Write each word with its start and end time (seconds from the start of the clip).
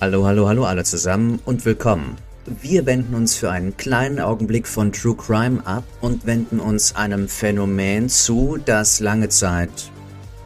Hallo, 0.00 0.24
hallo, 0.24 0.46
hallo 0.46 0.64
alle 0.64 0.84
zusammen 0.84 1.40
und 1.44 1.64
willkommen. 1.64 2.16
Wir 2.46 2.86
wenden 2.86 3.16
uns 3.16 3.34
für 3.34 3.50
einen 3.50 3.76
kleinen 3.76 4.20
Augenblick 4.20 4.68
von 4.68 4.92
True 4.92 5.16
Crime 5.16 5.66
ab 5.66 5.82
und 6.00 6.24
wenden 6.24 6.60
uns 6.60 6.94
einem 6.94 7.26
Phänomen 7.26 8.08
zu, 8.08 8.58
das 8.64 9.00
lange 9.00 9.28
Zeit 9.28 9.90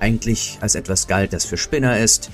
eigentlich 0.01 0.57
als 0.63 0.75
etwas 0.75 1.07
galt, 1.07 1.35
das 1.35 1.45
für 1.45 1.59
Spinner 1.59 1.99
ist, 1.99 2.31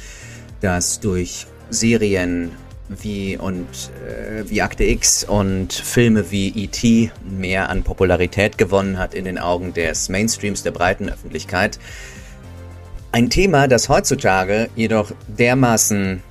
das 0.60 1.00
durch 1.00 1.48
Serien 1.70 2.52
wie 2.88 3.36
und 3.36 3.66
äh, 4.06 4.48
wie 4.48 4.62
Akte 4.62 4.84
X 4.84 5.24
und 5.24 5.72
Filme 5.72 6.30
wie 6.30 6.50
E.T. 6.50 7.10
mehr 7.28 7.68
an 7.68 7.82
Popularität 7.82 8.58
gewonnen 8.58 8.96
hat 8.96 9.14
in 9.14 9.24
den 9.24 9.38
Augen 9.38 9.74
des 9.74 10.08
Mainstreams 10.08 10.62
der 10.62 10.70
breiten 10.70 11.08
Öffentlichkeit. 11.08 11.80
Ein 13.10 13.28
Thema, 13.28 13.66
das 13.66 13.88
heutzutage 13.88 14.68
jedoch 14.76 15.10
dermaßen, 15.26 16.22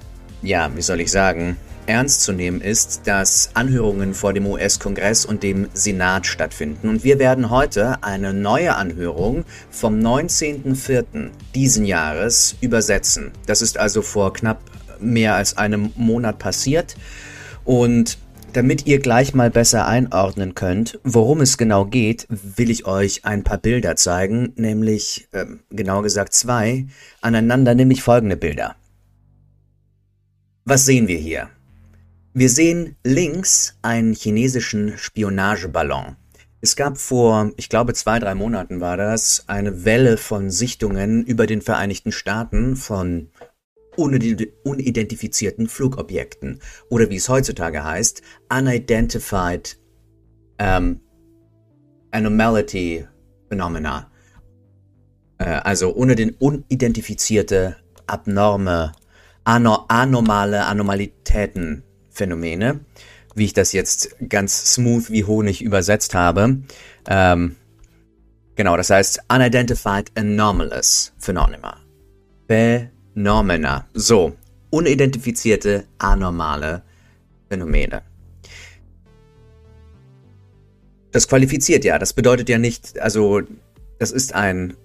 ja, 0.42 0.70
wie 0.76 0.82
soll 0.82 1.02
ich 1.02 1.12
sagen, 1.12 1.58
ernst 1.88 2.22
zu 2.22 2.34
nehmen 2.34 2.62
ist, 2.62 3.02
dass 3.06 3.52
Anhörungen 3.54 4.14
vor 4.14 4.34
dem 4.34 4.46
US-Kongress 4.46 5.26
und 5.26 5.42
dem 5.42 5.68
Senat 5.74 6.28
stattfinden. 6.28 6.90
Und 6.90 7.04
wir 7.04 7.18
werden 7.18 7.50
heute 7.50 8.04
eine 8.04 8.34
neue 8.34 8.76
Anhörung 8.76 9.46
vom 9.72 10.00
19.04. 10.00 11.30
diesen 11.56 11.86
Jahres 11.86 12.56
übersetzen. 12.62 13.32
Das 13.46 13.62
ist 13.62 13.78
also 13.78 14.02
vor 14.02 14.34
knapp 14.34 14.60
mehr 15.00 15.36
als 15.36 15.58
einem 15.58 15.92
Monat 15.96 16.40
passiert. 16.40 16.96
Und 17.64 18.18
damit 18.54 18.88
ihr 18.88 19.00
gleich 19.00 19.34
mal 19.34 19.50
besser 19.50 19.88
einordnen 19.88 20.56
könnt, 20.56 21.00
worum 21.04 21.42
es 21.42 21.58
genau 21.58 21.86
geht, 21.86 22.28
will 22.30 22.72
ich 22.72 22.86
euch 22.86 23.24
ein 23.26 23.44
paar 23.44 23.58
Bilder 23.58 23.96
zeigen, 23.96 24.54
nämlich 24.56 25.28
äh, 25.32 25.46
genau 25.70 26.02
gesagt 26.02 26.34
zwei, 26.34 26.88
aneinander 27.22 27.76
nämlich 27.76 28.02
folgende 28.02 28.38
Bilder. 28.38 28.76
Was 30.70 30.86
sehen 30.86 31.08
wir 31.08 31.18
hier? 31.18 31.50
Wir 32.34 32.50
sehen 32.50 32.98
links 33.06 33.78
einen 33.84 34.14
chinesischen 34.14 34.98
Spionageballon. 34.98 36.18
Es 36.60 36.76
gab 36.76 36.98
vor, 36.98 37.54
ich 37.56 37.70
glaube, 37.70 37.94
zwei, 37.94 38.20
drei 38.20 38.36
Monaten 38.36 38.82
war 38.82 38.98
das, 38.98 39.46
eine 39.48 39.86
Welle 39.86 40.18
von 40.18 40.50
Sichtungen 40.50 41.24
über 41.24 41.48
den 41.48 41.62
Vereinigten 41.62 42.12
Staaten 42.12 42.76
von 42.76 43.30
unidentifizierten 43.96 45.70
Flugobjekten 45.70 46.60
oder 46.90 47.10
wie 47.10 47.16
es 47.16 47.30
heutzutage 47.30 47.86
heißt, 47.86 48.22
Unidentified 48.52 49.80
ähm, 50.60 51.00
Anomality 52.12 53.08
Phenomena. 53.48 54.12
Äh, 55.38 55.46
also 55.46 55.92
unidentifizierte, 55.92 57.78
abnorme, 58.06 58.92
anormale 59.48 60.66
Anomalitäten 60.66 61.84
Phänomene, 62.10 62.82
wie 63.34 63.46
ich 63.46 63.54
das 63.54 63.72
jetzt 63.72 64.16
ganz 64.28 64.74
smooth 64.74 65.10
wie 65.10 65.24
Honig 65.24 65.62
übersetzt 65.62 66.16
habe. 66.16 66.58
Ähm, 67.08 67.56
genau, 68.56 68.76
das 68.76 68.90
heißt 68.90 69.22
Unidentified 69.34 70.12
Anomalous 70.16 71.14
Phenomena. 71.18 71.78
Phenomena. 72.48 73.86
So, 73.94 74.36
unidentifizierte 74.70 75.86
anormale 75.98 76.82
Phänomene. 77.48 78.02
Das 81.12 81.28
qualifiziert 81.28 81.86
ja, 81.86 81.98
das 81.98 82.12
bedeutet 82.12 82.50
ja 82.50 82.58
nicht, 82.58 83.00
also 83.00 83.42
das 83.98 84.12
ist 84.12 84.36
ein 84.36 84.76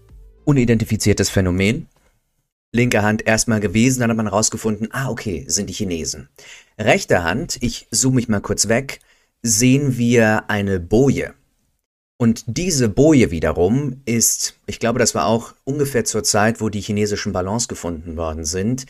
unidentifiziertes 0.44 1.30
Phänomen 1.30 1.88
linke 2.72 3.02
Hand 3.02 3.26
erstmal 3.26 3.60
gewesen, 3.60 4.00
dann 4.00 4.10
hat 4.10 4.16
man 4.16 4.26
rausgefunden, 4.26 4.88
ah, 4.92 5.10
okay, 5.10 5.44
sind 5.46 5.68
die 5.68 5.74
Chinesen. 5.74 6.28
Rechte 6.78 7.22
Hand, 7.22 7.58
ich 7.60 7.86
zoome 7.90 8.16
mich 8.16 8.28
mal 8.28 8.40
kurz 8.40 8.68
weg, 8.68 9.00
sehen 9.42 9.98
wir 9.98 10.48
eine 10.48 10.80
Boje. 10.80 11.34
Und 12.18 12.44
diese 12.46 12.88
Boje 12.88 13.30
wiederum 13.30 14.00
ist, 14.04 14.54
ich 14.66 14.78
glaube, 14.78 14.98
das 14.98 15.14
war 15.14 15.26
auch 15.26 15.54
ungefähr 15.64 16.04
zur 16.04 16.22
Zeit, 16.22 16.60
wo 16.60 16.68
die 16.68 16.80
chinesischen 16.80 17.32
Ballons 17.32 17.68
gefunden 17.68 18.16
worden 18.16 18.44
sind. 18.44 18.86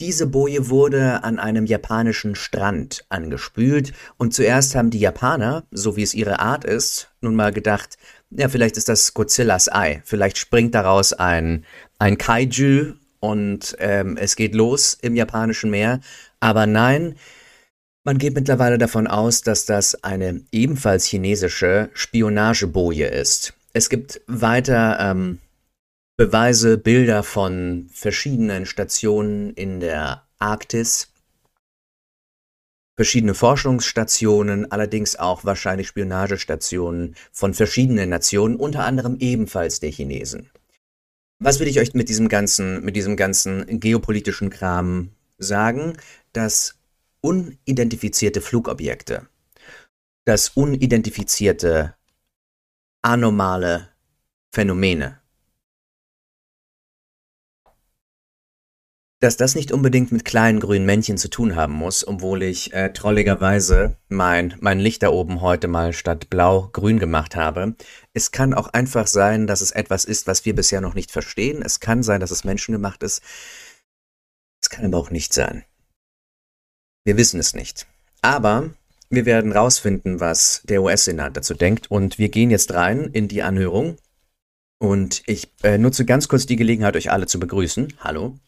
Diese 0.00 0.26
Boje 0.26 0.70
wurde 0.70 1.22
an 1.22 1.38
einem 1.38 1.66
japanischen 1.66 2.34
Strand 2.34 3.04
angespült 3.10 3.92
und 4.16 4.32
zuerst 4.32 4.74
haben 4.74 4.88
die 4.88 4.98
Japaner, 4.98 5.64
so 5.70 5.94
wie 5.96 6.02
es 6.02 6.14
ihre 6.14 6.40
Art 6.40 6.64
ist, 6.64 7.10
nun 7.20 7.36
mal 7.36 7.52
gedacht, 7.52 7.98
ja, 8.30 8.48
vielleicht 8.48 8.78
ist 8.78 8.88
das 8.88 9.12
Godzillas 9.12 9.70
Ei. 9.70 10.00
Vielleicht 10.06 10.38
springt 10.38 10.74
daraus 10.74 11.12
ein, 11.12 11.66
ein 11.98 12.16
Kaiju 12.16 12.94
und 13.20 13.76
ähm, 13.78 14.16
es 14.16 14.34
geht 14.34 14.54
los 14.54 14.94
im 15.00 15.14
japanischen 15.14 15.70
Meer. 15.70 16.00
Aber 16.40 16.66
nein, 16.66 17.16
man 18.02 18.18
geht 18.18 18.34
mittlerweile 18.34 18.78
davon 18.78 19.06
aus, 19.06 19.42
dass 19.42 19.66
das 19.66 20.02
eine 20.02 20.42
ebenfalls 20.52 21.04
chinesische 21.04 21.90
Spionageboje 21.92 23.06
ist. 23.06 23.52
Es 23.72 23.88
gibt 23.88 24.20
weiter 24.26 24.98
ähm, 25.00 25.38
Beweise, 26.16 26.76
Bilder 26.76 27.22
von 27.22 27.88
verschiedenen 27.92 28.66
Stationen 28.66 29.54
in 29.54 29.80
der 29.80 30.26
Arktis, 30.38 31.08
verschiedene 32.96 33.34
Forschungsstationen, 33.34 34.70
allerdings 34.70 35.16
auch 35.16 35.44
wahrscheinlich 35.44 35.88
Spionagestationen 35.88 37.16
von 37.32 37.54
verschiedenen 37.54 38.10
Nationen, 38.10 38.56
unter 38.56 38.84
anderem 38.84 39.16
ebenfalls 39.18 39.80
der 39.80 39.90
Chinesen. 39.90 40.50
Was 41.42 41.58
will 41.58 41.68
ich 41.68 41.80
euch 41.80 41.94
mit 41.94 42.10
diesem 42.10 42.28
ganzen, 42.28 42.84
mit 42.84 42.96
diesem 42.96 43.16
ganzen 43.16 43.80
geopolitischen 43.80 44.50
Kram 44.50 45.12
sagen? 45.38 45.96
Dass 46.34 46.78
unidentifizierte 47.22 48.42
Flugobjekte, 48.42 49.26
dass 50.26 50.50
unidentifizierte 50.50 51.94
anormale 53.00 53.88
Phänomene 54.52 55.19
dass 59.20 59.36
das 59.36 59.54
nicht 59.54 59.70
unbedingt 59.70 60.12
mit 60.12 60.24
kleinen 60.24 60.60
grünen 60.60 60.86
Männchen 60.86 61.18
zu 61.18 61.28
tun 61.28 61.54
haben 61.54 61.74
muss, 61.74 62.08
obwohl 62.08 62.42
ich 62.42 62.72
äh, 62.72 62.90
trolligerweise 62.90 63.96
mein, 64.08 64.54
mein 64.60 64.80
Licht 64.80 65.02
da 65.02 65.10
oben 65.10 65.42
heute 65.42 65.68
mal 65.68 65.92
statt 65.92 66.30
blau 66.30 66.70
grün 66.72 66.98
gemacht 66.98 67.36
habe. 67.36 67.74
Es 68.14 68.32
kann 68.32 68.54
auch 68.54 68.68
einfach 68.68 69.06
sein, 69.06 69.46
dass 69.46 69.60
es 69.60 69.72
etwas 69.72 70.06
ist, 70.06 70.26
was 70.26 70.46
wir 70.46 70.54
bisher 70.54 70.80
noch 70.80 70.94
nicht 70.94 71.10
verstehen. 71.10 71.60
Es 71.62 71.80
kann 71.80 72.02
sein, 72.02 72.20
dass 72.20 72.30
es 72.30 72.44
menschengemacht 72.44 73.02
ist. 73.02 73.22
Es 74.62 74.70
kann 74.70 74.86
aber 74.86 74.96
auch 74.96 75.10
nicht 75.10 75.34
sein. 75.34 75.64
Wir 77.04 77.18
wissen 77.18 77.40
es 77.40 77.54
nicht. 77.54 77.86
Aber 78.22 78.70
wir 79.10 79.26
werden 79.26 79.52
rausfinden, 79.52 80.20
was 80.20 80.62
der 80.64 80.82
US-Senat 80.82 81.36
dazu 81.36 81.52
denkt. 81.52 81.90
Und 81.90 82.18
wir 82.18 82.30
gehen 82.30 82.50
jetzt 82.50 82.72
rein 82.72 83.10
in 83.12 83.28
die 83.28 83.42
Anhörung. 83.42 83.98
Und 84.78 85.22
ich 85.26 85.52
äh, 85.62 85.76
nutze 85.76 86.06
ganz 86.06 86.26
kurz 86.28 86.46
die 86.46 86.56
Gelegenheit, 86.56 86.96
euch 86.96 87.10
alle 87.10 87.26
zu 87.26 87.38
begrüßen. 87.38 87.92
Hallo. 87.98 88.38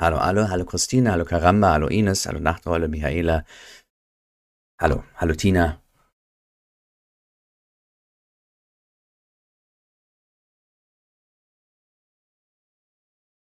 Hallo 0.00 0.16
alle, 0.16 0.48
hallo 0.48 0.64
Christine, 0.64 1.12
hallo 1.12 1.26
Karamba, 1.26 1.72
hallo 1.74 1.88
Ines, 1.88 2.24
hallo 2.24 2.40
Nachtrolle, 2.40 2.88
Michaela. 2.88 3.44
Hallo, 4.80 5.04
hallo 5.16 5.34
Tina. 5.34 5.82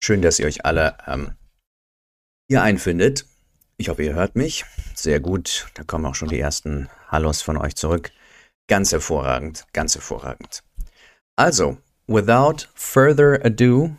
Schön, 0.03 0.23
dass 0.23 0.39
ihr 0.39 0.47
euch 0.47 0.65
alle 0.65 0.97
ähm, 1.05 1.37
hier 2.49 2.63
einfindet. 2.63 3.27
Ich 3.77 3.89
hoffe, 3.89 4.01
ihr 4.03 4.15
hört 4.15 4.35
mich. 4.35 4.65
Sehr 4.95 5.19
gut. 5.19 5.67
Da 5.75 5.83
kommen 5.83 6.07
auch 6.07 6.15
schon 6.15 6.29
die 6.29 6.39
ersten 6.39 6.89
Hallos 7.09 7.43
von 7.43 7.57
euch 7.57 7.75
zurück. 7.75 8.11
Ganz 8.67 8.91
hervorragend, 8.91 9.67
ganz 9.71 9.93
hervorragend. 9.93 10.63
Also, 11.35 11.77
without 12.07 12.67
further 12.73 13.39
ado, 13.45 13.95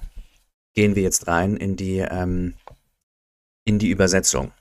gehen 0.75 0.95
wir 0.97 1.03
jetzt 1.03 1.27
rein 1.27 1.57
in 1.57 1.77
die, 1.77 1.99
ähm, 1.99 2.55
in 3.65 3.79
die 3.79 3.91
Übersetzung. 3.91 4.53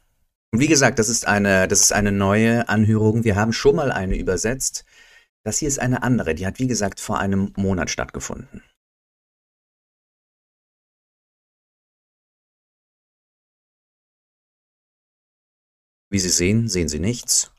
Und 0.52 0.60
wie 0.60 0.68
gesagt, 0.68 1.00
das 1.00 1.10
ist 1.10 1.28
eine, 1.28 1.68
das 1.68 1.82
ist 1.82 1.94
eine 1.94 2.12
neue 2.12 2.68
Anhörung. 2.70 3.24
Wir 3.24 3.36
haben 3.36 3.54
schon 3.54 3.76
mal 3.76 3.92
eine 3.92 4.18
übersetzt. 4.18 4.86
Das 5.44 5.60
hier 5.60 5.68
ist 5.68 5.80
eine 5.80 6.04
andere. 6.04 6.36
Die 6.36 6.46
hat, 6.48 6.60
wie 6.60 6.68
gesagt, 6.68 7.00
vor 7.00 7.20
einem 7.20 7.54
Monat 7.56 7.90
stattgefunden. 7.90 8.64
Wie 16.12 16.20
Sie 16.20 16.30
sehen, 16.30 16.68
sehen 16.68 16.88
Sie 16.88 17.00
nichts. 17.00 17.52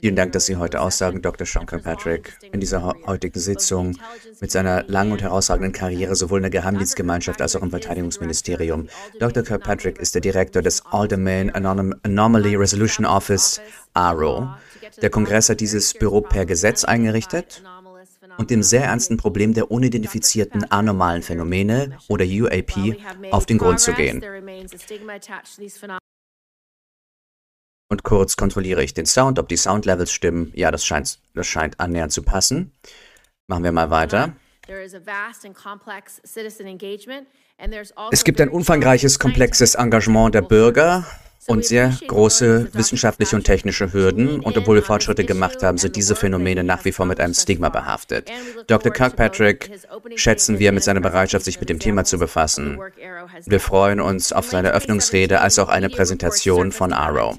Vielen 0.00 0.16
Dank, 0.16 0.32
dass 0.32 0.46
Sie 0.46 0.56
heute 0.56 0.80
aussagen, 0.80 1.22
Dr. 1.22 1.46
Sean 1.46 1.66
Kirkpatrick, 1.66 2.38
in 2.52 2.60
dieser 2.60 2.94
heutigen 3.06 3.40
Sitzung 3.40 3.98
mit 4.40 4.50
seiner 4.50 4.84
langen 4.84 5.12
und 5.12 5.22
herausragenden 5.22 5.72
Karriere 5.72 6.14
sowohl 6.14 6.38
in 6.38 6.42
der 6.42 6.50
Geheimdienstgemeinschaft 6.50 7.42
als 7.42 7.56
auch 7.56 7.62
im 7.62 7.70
Verteidigungsministerium. 7.70 8.88
Dr. 9.18 9.42
Kirkpatrick 9.42 9.98
ist 9.98 10.14
der 10.14 10.20
Direktor 10.20 10.62
des 10.62 10.84
Alderman 10.86 11.50
Anom 11.50 11.94
Anomaly 12.02 12.54
Resolution 12.56 13.06
Office, 13.06 13.60
ARO. 13.94 14.48
Der 15.02 15.10
Kongress 15.10 15.48
hat 15.48 15.60
dieses 15.60 15.94
Büro 15.94 16.20
per 16.20 16.46
Gesetz 16.46 16.84
eingerichtet 16.84 17.62
und 18.36 18.50
dem 18.50 18.62
sehr 18.62 18.84
ernsten 18.84 19.16
Problem 19.16 19.52
der 19.52 19.70
unidentifizierten 19.70 20.70
anormalen 20.70 21.22
Phänomene 21.22 21.98
oder 22.08 22.24
UAP 22.24 22.96
auf 23.30 23.46
den 23.46 23.58
Grund 23.58 23.80
zu 23.80 23.92
gehen. 23.92 24.22
Und 27.90 28.02
kurz 28.02 28.36
kontrolliere 28.36 28.84
ich 28.84 28.92
den 28.92 29.06
Sound, 29.06 29.38
ob 29.38 29.48
die 29.48 29.56
Soundlevels 29.56 30.12
stimmen. 30.12 30.52
Ja, 30.54 30.70
das 30.70 30.84
scheint, 30.84 31.18
das 31.34 31.46
scheint 31.46 31.80
annähernd 31.80 32.12
zu 32.12 32.22
passen. 32.22 32.72
Machen 33.46 33.64
wir 33.64 33.72
mal 33.72 33.90
weiter. 33.90 34.36
Also 34.68 34.98
es 38.10 38.24
gibt 38.24 38.40
ein 38.40 38.50
umfangreiches, 38.50 39.18
komplexes 39.18 39.74
Engagement 39.74 40.34
der 40.34 40.42
Bürger 40.42 41.06
und 41.48 41.64
sehr 41.64 41.92
große 42.06 42.68
wissenschaftliche 42.74 43.34
und 43.34 43.44
technische 43.44 43.92
Hürden. 43.92 44.40
Und 44.40 44.56
obwohl 44.56 44.76
wir 44.76 44.82
Fortschritte 44.82 45.24
gemacht 45.24 45.62
haben, 45.62 45.78
sind 45.78 45.96
diese 45.96 46.14
Phänomene 46.14 46.62
nach 46.62 46.84
wie 46.84 46.92
vor 46.92 47.06
mit 47.06 47.20
einem 47.20 47.34
Stigma 47.34 47.70
behaftet. 47.70 48.30
Dr. 48.66 48.92
Kirkpatrick 48.92 49.70
schätzen 50.14 50.58
wir 50.58 50.72
mit 50.72 50.84
seiner 50.84 51.00
Bereitschaft, 51.00 51.44
sich 51.46 51.58
mit 51.58 51.70
dem 51.70 51.78
Thema 51.78 52.04
zu 52.04 52.18
befassen. 52.18 52.78
Wir 53.46 53.60
freuen 53.60 54.00
uns 54.00 54.32
auf 54.32 54.48
seine 54.48 54.72
Öffnungsrede 54.72 55.40
als 55.40 55.58
auch 55.58 55.70
eine 55.70 55.88
Präsentation 55.88 56.70
von 56.70 56.92
Arrow. 56.92 57.36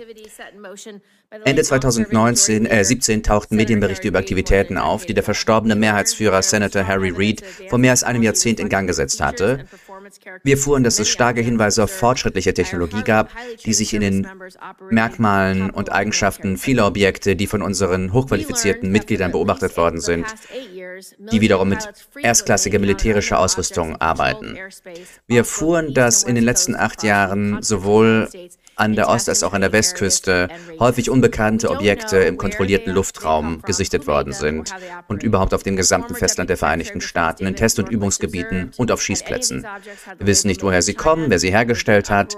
Ende 1.45 1.61
2019, 1.61 2.65
äh, 2.65 2.83
17 2.83 3.21
tauchten 3.21 3.55
Medienberichte 3.55 4.07
über 4.07 4.17
Aktivitäten 4.17 4.79
auf, 4.79 5.05
die 5.05 5.13
der 5.13 5.23
verstorbene 5.23 5.75
Mehrheitsführer 5.75 6.41
Senator 6.41 6.87
Harry 6.87 7.13
Reid 7.15 7.43
vor 7.69 7.77
mehr 7.77 7.91
als 7.91 8.03
einem 8.03 8.23
Jahrzehnt 8.23 8.59
in 8.59 8.67
Gang 8.67 8.87
gesetzt 8.87 9.21
hatte. 9.21 9.65
Wir 10.43 10.57
fuhren, 10.57 10.83
dass 10.83 10.97
es 10.97 11.07
starke 11.07 11.41
Hinweise 11.41 11.83
auf 11.83 11.91
fortschrittliche 11.91 12.55
Technologie 12.55 13.03
gab, 13.03 13.29
die 13.63 13.73
sich 13.73 13.93
in 13.93 14.01
den 14.01 14.27
Merkmalen 14.89 15.69
und 15.69 15.91
Eigenschaften 15.91 16.57
vieler 16.57 16.87
Objekte, 16.87 17.35
die 17.35 17.45
von 17.45 17.61
unseren 17.61 18.11
hochqualifizierten 18.11 18.91
Mitgliedern 18.91 19.31
beobachtet 19.31 19.77
worden 19.77 20.01
sind, 20.01 20.25
die 21.31 21.41
wiederum 21.41 21.69
mit 21.69 21.87
erstklassiger 22.23 22.79
militärischer 22.79 23.37
Ausrüstung 23.37 23.97
arbeiten. 23.97 24.57
Wir 25.27 25.39
erfuhren, 25.39 25.93
dass 25.93 26.23
in 26.23 26.33
den 26.33 26.43
letzten 26.43 26.75
acht 26.75 27.03
Jahren 27.03 27.61
sowohl 27.61 28.29
an 28.79 28.95
der 28.95 29.09
Ost- 29.09 29.29
als 29.29 29.43
auch 29.43 29.53
an 29.53 29.61
der 29.61 29.71
Westküste 29.73 30.47
häufig 30.79 31.09
unbekannte 31.09 31.69
Objekte 31.69 32.17
im 32.19 32.37
kontrollierten 32.37 32.93
Luftraum 32.93 33.61
gesichtet 33.61 34.07
worden 34.07 34.33
sind 34.33 34.73
und 35.07 35.21
überhaupt 35.21 35.53
auf 35.53 35.63
dem 35.63 35.75
gesamten 35.75 36.15
Festland 36.15 36.49
der 36.49 36.57
Vereinigten 36.57 37.01
Staaten, 37.01 37.45
in 37.45 37.55
Test- 37.55 37.79
und 37.79 37.89
Übungsgebieten 37.89 38.71
und 38.77 38.91
auf 38.91 39.01
Schießplätzen. 39.01 39.65
Wir 40.17 40.27
wissen 40.27 40.47
nicht, 40.47 40.63
woher 40.63 40.81
sie 40.81 40.93
kommen, 40.93 41.29
wer 41.29 41.39
sie 41.39 41.51
hergestellt 41.51 42.09
hat. 42.09 42.37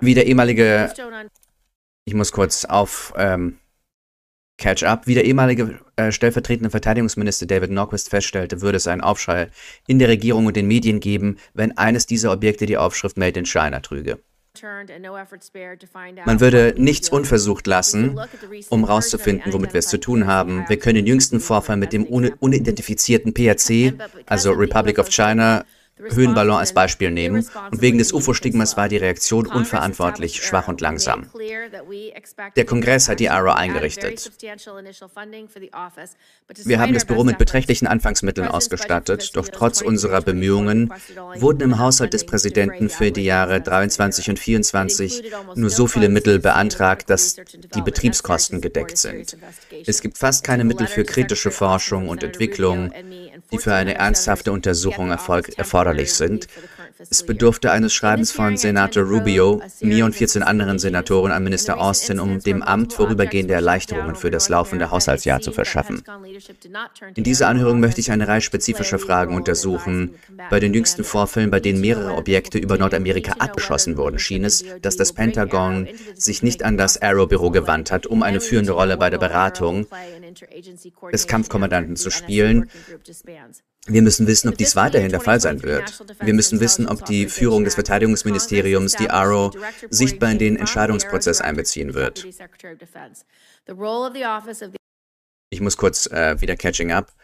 Wie 0.00 0.14
der 0.14 0.26
ehemalige, 0.26 0.92
ich 2.04 2.14
muss 2.14 2.32
kurz 2.32 2.64
auf 2.64 3.12
ähm, 3.16 3.58
Catch-up, 4.56 5.06
wie 5.06 5.14
der 5.14 5.24
ehemalige 5.24 5.78
äh, 5.96 6.10
stellvertretende 6.10 6.70
Verteidigungsminister 6.70 7.46
David 7.46 7.70
Norquist 7.70 8.08
feststellte, 8.10 8.60
würde 8.60 8.76
es 8.76 8.88
einen 8.88 9.02
Aufschrei 9.02 9.50
in 9.86 9.98
der 9.98 10.08
Regierung 10.08 10.46
und 10.46 10.56
den 10.56 10.66
Medien 10.66 10.98
geben, 10.98 11.38
wenn 11.54 11.76
eines 11.78 12.06
dieser 12.06 12.32
Objekte 12.32 12.66
die 12.66 12.76
Aufschrift 12.76 13.16
Made 13.18 13.38
in 13.38 13.46
China 13.46 13.80
trüge. 13.80 14.18
Man 16.26 16.40
würde 16.40 16.74
nichts 16.76 17.08
unversucht 17.08 17.66
lassen, 17.66 18.18
um 18.68 18.86
herauszufinden, 18.86 19.52
womit 19.52 19.72
wir 19.72 19.78
es 19.78 19.88
zu 19.88 19.98
tun 19.98 20.26
haben. 20.26 20.64
Wir 20.68 20.78
können 20.78 20.96
den 20.96 21.06
jüngsten 21.06 21.40
Vorfall 21.40 21.76
mit 21.76 21.92
dem 21.92 22.04
unidentifizierten 22.04 23.34
PRC, 23.34 23.94
also 24.26 24.52
Republic 24.52 24.98
of 24.98 25.08
China, 25.08 25.64
Höhenballon 25.98 26.56
als 26.56 26.72
Beispiel 26.72 27.10
nehmen 27.10 27.46
und 27.70 27.80
wegen 27.80 27.98
des 27.98 28.12
UFO-Stigmas 28.12 28.76
war 28.76 28.88
die 28.88 28.96
Reaktion 28.96 29.46
unverantwortlich, 29.46 30.44
schwach 30.44 30.68
und 30.68 30.80
langsam. 30.80 31.26
Der 32.56 32.64
Kongress 32.64 33.08
hat 33.08 33.20
die 33.20 33.30
ARROW 33.30 33.54
eingerichtet. 33.54 34.30
Wir 36.64 36.80
haben 36.80 36.94
das 36.94 37.04
Büro 37.04 37.24
mit 37.24 37.38
beträchtlichen 37.38 37.86
Anfangsmitteln 37.86 38.48
ausgestattet, 38.48 39.36
doch 39.36 39.48
trotz 39.48 39.80
unserer 39.80 40.22
Bemühungen 40.22 40.92
wurden 41.36 41.62
im 41.62 41.78
Haushalt 41.78 42.14
des 42.14 42.24
Präsidenten 42.24 42.88
für 42.88 43.10
die 43.10 43.24
Jahre 43.24 43.60
23 43.60 44.30
und 44.30 44.38
24 44.38 45.32
nur 45.54 45.70
so 45.70 45.86
viele 45.86 46.08
Mittel 46.08 46.38
beantragt, 46.38 47.10
dass 47.10 47.36
die 47.74 47.82
Betriebskosten 47.82 48.60
gedeckt 48.60 48.98
sind. 48.98 49.36
Es 49.86 50.00
gibt 50.00 50.18
fast 50.18 50.44
keine 50.44 50.64
Mittel 50.64 50.86
für 50.86 51.04
kritische 51.04 51.50
Forschung 51.50 52.08
und 52.08 52.22
Entwicklung, 52.22 52.92
die 53.52 53.58
für 53.58 53.74
eine 53.74 53.94
ernsthafte 53.94 54.52
Untersuchung 54.52 55.10
erforderlich 55.88 56.12
sind. 56.12 56.46
Es 57.10 57.24
bedurfte 57.24 57.70
eines 57.70 57.94
Schreibens 57.94 58.32
von 58.32 58.56
Senator 58.56 59.04
Rubio, 59.04 59.62
mir 59.80 60.04
und 60.04 60.14
14 60.14 60.42
anderen 60.42 60.78
Senatoren 60.78 61.30
an 61.30 61.44
Minister 61.44 61.78
Austin, 61.78 62.18
um 62.18 62.40
dem 62.40 62.62
Amt 62.62 62.92
vorübergehende 62.92 63.54
Erleichterungen 63.54 64.16
für 64.16 64.30
das 64.30 64.48
laufende 64.48 64.90
Haushaltsjahr 64.90 65.40
zu 65.40 65.52
verschaffen. 65.52 66.02
In 67.14 67.24
dieser 67.24 67.48
Anhörung 67.48 67.80
möchte 67.80 68.00
ich 68.00 68.10
eine 68.10 68.26
Reihe 68.26 68.40
spezifischer 68.40 68.98
Fragen 68.98 69.36
untersuchen. 69.36 70.16
Bei 70.50 70.58
den 70.58 70.74
jüngsten 70.74 71.04
Vorfällen, 71.04 71.50
bei 71.50 71.60
denen 71.60 71.80
mehrere 71.80 72.14
Objekte 72.14 72.58
über 72.58 72.78
Nordamerika 72.78 73.34
abgeschossen 73.38 73.96
wurden, 73.96 74.18
schien 74.18 74.44
es, 74.44 74.64
dass 74.82 74.96
das 74.96 75.12
Pentagon 75.12 75.88
sich 76.14 76.42
nicht 76.42 76.64
an 76.64 76.76
das 76.76 77.00
Arrow-Büro 77.00 77.50
gewandt 77.50 77.92
hat, 77.92 78.06
um 78.06 78.22
eine 78.22 78.40
führende 78.40 78.72
Rolle 78.72 78.96
bei 78.96 79.10
der 79.10 79.18
Beratung 79.18 79.86
des 81.12 81.26
Kampfkommandanten 81.26 81.96
zu 81.96 82.10
spielen. 82.10 82.68
Wir 83.86 84.02
müssen 84.02 84.26
wissen, 84.26 84.48
ob 84.48 84.58
dies 84.58 84.76
weiterhin 84.76 85.10
der 85.10 85.20
Fall 85.20 85.40
sein 85.40 85.62
wird. 85.62 86.04
Wir 86.20 86.34
müssen 86.34 86.60
wissen, 86.60 86.86
ob 86.86 87.06
die 87.06 87.26
Führung 87.26 87.64
des 87.64 87.74
Verteidigungsministeriums 87.74 88.96
die 88.96 89.08
ARROW 89.08 89.54
sichtbar 89.88 90.32
in 90.32 90.38
den 90.38 90.56
Entscheidungsprozess 90.56 91.40
einbeziehen 91.40 91.94
wird. 91.94 92.26
Ich 95.50 95.60
muss 95.60 95.76
kurz 95.78 96.06
äh, 96.06 96.40
wieder 96.40 96.56
catching 96.56 96.92
up. 96.92 97.14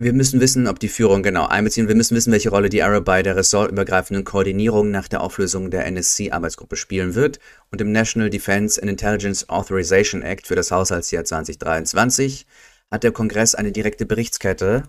Wir 0.00 0.12
müssen 0.12 0.40
wissen, 0.40 0.66
ob 0.66 0.80
die 0.80 0.88
Führung 0.88 1.22
genau 1.22 1.46
einbeziehen. 1.46 1.86
Wir 1.86 1.94
müssen 1.94 2.16
wissen, 2.16 2.32
welche 2.32 2.50
Rolle 2.50 2.68
die 2.68 2.82
ARROW 2.82 3.04
bei 3.04 3.22
der 3.22 3.36
ressortübergreifenden 3.36 4.24
Koordinierung 4.24 4.90
nach 4.90 5.06
der 5.06 5.20
Auflösung 5.20 5.70
der 5.70 5.86
NSC-Arbeitsgruppe 5.86 6.76
spielen 6.76 7.14
wird 7.14 7.38
und 7.70 7.80
im 7.80 7.92
National 7.92 8.28
Defense 8.28 8.80
and 8.80 8.90
Intelligence 8.90 9.48
Authorization 9.48 10.22
Act 10.22 10.46
für 10.46 10.56
das 10.56 10.70
Haushaltsjahr 10.70 11.24
2023 11.24 12.44
hat 12.90 13.04
der 13.04 13.12
Kongress 13.12 13.54
eine 13.54 13.72
direkte 13.72 14.06
Berichtskette 14.06 14.84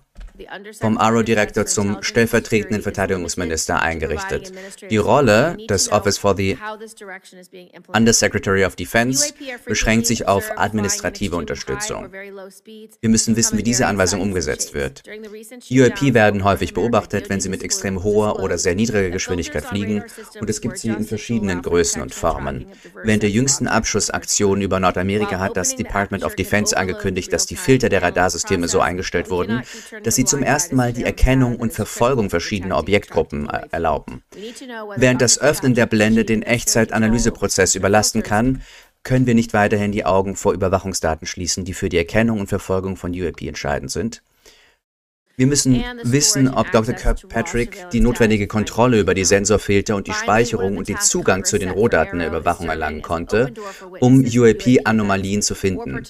vom 0.79 0.97
ARO-Direktor 0.97 1.65
zum 1.65 2.01
stellvertretenden 2.01 2.81
Verteidigungsminister 2.81 3.81
eingerichtet. 3.81 4.51
Die 4.89 4.97
Rolle 4.97 5.57
des 5.69 5.91
Office 5.91 6.17
for 6.17 6.35
the 6.35 6.57
Undersecretary 7.93 8.65
of 8.65 8.75
Defense 8.75 9.33
beschränkt 9.65 10.07
sich 10.07 10.27
auf 10.27 10.51
administrative 10.57 11.35
Unterstützung. 11.35 12.11
Wir 12.11 13.09
müssen 13.09 13.35
wissen, 13.35 13.57
wie 13.57 13.63
diese 13.63 13.87
Anweisung 13.87 14.21
umgesetzt 14.21 14.73
wird. 14.73 15.03
UAP 15.71 16.13
werden 16.13 16.43
häufig 16.43 16.73
beobachtet, 16.73 17.29
wenn 17.29 17.39
sie 17.39 17.49
mit 17.49 17.63
extrem 17.63 18.03
hoher 18.03 18.39
oder 18.39 18.57
sehr 18.57 18.75
niedriger 18.75 19.09
Geschwindigkeit 19.09 19.65
fliegen 19.65 20.03
und 20.39 20.49
es 20.49 20.61
gibt 20.61 20.77
sie 20.77 20.89
in 20.89 21.05
verschiedenen 21.05 21.61
Größen 21.61 22.01
und 22.01 22.13
Formen. 22.13 22.65
Während 23.03 23.23
der 23.23 23.29
jüngsten 23.29 23.67
Abschussaktionen 23.67 24.61
über 24.61 24.79
Nordamerika 24.79 25.39
hat 25.39 25.57
das 25.57 25.75
Department 25.75 26.23
of 26.23 26.35
Defense 26.35 26.75
angekündigt, 26.75 27.31
dass 27.31 27.45
die 27.45 27.55
Filter 27.55 27.89
der 27.89 28.01
Radarsysteme 28.01 28.67
so 28.67 28.79
eingestellt 28.79 29.29
wurden, 29.29 29.63
dass 30.03 30.15
sie 30.15 30.24
zum 30.25 30.43
ersten 30.43 30.75
Mal 30.75 30.93
die 30.93 31.03
Erkennung 31.03 31.57
und 31.57 31.73
Verfolgung 31.73 32.29
verschiedener 32.29 32.77
Objektgruppen 32.77 33.49
äh, 33.49 33.61
erlauben. 33.71 34.23
Während 34.95 35.21
das 35.21 35.39
Öffnen 35.39 35.73
der 35.73 35.85
Blende 35.85 36.25
den 36.25 36.41
Echtzeitanalyseprozess 36.41 37.75
überlasten 37.75 38.23
kann, 38.23 38.61
können 39.03 39.27
wir 39.27 39.35
nicht 39.35 39.53
weiterhin 39.53 39.91
die 39.91 40.05
Augen 40.05 40.35
vor 40.35 40.53
Überwachungsdaten 40.53 41.27
schließen, 41.27 41.63
die 41.63 41.73
für 41.73 41.89
die 41.89 41.97
Erkennung 41.97 42.39
und 42.39 42.47
Verfolgung 42.47 42.97
von 42.97 43.11
UAP 43.11 43.41
entscheidend 43.43 43.91
sind. 43.91 44.23
Wir 45.37 45.47
müssen 45.47 45.83
wissen, 46.03 46.47
ob 46.47 46.71
Dr. 46.71 46.95
Kirkpatrick 46.95 47.89
die 47.91 47.99
notwendige 47.99 48.47
Kontrolle 48.47 48.99
über 48.99 49.13
die 49.13 49.25
Sensorfilter 49.25 49.97
und 49.97 50.07
die 50.07 50.13
Speicherung 50.13 50.77
und 50.77 50.87
den 50.87 50.99
Zugang 50.99 51.43
zu 51.43 51.57
den 51.57 51.71
Rohdaten 51.71 52.19
der 52.19 52.29
Überwachung 52.29 52.69
erlangen 52.69 53.01
konnte, 53.01 53.51
um 53.99 54.23
UAP-Anomalien 54.23 55.41
zu 55.41 55.53
finden. 55.53 56.03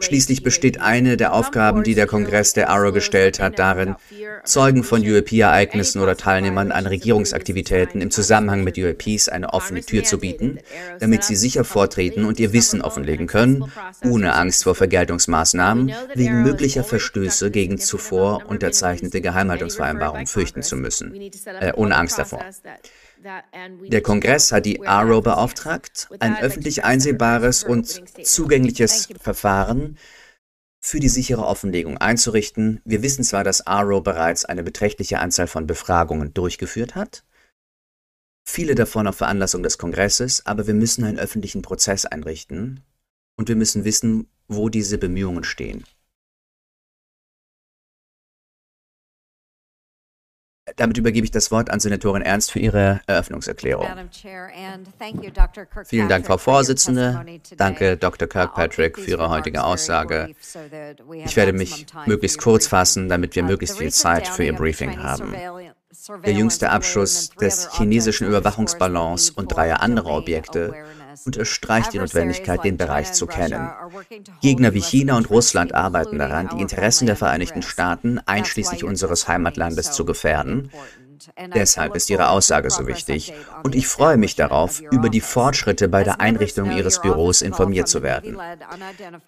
Schließlich 0.00 0.42
besteht 0.42 0.80
eine 0.80 1.16
der 1.16 1.32
Aufgaben, 1.34 1.84
die 1.84 1.94
der 1.94 2.08
Kongress 2.08 2.52
der 2.52 2.68
Arrow 2.68 2.92
gestellt 2.92 3.38
hat, 3.38 3.60
darin, 3.60 3.94
Zeugen 4.44 4.82
von 4.82 5.02
UAP-Ereignissen 5.02 6.00
oder 6.00 6.16
Teilnehmern 6.16 6.72
an 6.72 6.86
Regierungsaktivitäten 6.86 8.00
im 8.00 8.10
Zusammenhang 8.10 8.64
mit 8.64 8.76
UAPs 8.76 9.28
eine 9.28 9.52
offene 9.52 9.82
Tür 9.82 10.02
zu 10.02 10.18
bieten, 10.18 10.58
damit 10.98 11.22
sie 11.22 11.36
sicher 11.36 11.62
vortreten 11.62 12.24
und 12.24 12.40
ihr 12.40 12.52
Wissen 12.52 12.82
offenlegen 12.82 13.28
können, 13.28 13.70
ohne 14.04 14.34
Angst 14.34 14.64
vor 14.64 14.74
Vergeltungsmaßnahmen 14.74 15.92
wegen 16.14 16.42
möglicher 16.42 16.82
Verstöße 16.82 17.51
gegen 17.52 17.78
zuvor 17.78 18.46
unterzeichnete 18.46 19.20
Geheimhaltungsvereinbarungen 19.20 20.26
fürchten 20.26 20.62
zu 20.62 20.76
müssen, 20.76 21.14
äh, 21.60 21.72
ohne 21.76 21.96
Angst 21.96 22.18
davor. 22.18 22.44
Der 23.88 24.00
Kongress 24.00 24.50
hat 24.50 24.66
die 24.66 24.84
ARO 24.84 25.20
beauftragt, 25.20 26.08
ein 26.18 26.36
öffentlich 26.38 26.84
einsehbares 26.84 27.62
und 27.62 27.86
zugängliches 28.26 29.08
Verfahren 29.20 29.96
für 30.80 30.98
die 30.98 31.08
sichere 31.08 31.46
Offenlegung 31.46 31.98
einzurichten. 31.98 32.80
Wir 32.84 33.02
wissen 33.02 33.22
zwar, 33.22 33.44
dass 33.44 33.64
ARO 33.66 34.00
bereits 34.00 34.44
eine 34.44 34.64
beträchtliche 34.64 35.20
Anzahl 35.20 35.46
von 35.46 35.68
Befragungen 35.68 36.34
durchgeführt 36.34 36.96
hat, 36.96 37.22
viele 38.44 38.74
davon 38.74 39.06
auf 39.06 39.16
Veranlassung 39.16 39.62
des 39.62 39.78
Kongresses, 39.78 40.44
aber 40.44 40.66
wir 40.66 40.74
müssen 40.74 41.04
einen 41.04 41.20
öffentlichen 41.20 41.62
Prozess 41.62 42.04
einrichten 42.04 42.82
und 43.36 43.48
wir 43.48 43.56
müssen 43.56 43.84
wissen, 43.84 44.28
wo 44.48 44.68
diese 44.68 44.98
Bemühungen 44.98 45.44
stehen. 45.44 45.84
Damit 50.76 50.96
übergebe 50.96 51.24
ich 51.24 51.32
das 51.32 51.50
Wort 51.50 51.70
an 51.70 51.80
Senatorin 51.80 52.22
Ernst 52.22 52.52
für 52.52 52.60
ihre 52.60 53.00
Eröffnungserklärung. 53.06 53.88
Vielen 55.86 56.08
Dank, 56.08 56.26
Frau 56.26 56.38
Vorsitzende. 56.38 57.24
Danke, 57.56 57.96
Dr. 57.96 58.28
Kirkpatrick, 58.28 58.96
für 58.98 59.10
Ihre 59.10 59.28
heutige 59.28 59.64
Aussage. 59.64 60.34
Ich 61.24 61.36
werde 61.36 61.52
mich 61.52 61.86
möglichst 62.06 62.38
kurz 62.38 62.68
fassen, 62.68 63.08
damit 63.08 63.34
wir 63.34 63.42
möglichst 63.42 63.78
viel 63.78 63.92
Zeit 63.92 64.28
für 64.28 64.44
Ihr 64.44 64.54
Briefing 64.54 65.02
haben. 65.02 65.34
Der 66.24 66.32
jüngste 66.32 66.70
Abschuss 66.70 67.30
des 67.30 67.70
chinesischen 67.76 68.26
Überwachungsballons 68.26 69.30
und 69.30 69.48
dreier 69.48 69.82
anderer 69.82 70.16
Objekte 70.16 70.74
unterstreicht 71.24 71.92
die 71.92 71.98
Notwendigkeit, 71.98 72.64
den 72.64 72.76
Bereich 72.76 73.12
zu 73.12 73.26
kennen. 73.26 73.70
Gegner 74.40 74.74
wie 74.74 74.80
China 74.80 75.16
und 75.16 75.30
Russland 75.30 75.74
arbeiten 75.74 76.18
daran, 76.18 76.48
die 76.54 76.60
Interessen 76.60 77.06
der 77.06 77.16
Vereinigten 77.16 77.62
Staaten, 77.62 78.18
einschließlich 78.26 78.84
unseres 78.84 79.28
Heimatlandes, 79.28 79.92
zu 79.92 80.04
gefährden. 80.04 80.70
Deshalb 81.54 81.94
ist 81.94 82.10
Ihre 82.10 82.28
Aussage 82.28 82.70
so 82.70 82.86
wichtig 82.86 83.32
und 83.62 83.74
ich 83.74 83.86
freue 83.86 84.16
mich 84.16 84.34
darauf, 84.34 84.80
über 84.90 85.08
die 85.08 85.20
Fortschritte 85.20 85.88
bei 85.88 86.02
der 86.02 86.20
Einrichtung 86.20 86.76
Ihres 86.76 87.00
Büros 87.00 87.42
informiert 87.42 87.88
zu 87.88 88.02
werden. 88.02 88.38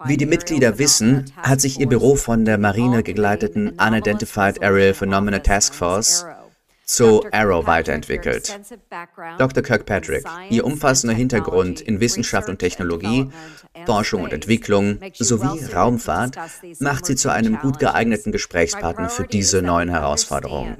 Wie 0.03 0.17
die 0.17 0.25
Mitglieder 0.25 0.77
wissen, 0.77 1.31
hat 1.41 1.61
sich 1.61 1.79
Ihr 1.79 1.87
Büro 1.87 2.15
von 2.15 2.45
der 2.45 2.57
Marine 2.57 3.03
gegleiteten 3.03 3.79
Unidentified 3.79 4.61
Aerial 4.61 4.93
Phenomena 4.93 5.39
Task 5.39 5.73
Force 5.73 6.25
zu 6.85 7.23
Arrow 7.31 7.65
weiterentwickelt. 7.65 8.59
Dr. 9.37 9.63
Kirkpatrick, 9.63 10.25
Ihr 10.49 10.65
umfassender 10.65 11.15
Hintergrund 11.15 11.81
in 11.81 11.99
Wissenschaft 11.99 12.47
und 12.47 12.59
Technologie, 12.59 13.29
Forschung 13.85 14.23
und 14.23 14.33
Entwicklung 14.33 14.99
sowie 15.13 15.65
Raumfahrt 15.65 16.37
macht 16.79 17.05
Sie 17.05 17.15
zu 17.15 17.29
einem 17.29 17.57
gut 17.59 17.79
geeigneten 17.79 18.31
Gesprächspartner 18.31 19.09
für 19.09 19.27
diese 19.27 19.61
neuen 19.61 19.89
Herausforderungen. 19.89 20.77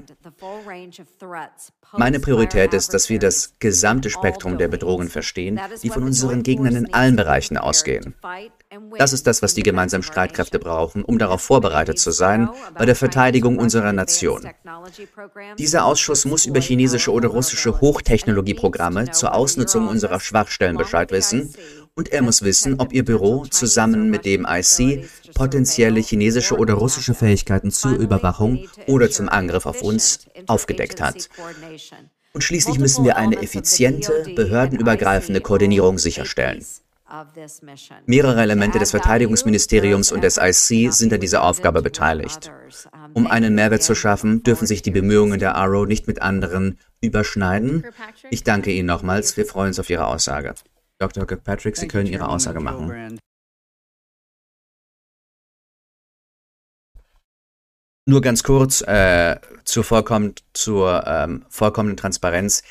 Meine 1.92 2.20
Priorität 2.20 2.74
ist, 2.74 2.92
dass 2.94 3.08
wir 3.08 3.18
das 3.18 3.54
gesamte 3.58 4.10
Spektrum 4.10 4.58
der 4.58 4.68
Bedrohungen 4.68 5.08
verstehen, 5.08 5.60
die 5.82 5.90
von 5.90 6.02
unseren 6.02 6.42
Gegnern 6.42 6.76
in 6.76 6.92
allen 6.92 7.16
Bereichen 7.16 7.56
ausgehen. 7.56 8.14
Das 8.98 9.12
ist 9.12 9.26
das, 9.26 9.42
was 9.42 9.54
die 9.54 9.62
gemeinsamen 9.62 10.02
Streitkräfte 10.02 10.58
brauchen, 10.58 11.04
um 11.04 11.18
darauf 11.18 11.40
vorbereitet 11.40 11.98
zu 11.98 12.10
sein 12.10 12.50
bei 12.74 12.84
der 12.84 12.96
Verteidigung 12.96 13.58
unserer 13.58 13.92
Nation. 13.92 14.48
Dieser 15.58 15.84
Ausschuss 15.84 16.24
muss 16.24 16.46
über 16.46 16.60
chinesische 16.60 17.12
oder 17.12 17.28
russische 17.28 17.80
Hochtechnologieprogramme 17.80 19.12
zur 19.12 19.34
Ausnutzung 19.34 19.88
unserer 19.88 20.20
Schwachstellen 20.20 20.76
Bescheid 20.76 21.10
wissen 21.12 21.54
und 21.96 22.12
er 22.12 22.22
muss 22.22 22.42
wissen, 22.42 22.78
ob 22.78 22.92
Ihr 22.92 23.04
Büro 23.04 23.46
zusammen 23.46 24.10
mit 24.10 24.24
dem 24.24 24.46
IC 24.48 25.08
potenzielle 25.34 26.00
chinesische 26.00 26.56
oder 26.56 26.74
russische 26.74 27.14
Fähigkeiten 27.14 27.70
zur 27.70 27.96
Überwachung 27.96 28.68
oder 28.86 29.10
zum 29.10 29.28
Angriff 29.28 29.66
auf 29.66 29.82
uns 29.82 30.20
aufgedeckt 30.46 31.00
hat. 31.00 31.28
Und 32.32 32.44
schließlich 32.44 32.78
müssen 32.78 33.04
wir 33.04 33.16
eine 33.16 33.42
effiziente, 33.42 34.12
behördenübergreifende 34.36 35.40
Koordinierung 35.40 35.98
sicherstellen. 35.98 36.64
Mehrere 38.04 38.42
Elemente 38.42 38.78
des 38.78 38.90
Verteidigungsministeriums 38.90 40.12
und 40.12 40.22
des 40.22 40.38
IC 40.38 40.92
sind 40.92 41.14
an 41.14 41.20
dieser 41.20 41.44
Aufgabe 41.44 41.80
beteiligt. 41.80 42.50
Um 43.14 43.26
einen 43.26 43.54
Mehrwert 43.54 43.82
zu 43.82 43.94
schaffen, 43.94 44.42
dürfen 44.42 44.66
sich 44.66 44.82
die 44.82 44.90
Bemühungen 44.90 45.38
der 45.38 45.54
ARO 45.54 45.86
nicht 45.86 46.08
mit 46.08 46.20
anderen 46.20 46.78
überschneiden. 47.00 47.86
Ich 48.30 48.42
danke 48.42 48.72
Ihnen 48.72 48.86
nochmals. 48.86 49.36
Wir 49.36 49.46
freuen 49.46 49.68
uns 49.68 49.78
auf 49.78 49.88
Ihre 49.88 50.06
Aussage. 50.06 50.54
Dr. 50.98 51.26
Kirkpatrick, 51.26 51.76
Sie 51.76 51.88
können 51.88 52.06
Ihre 52.06 52.28
Aussage 52.28 52.60
machen. 52.60 53.18
Nur 58.08 58.20
ganz 58.20 58.44
kurz 58.44 58.82
äh, 58.82 59.36
zur, 59.64 59.82
vollkommen, 59.82 60.34
zur 60.52 61.04
ähm, 61.06 61.44
vollkommenen 61.48 61.96
Transparenz. 61.96 62.62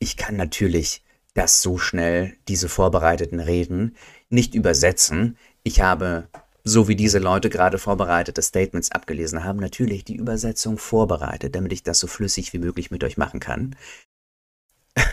Ich 0.00 0.16
kann 0.16 0.36
natürlich 0.36 1.04
das 1.34 1.62
so 1.62 1.78
schnell, 1.78 2.36
diese 2.48 2.68
vorbereiteten 2.68 3.38
Reden, 3.38 3.96
nicht 4.30 4.56
übersetzen. 4.56 5.38
Ich 5.62 5.80
habe, 5.80 6.28
so 6.64 6.88
wie 6.88 6.96
diese 6.96 7.20
Leute 7.20 7.50
gerade 7.50 7.78
vorbereitete 7.78 8.42
Statements 8.42 8.90
abgelesen 8.90 9.44
haben, 9.44 9.60
natürlich 9.60 10.04
die 10.04 10.16
Übersetzung 10.16 10.76
vorbereitet, 10.76 11.54
damit 11.54 11.72
ich 11.72 11.84
das 11.84 12.00
so 12.00 12.08
flüssig 12.08 12.52
wie 12.52 12.58
möglich 12.58 12.90
mit 12.90 13.04
euch 13.04 13.16
machen 13.16 13.38
kann. 13.38 13.76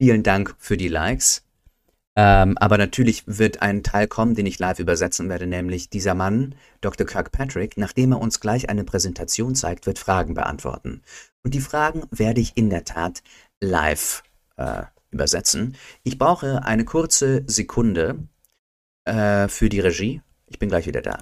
Vielen 0.00 0.22
Dank 0.22 0.54
für 0.58 0.78
die 0.78 0.88
Likes. 0.88 1.44
Ähm, 2.14 2.58
aber 2.58 2.76
natürlich 2.76 3.24
wird 3.26 3.62
ein 3.62 3.82
Teil 3.82 4.06
kommen, 4.06 4.34
den 4.34 4.44
ich 4.44 4.58
live 4.58 4.78
übersetzen 4.78 5.28
werde, 5.30 5.46
nämlich 5.46 5.88
dieser 5.88 6.14
Mann, 6.14 6.54
Dr. 6.82 7.06
Kirkpatrick, 7.06 7.78
nachdem 7.78 8.12
er 8.12 8.20
uns 8.20 8.40
gleich 8.40 8.68
eine 8.68 8.84
Präsentation 8.84 9.54
zeigt, 9.54 9.86
wird 9.86 9.98
Fragen 9.98 10.34
beantworten. 10.34 11.02
Und 11.42 11.54
die 11.54 11.60
Fragen 11.60 12.02
werde 12.10 12.40
ich 12.40 12.52
in 12.56 12.68
der 12.68 12.84
Tat 12.84 13.22
live 13.60 14.22
äh, 14.56 14.82
übersetzen. 15.10 15.76
Ich 16.02 16.18
brauche 16.18 16.64
eine 16.64 16.84
kurze 16.84 17.44
Sekunde 17.46 18.18
äh, 19.04 19.48
für 19.48 19.70
die 19.70 19.80
Regie. 19.80 20.20
Ich 20.46 20.58
bin 20.58 20.68
gleich 20.68 20.86
wieder 20.86 21.02
da. 21.02 21.18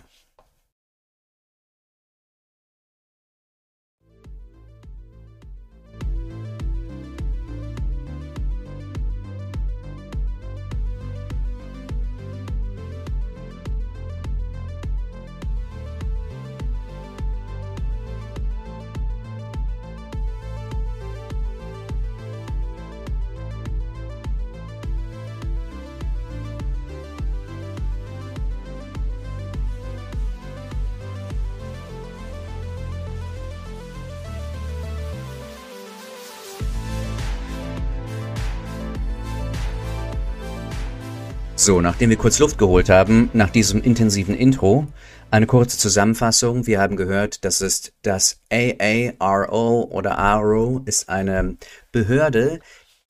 So, 41.62 41.82
nachdem 41.82 42.08
wir 42.08 42.16
kurz 42.16 42.38
Luft 42.38 42.56
geholt 42.56 42.88
haben, 42.88 43.28
nach 43.34 43.50
diesem 43.50 43.82
intensiven 43.82 44.34
Intro, 44.34 44.86
eine 45.30 45.46
kurze 45.46 45.76
Zusammenfassung. 45.76 46.66
Wir 46.66 46.80
haben 46.80 46.96
gehört, 46.96 47.44
das 47.44 47.60
ist 47.60 47.92
das 48.00 48.40
AARO 48.50 49.82
oder 49.90 50.16
ARO 50.16 50.80
ist 50.86 51.10
eine 51.10 51.58
Behörde, 51.92 52.60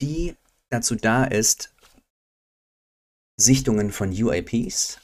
die 0.02 0.34
dazu 0.68 0.96
da 0.96 1.22
ist, 1.22 1.72
Sichtungen 3.36 3.92
von 3.92 4.10
UAPs, 4.10 4.98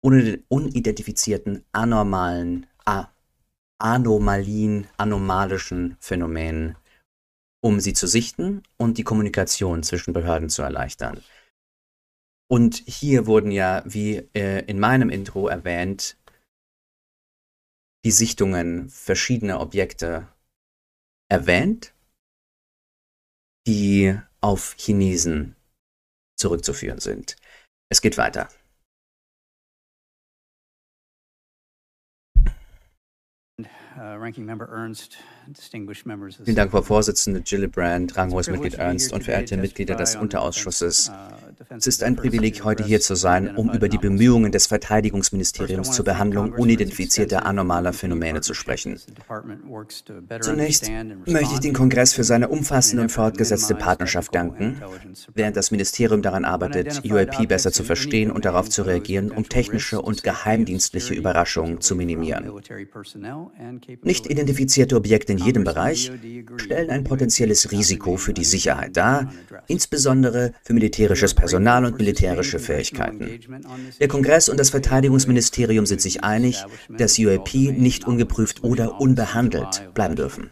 unidentifizierten, 0.00 1.66
anormalen, 1.72 2.64
Anomalien, 3.78 4.86
anomalischen 4.96 5.98
Phänomenen, 6.00 6.76
um 7.60 7.78
sie 7.78 7.92
zu 7.92 8.06
sichten 8.06 8.62
und 8.78 8.96
die 8.96 9.04
Kommunikation 9.04 9.82
zwischen 9.82 10.14
Behörden 10.14 10.48
zu 10.48 10.62
erleichtern. 10.62 11.20
Und 12.52 12.82
hier 12.86 13.26
wurden 13.26 13.50
ja, 13.50 13.82
wie 13.86 14.28
äh, 14.34 14.62
in 14.66 14.78
meinem 14.78 15.08
Intro 15.08 15.48
erwähnt, 15.48 16.18
die 18.04 18.10
Sichtungen 18.10 18.90
verschiedener 18.90 19.58
Objekte 19.58 20.28
erwähnt, 21.30 21.94
die 23.66 24.20
auf 24.42 24.74
Chinesen 24.76 25.56
zurückzuführen 26.36 27.00
sind. 27.00 27.36
Es 27.88 28.02
geht 28.02 28.18
weiter. 28.18 28.50
Uh, 33.96 34.18
Vielen 36.44 36.56
Dank, 36.56 36.70
Frau 36.70 36.82
Vorsitzende 36.82 37.40
Gillibrand, 37.40 38.16
ranghohes 38.16 38.48
Mitglied 38.48 38.74
Ernst 38.74 39.12
und 39.12 39.24
verehrte 39.24 39.56
Mitglieder 39.56 39.96
des 39.96 40.14
Unterausschusses. 40.16 41.10
Es 41.76 41.86
ist 41.86 42.02
ein 42.02 42.16
Privileg, 42.16 42.64
heute 42.64 42.84
hier 42.84 43.00
zu 43.00 43.14
sein, 43.14 43.56
um 43.56 43.72
über 43.72 43.88
die 43.88 43.98
Bemühungen 43.98 44.52
des 44.52 44.66
Verteidigungsministeriums 44.66 45.92
zur 45.92 46.04
Behandlung 46.04 46.52
unidentifizierter 46.52 47.44
anormaler 47.46 47.92
Phänomene 47.92 48.40
zu 48.40 48.54
sprechen. 48.54 49.00
Zunächst 50.40 50.90
möchte 51.26 51.54
ich 51.54 51.60
den 51.60 51.72
Kongress 51.72 52.12
für 52.12 52.24
seine 52.24 52.48
umfassende 52.48 53.02
und 53.02 53.10
fortgesetzte 53.10 53.74
Partnerschaft 53.74 54.34
danken, 54.34 54.80
während 55.34 55.56
das 55.56 55.70
Ministerium 55.70 56.22
daran 56.22 56.44
arbeitet, 56.44 57.02
UAP 57.04 57.48
besser 57.48 57.72
zu 57.72 57.84
verstehen 57.84 58.30
und 58.30 58.44
darauf 58.44 58.68
zu 58.68 58.82
reagieren, 58.82 59.30
um 59.30 59.48
technische 59.48 60.00
und 60.00 60.22
geheimdienstliche 60.22 61.14
Überraschungen 61.14 61.80
zu 61.80 61.96
minimieren. 61.96 62.52
Nicht 64.02 64.26
identifizierte 64.30 64.96
Objekte 64.96 65.31
in 65.32 65.38
jedem 65.38 65.64
Bereich 65.64 66.12
stellen 66.56 66.90
ein 66.90 67.04
potenzielles 67.04 67.72
Risiko 67.72 68.16
für 68.16 68.32
die 68.32 68.44
Sicherheit 68.44 68.96
dar, 68.96 69.32
insbesondere 69.66 70.52
für 70.62 70.74
militärisches 70.74 71.34
Personal 71.34 71.84
und 71.84 71.98
militärische 71.98 72.58
Fähigkeiten. 72.58 73.40
Der 74.00 74.08
Kongress 74.08 74.48
und 74.48 74.60
das 74.60 74.70
Verteidigungsministerium 74.70 75.86
sind 75.86 76.00
sich 76.00 76.22
einig, 76.22 76.64
dass 76.88 77.18
UAP 77.18 77.54
nicht 77.54 78.06
ungeprüft 78.06 78.62
oder 78.62 79.00
unbehandelt 79.00 79.92
bleiben 79.94 80.16
dürfen. 80.16 80.50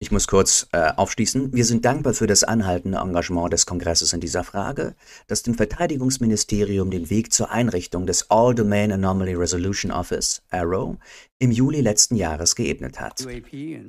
Ich 0.00 0.10
muss 0.10 0.26
kurz 0.26 0.66
äh, 0.72 0.90
aufschließen. 0.96 1.54
Wir 1.54 1.64
sind 1.64 1.84
dankbar 1.84 2.12
für 2.12 2.26
das 2.26 2.42
anhaltende 2.42 2.98
Engagement 2.98 3.52
des 3.52 3.66
Kongresses 3.66 4.12
in 4.12 4.18
dieser 4.18 4.42
Frage, 4.42 4.96
das 5.28 5.44
dem 5.44 5.54
Verteidigungsministerium 5.54 6.90
den 6.90 7.08
Weg 7.08 7.32
zur 7.32 7.52
Einrichtung 7.52 8.04
des 8.04 8.32
All-Domain 8.32 8.90
Anomaly 8.90 9.34
Resolution 9.34 9.92
Office, 9.92 10.42
ARROW, 10.50 10.96
im 11.38 11.52
Juli 11.52 11.82
letzten 11.82 12.16
Jahres 12.16 12.56
geebnet 12.56 13.00
hat. 13.00 13.24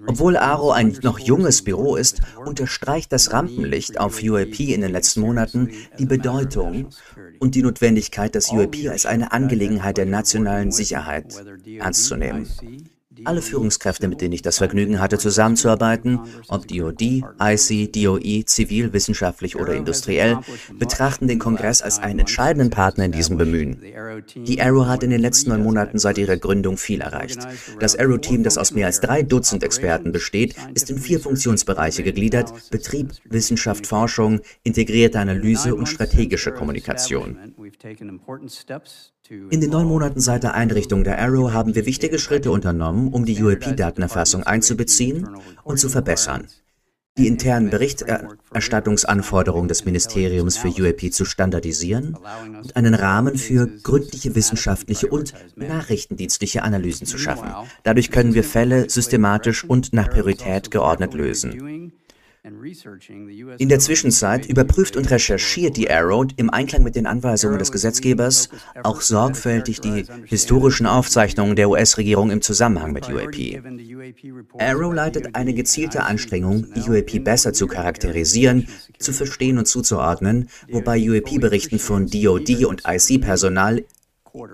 Obwohl 0.05 0.37
ARROW 0.37 0.71
ein 0.71 0.99
noch 1.01 1.17
junges 1.17 1.63
Büro 1.63 1.95
ist, 1.95 2.21
unterstreicht 2.45 3.11
das 3.11 3.33
Rampenlicht 3.33 3.99
auf 3.99 4.21
UAP 4.21 4.59
in 4.59 4.81
den 4.81 4.91
letzten 4.91 5.21
Monaten 5.21 5.71
die 5.97 6.05
Bedeutung 6.05 6.89
und 7.39 7.55
die 7.55 7.63
Notwendigkeit, 7.63 8.35
das 8.35 8.51
UAP 8.51 8.87
als 8.87 9.07
eine 9.07 9.31
Angelegenheit 9.31 9.97
der 9.97 10.05
nationalen 10.05 10.71
Sicherheit 10.71 11.43
ernst 11.79 12.05
zu 12.05 12.17
nehmen. 12.17 12.47
Alle 13.25 13.41
Führungskräfte, 13.41 14.07
mit 14.07 14.21
denen 14.21 14.33
ich 14.33 14.41
das 14.41 14.57
Vergnügen 14.57 14.99
hatte, 14.99 15.17
zusammenzuarbeiten, 15.17 16.19
ob 16.47 16.67
DOD, 16.67 17.23
IC, 17.41 17.93
DOE, 17.93 18.45
zivil, 18.45 18.93
wissenschaftlich 18.93 19.55
oder 19.55 19.73
industriell, 19.73 20.39
betrachten 20.77 21.27
den 21.27 21.39
Kongress 21.39 21.81
als 21.81 21.99
einen 21.99 22.19
entscheidenden 22.19 22.69
Partner 22.69 23.05
in 23.05 23.11
diesem 23.11 23.37
Bemühen. 23.37 23.81
Die 24.35 24.61
Arrow 24.61 24.87
hat 24.87 25.03
in 25.03 25.09
den 25.09 25.21
letzten 25.21 25.49
neun 25.49 25.63
Monaten 25.63 25.99
seit 25.99 26.17
ihrer 26.17 26.37
Gründung 26.37 26.77
viel 26.77 27.01
erreicht. 27.01 27.39
Das 27.79 27.97
Arrow-Team, 27.97 28.43
das 28.43 28.57
aus 28.57 28.71
mehr 28.71 28.87
als 28.87 28.99
drei 28.99 29.23
Dutzend 29.23 29.63
Experten 29.63 30.11
besteht, 30.11 30.55
ist 30.73 30.89
in 30.89 30.97
vier 30.97 31.19
Funktionsbereiche 31.19 32.03
gegliedert, 32.03 32.53
Betrieb, 32.69 33.11
Wissenschaft, 33.25 33.87
Forschung, 33.87 34.41
integrierte 34.63 35.19
Analyse 35.19 35.75
und 35.75 35.87
strategische 35.87 36.51
Kommunikation. 36.51 37.37
In 39.31 39.61
den 39.61 39.69
neun 39.69 39.87
Monaten 39.87 40.19
seit 40.19 40.43
der 40.43 40.55
Einrichtung 40.55 41.05
der 41.05 41.17
Arrow 41.17 41.53
haben 41.53 41.73
wir 41.73 41.85
wichtige 41.85 42.19
Schritte 42.19 42.51
unternommen, 42.51 43.13
um 43.13 43.23
die 43.23 43.41
UAP-Datenerfassung 43.41 44.43
einzubeziehen 44.43 45.25
und 45.63 45.79
zu 45.79 45.87
verbessern, 45.87 46.47
die 47.17 47.27
internen 47.27 47.69
Berichterstattungsanforderungen 47.69 49.69
des 49.69 49.85
Ministeriums 49.85 50.57
für 50.57 50.67
UAP 50.67 51.13
zu 51.13 51.23
standardisieren 51.23 52.17
und 52.61 52.75
einen 52.75 52.93
Rahmen 52.93 53.37
für 53.37 53.67
gründliche 53.67 54.35
wissenschaftliche 54.35 55.07
und 55.07 55.33
nachrichtendienstliche 55.55 56.63
Analysen 56.63 57.07
zu 57.07 57.17
schaffen. 57.17 57.53
Dadurch 57.83 58.11
können 58.11 58.33
wir 58.33 58.43
Fälle 58.43 58.89
systematisch 58.89 59.63
und 59.63 59.93
nach 59.93 60.09
Priorität 60.09 60.71
geordnet 60.71 61.13
lösen. 61.13 61.93
In 62.43 63.69
der 63.69 63.77
Zwischenzeit 63.77 64.47
überprüft 64.47 64.97
und 64.97 65.11
recherchiert 65.11 65.77
die 65.77 65.91
Arrow 65.91 66.25
im 66.37 66.49
Einklang 66.49 66.81
mit 66.81 66.95
den 66.95 67.05
Anweisungen 67.05 67.59
des 67.59 67.71
Gesetzgebers 67.71 68.49
auch 68.81 69.01
sorgfältig 69.01 69.79
die 69.79 70.05
historischen 70.25 70.87
Aufzeichnungen 70.87 71.55
der 71.55 71.69
US-Regierung 71.69 72.31
im 72.31 72.41
Zusammenhang 72.41 72.93
mit 72.93 73.07
UAP. 73.07 73.61
Arrow 74.57 74.91
leitet 74.91 75.35
eine 75.35 75.53
gezielte 75.53 76.01
Anstrengung, 76.03 76.65
UAP 76.75 77.23
besser 77.23 77.53
zu 77.53 77.67
charakterisieren, 77.67 78.67
zu 78.97 79.13
verstehen 79.13 79.59
und 79.59 79.67
zuzuordnen, 79.67 80.49
wobei 80.71 80.99
UAP-Berichten 80.99 81.77
von 81.77 82.07
DoD 82.07 82.65
und 82.65 82.83
IC-Personal 82.87 83.85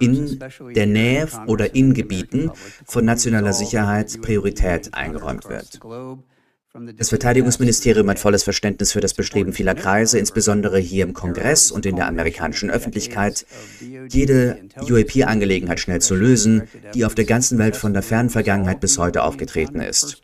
in 0.02 0.40
der 0.76 0.88
Nähe 0.88 1.30
oder 1.46 1.74
in 1.74 1.94
Gebieten 1.94 2.52
von 2.86 3.06
nationaler 3.06 3.54
Sicherheit 3.54 4.22
Priorität 4.22 4.94
eingeräumt 4.94 5.48
wird. 5.48 5.80
Das 6.98 7.10
Verteidigungsministerium 7.10 8.10
hat 8.10 8.20
volles 8.20 8.44
Verständnis 8.44 8.92
für 8.92 9.00
das 9.00 9.14
Bestreben 9.14 9.54
vieler 9.54 9.74
Kreise, 9.74 10.20
insbesondere 10.20 10.78
hier 10.78 11.06
im 11.06 11.14
Kongress 11.14 11.72
und 11.72 11.86
in 11.86 11.96
der 11.96 12.08
amerikanischen 12.08 12.70
Öffentlichkeit, 12.70 13.46
jede 14.10 14.60
UAP-Angelegenheit 14.82 15.80
schnell 15.80 16.02
zu 16.02 16.14
lösen, 16.16 16.64
die 16.94 17.06
auf 17.06 17.16
der 17.16 17.26
ganzen 17.26 17.58
Welt 17.58 17.76
von 17.76 17.94
der 17.94 18.04
fernen 18.04 18.30
Vergangenheit 18.30 18.80
bis 18.80 18.98
heute 18.98 19.24
aufgetreten 19.24 19.82
ist. 19.82 20.22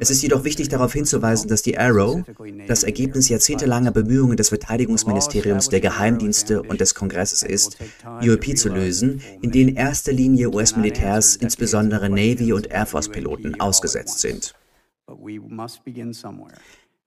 Es 0.00 0.10
ist 0.10 0.22
jedoch 0.22 0.44
wichtig 0.44 0.68
darauf 0.68 0.92
hinzuweisen, 0.92 1.48
dass 1.48 1.62
die 1.62 1.76
Arrow 1.76 2.22
das 2.68 2.84
Ergebnis 2.84 3.28
jahrzehntelanger 3.28 3.90
Bemühungen 3.90 4.36
des 4.36 4.50
Verteidigungsministeriums, 4.50 5.68
der 5.68 5.80
Geheimdienste 5.80 6.62
und 6.62 6.80
des 6.80 6.94
Kongresses 6.94 7.42
ist, 7.42 7.78
UAP 8.22 8.56
zu 8.56 8.68
lösen, 8.68 9.20
in 9.40 9.50
denen 9.50 9.74
erster 9.76 10.12
Linie 10.12 10.50
US-Militärs, 10.50 11.36
insbesondere 11.36 12.08
Navy- 12.08 12.52
und 12.52 12.70
Air 12.70 12.86
Force-Piloten, 12.86 13.60
ausgesetzt 13.60 14.20
sind. 14.20 14.54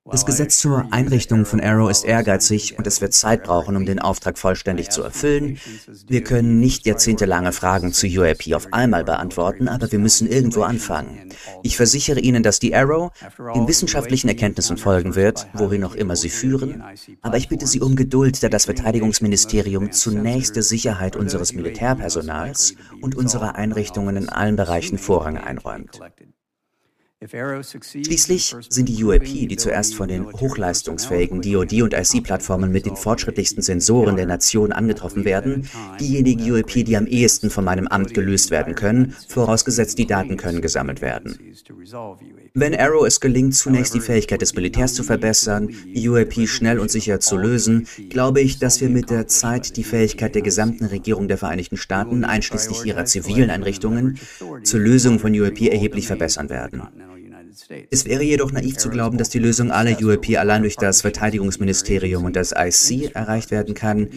Das 0.08 0.24
Gesetz 0.24 0.58
zur 0.58 0.86
Einrichtung 0.92 1.44
von 1.44 1.60
Arrow 1.60 1.90
ist 1.90 2.04
ehrgeizig 2.04 2.78
und 2.78 2.86
es 2.86 3.00
wird 3.00 3.12
Zeit 3.12 3.42
brauchen, 3.42 3.74
um 3.74 3.84
den 3.84 3.98
Auftrag 3.98 4.38
vollständig 4.38 4.90
zu 4.90 5.02
erfüllen. 5.02 5.58
Wir 6.06 6.22
können 6.22 6.60
nicht 6.60 6.86
jahrzehntelange 6.86 7.50
Fragen 7.52 7.92
zu 7.92 8.06
UAP 8.06 8.54
auf 8.54 8.72
einmal 8.72 9.02
beantworten, 9.02 9.66
aber 9.66 9.90
wir 9.90 9.98
müssen 9.98 10.28
irgendwo 10.28 10.62
anfangen. 10.62 11.30
Ich 11.64 11.76
versichere 11.76 12.20
Ihnen, 12.20 12.44
dass 12.44 12.60
die 12.60 12.74
Arrow 12.74 13.10
den 13.54 13.66
wissenschaftlichen 13.66 14.28
Erkenntnissen 14.28 14.76
folgen 14.76 15.16
wird, 15.16 15.48
wohin 15.54 15.82
auch 15.82 15.96
immer 15.96 16.14
sie 16.14 16.30
führen, 16.30 16.84
aber 17.22 17.36
ich 17.36 17.48
bitte 17.48 17.66
Sie 17.66 17.80
um 17.80 17.96
Geduld, 17.96 18.42
da 18.44 18.48
das 18.48 18.66
Verteidigungsministerium 18.66 19.90
zunächst 19.90 20.54
der 20.54 20.62
Sicherheit 20.62 21.16
unseres 21.16 21.52
Militärpersonals 21.52 22.74
und 23.00 23.16
unserer 23.16 23.56
Einrichtungen 23.56 24.16
in 24.16 24.28
allen 24.28 24.54
Bereichen 24.54 24.98
Vorrang 24.98 25.36
einräumt. 25.36 25.98
Schließlich 27.28 28.54
sind 28.68 28.88
die 28.88 29.04
UAP, 29.04 29.24
die 29.24 29.56
zuerst 29.56 29.94
von 29.94 30.08
den 30.08 30.32
hochleistungsfähigen 30.32 31.42
DoD 31.42 31.82
und 31.82 31.94
IC-Plattformen 31.94 32.70
mit 32.70 32.86
den 32.86 32.96
fortschrittlichsten 32.96 33.62
Sensoren 33.62 34.16
der 34.16 34.26
Nation 34.26 34.72
angetroffen 34.72 35.24
werden, 35.24 35.68
diejenigen 36.00 36.50
UAP, 36.50 36.84
die 36.84 36.96
am 36.96 37.06
ehesten 37.06 37.50
von 37.50 37.64
meinem 37.64 37.88
Amt 37.88 38.14
gelöst 38.14 38.50
werden 38.50 38.74
können, 38.74 39.14
vorausgesetzt 39.28 39.98
die 39.98 40.06
Daten 40.06 40.36
können 40.36 40.60
gesammelt 40.60 41.00
werden. 41.00 41.38
Wenn 42.54 42.74
Arrow 42.74 43.06
es 43.06 43.20
gelingt, 43.20 43.54
zunächst 43.54 43.94
die 43.94 44.00
Fähigkeit 44.00 44.40
des 44.40 44.54
Militärs 44.54 44.94
zu 44.94 45.02
verbessern, 45.02 45.68
UAP 45.94 46.46
schnell 46.46 46.78
und 46.78 46.90
sicher 46.90 47.20
zu 47.20 47.36
lösen, 47.36 47.86
glaube 48.08 48.40
ich, 48.40 48.58
dass 48.58 48.80
wir 48.80 48.88
mit 48.88 49.10
der 49.10 49.26
Zeit 49.26 49.76
die 49.76 49.84
Fähigkeit 49.84 50.34
der 50.34 50.42
gesamten 50.42 50.86
Regierung 50.86 51.28
der 51.28 51.38
Vereinigten 51.38 51.76
Staaten, 51.76 52.24
einschließlich 52.24 52.84
ihrer 52.84 53.04
zivilen 53.04 53.50
Einrichtungen, 53.50 54.18
zur 54.62 54.80
Lösung 54.80 55.18
von 55.18 55.38
UAP 55.38 55.60
erheblich 55.62 56.06
verbessern 56.06 56.48
werden. 56.48 56.82
Es 57.90 58.04
wäre 58.04 58.22
jedoch 58.22 58.52
naiv 58.52 58.76
zu 58.76 58.90
glauben, 58.90 59.18
dass 59.18 59.28
die 59.28 59.38
Lösung 59.38 59.70
aller 59.70 59.96
UAP 60.00 60.36
allein 60.36 60.62
durch 60.62 60.76
das 60.76 61.02
Verteidigungsministerium 61.02 62.24
und 62.24 62.36
das 62.36 62.52
IC 62.52 63.14
erreicht 63.14 63.50
werden 63.50 63.74
kann. 63.74 64.08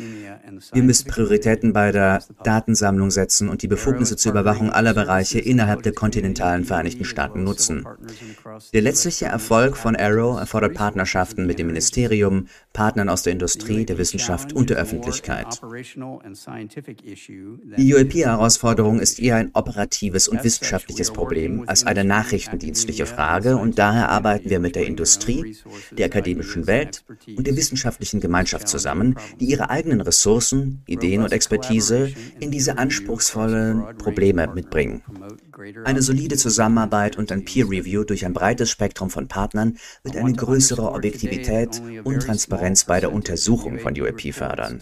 Wir 0.73 0.83
müssen 0.83 1.07
Prioritäten 1.07 1.73
bei 1.73 1.91
der 1.91 2.23
Datensammlung 2.43 3.11
setzen 3.11 3.49
und 3.49 3.61
die 3.61 3.67
Befugnisse 3.67 4.17
zur 4.17 4.31
Überwachung 4.31 4.69
aller 4.71 4.93
Bereiche 4.93 5.39
innerhalb 5.39 5.83
der 5.83 5.93
kontinentalen 5.93 6.65
Vereinigten 6.65 7.05
Staaten 7.05 7.43
nutzen. 7.43 7.85
Der 8.73 8.81
letztliche 8.81 9.25
Erfolg 9.25 9.77
von 9.77 9.95
Arrow 9.95 10.39
erfordert 10.39 10.73
Partnerschaften 10.73 11.45
mit 11.45 11.59
dem 11.59 11.67
Ministerium, 11.67 12.47
Partnern 12.73 13.09
aus 13.09 13.23
der 13.23 13.33
Industrie, 13.33 13.85
der 13.85 13.97
Wissenschaft 13.97 14.53
und 14.53 14.69
der 14.69 14.77
Öffentlichkeit. 14.77 15.61
Die 17.77 17.93
UAP-Herausforderung 17.93 18.99
ist 18.99 19.19
eher 19.19 19.35
ein 19.35 19.51
operatives 19.53 20.27
und 20.27 20.43
wissenschaftliches 20.43 21.11
Problem 21.11 21.63
als 21.67 21.85
eine 21.85 22.03
nachrichtendienstliche 22.03 23.05
Frage. 23.05 23.19
Frage 23.19 23.57
und 23.57 23.77
daher 23.77 24.09
arbeiten 24.09 24.49
wir 24.49 24.59
mit 24.59 24.75
der 24.75 24.85
Industrie, 24.85 25.57
der 25.91 26.05
akademischen 26.05 26.67
Welt 26.67 27.03
und 27.35 27.45
der 27.45 27.55
wissenschaftlichen 27.55 28.21
Gemeinschaft 28.21 28.67
zusammen, 28.67 29.15
die 29.39 29.45
ihre 29.45 29.69
eigenen 29.69 30.01
Ressourcen, 30.01 30.81
Ideen 30.87 31.21
und 31.21 31.31
Expertise 31.31 32.13
in 32.39 32.49
diese 32.49 32.77
anspruchsvollen 32.77 33.97
Probleme 33.97 34.47
mitbringen. 34.53 35.03
Eine 35.83 36.01
solide 36.01 36.37
Zusammenarbeit 36.37 37.17
und 37.17 37.31
ein 37.31 37.43
Peer 37.43 37.65
Review 37.65 38.05
durch 38.05 38.25
ein 38.25 38.33
breites 38.33 38.69
Spektrum 38.69 39.09
von 39.09 39.27
Partnern 39.27 39.77
wird 40.03 40.15
eine 40.15 40.31
größere 40.31 40.91
Objektivität 40.93 41.81
und 42.05 42.21
Transparenz 42.21 42.85
bei 42.85 43.01
der 43.01 43.11
Untersuchung 43.11 43.79
von 43.79 43.99
UAP 43.99 44.33
fördern. 44.33 44.81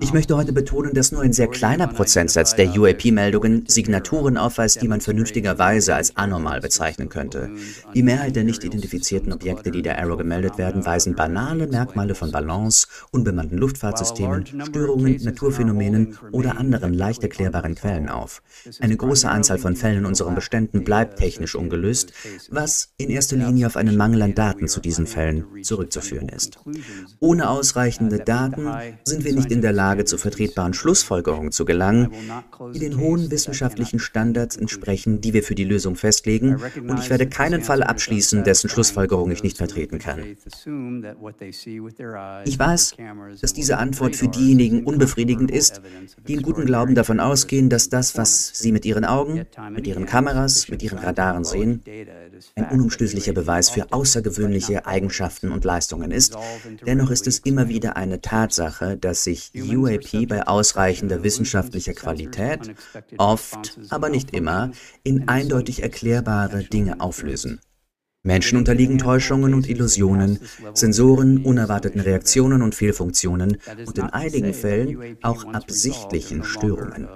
Ich 0.00 0.12
möchte 0.12 0.36
heute 0.36 0.52
betonen, 0.52 0.94
dass 0.94 1.12
nur 1.12 1.22
ein 1.22 1.32
sehr 1.34 1.48
kleiner 1.48 1.86
Prozentsatz 1.88 2.54
der 2.56 2.78
UAP-Meldungen 2.78 3.64
Signaturen 3.66 4.38
aufweist, 4.38 4.80
die 4.80 4.88
man 4.88 5.02
vernünftigerweise 5.02 5.94
als 5.94 6.16
anormal 6.16 6.60
bezeichnen 6.60 7.10
könnte. 7.10 7.50
Die 7.94 8.02
Mehrheit 8.02 8.36
der 8.36 8.44
nicht 8.44 8.64
identifizierten 8.64 9.32
Objekte, 9.32 9.70
die 9.70 9.82
der 9.82 9.98
Arrow 9.98 10.16
gemeldet 10.16 10.56
werden, 10.56 10.86
weisen 10.86 11.14
banale 11.14 11.66
Merkmale 11.66 12.14
von 12.14 12.32
Balance, 12.32 12.86
unbemannten 13.10 13.58
Luftfahrtsystemen, 13.58 14.46
Störungen, 14.66 15.22
Naturphänomenen 15.22 16.16
oder 16.32 16.56
anderen 16.56 16.94
leicht 16.94 17.22
erklärbaren 17.34 17.74
Quellen 17.74 18.08
auf. 18.08 18.42
Eine 18.80 18.96
große 18.96 19.28
Anzahl 19.28 19.58
von 19.58 19.74
Fällen 19.74 19.98
in 19.98 20.06
unseren 20.06 20.34
Beständen 20.34 20.84
bleibt 20.84 21.18
technisch 21.18 21.56
ungelöst, 21.56 22.12
was 22.50 22.94
in 22.96 23.10
erster 23.10 23.36
Linie 23.36 23.66
auf 23.66 23.76
einen 23.76 23.96
Mangel 23.96 24.22
an 24.22 24.34
Daten 24.34 24.68
zu 24.68 24.80
diesen 24.80 25.06
Fällen 25.06 25.44
zurückzuführen 25.62 26.28
ist. 26.28 26.58
Ohne 27.18 27.48
ausreichende 27.48 28.18
Daten 28.18 28.70
sind 29.04 29.24
wir 29.24 29.34
nicht 29.34 29.50
in 29.50 29.62
der 29.62 29.72
Lage, 29.72 30.04
zu 30.04 30.16
vertretbaren 30.16 30.74
Schlussfolgerungen 30.74 31.50
zu 31.50 31.64
gelangen, 31.64 32.12
die 32.72 32.78
den 32.78 32.98
hohen 32.98 33.30
wissenschaftlichen 33.30 33.98
Standards 33.98 34.56
entsprechen, 34.56 35.20
die 35.20 35.32
wir 35.32 35.42
für 35.42 35.54
die 35.54 35.64
Lösung 35.64 35.96
festlegen, 35.96 36.60
und 36.88 37.00
ich 37.00 37.10
werde 37.10 37.26
keinen 37.28 37.62
Fall 37.62 37.82
abschließen, 37.82 38.44
dessen 38.44 38.70
Schlussfolgerung 38.70 39.30
ich 39.30 39.42
nicht 39.42 39.58
vertreten 39.58 39.98
kann. 39.98 40.20
Ich 42.44 42.58
weiß, 42.58 42.96
dass 43.40 43.52
diese 43.52 43.78
Antwort 43.78 44.16
für 44.16 44.28
diejenigen 44.28 44.84
unbefriedigend 44.84 45.50
ist, 45.50 45.80
die 46.28 46.34
in 46.34 46.42
gutem 46.42 46.66
Glauben 46.66 46.94
davon 46.94 47.20
ausgehen, 47.24 47.68
dass 47.68 47.88
das, 47.88 48.16
was 48.16 48.52
sie 48.54 48.72
mit 48.72 48.84
ihren 48.84 49.04
Augen, 49.04 49.46
mit 49.70 49.86
ihren 49.86 50.06
Kameras, 50.06 50.68
mit 50.68 50.82
ihren 50.82 50.98
Radaren 50.98 51.44
sehen, 51.44 51.82
ein 52.54 52.68
unumstößlicher 52.70 53.32
Beweis 53.32 53.70
für 53.70 53.92
außergewöhnliche 53.92 54.86
Eigenschaften 54.86 55.50
und 55.50 55.64
Leistungen 55.64 56.10
ist. 56.10 56.36
Dennoch 56.86 57.10
ist 57.10 57.26
es 57.26 57.38
immer 57.40 57.68
wieder 57.68 57.96
eine 57.96 58.20
Tatsache, 58.20 58.96
dass 58.96 59.24
sich 59.24 59.52
UAP 59.54 60.28
bei 60.28 60.46
ausreichender 60.46 61.22
wissenschaftlicher 61.24 61.94
Qualität 61.94 62.74
oft, 63.18 63.78
aber 63.90 64.08
nicht 64.08 64.34
immer, 64.34 64.70
in 65.02 65.28
eindeutig 65.28 65.82
erklärbare 65.82 66.64
Dinge 66.64 67.00
auflösen. 67.00 67.60
Menschen 68.26 68.56
unterliegen 68.56 68.96
Täuschungen 68.96 69.52
und 69.52 69.68
Illusionen, 69.68 70.38
Sensoren, 70.72 71.44
unerwarteten 71.44 72.00
Reaktionen 72.00 72.62
und 72.62 72.74
Fehlfunktionen 72.74 73.58
und 73.86 73.98
in 73.98 74.04
einigen 74.04 74.54
Fällen 74.54 75.18
auch 75.22 75.44
absichtlichen 75.44 76.42
Störungen. 76.42 77.06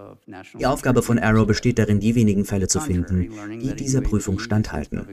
Die 0.58 0.66
Aufgabe 0.66 1.02
von 1.02 1.18
Arrow 1.18 1.46
besteht 1.46 1.78
darin, 1.78 2.00
die 2.00 2.14
wenigen 2.14 2.44
Fälle 2.44 2.68
zu 2.68 2.80
finden, 2.80 3.30
die 3.60 3.74
dieser 3.74 4.02
Prüfung 4.02 4.38
standhalten. 4.38 5.06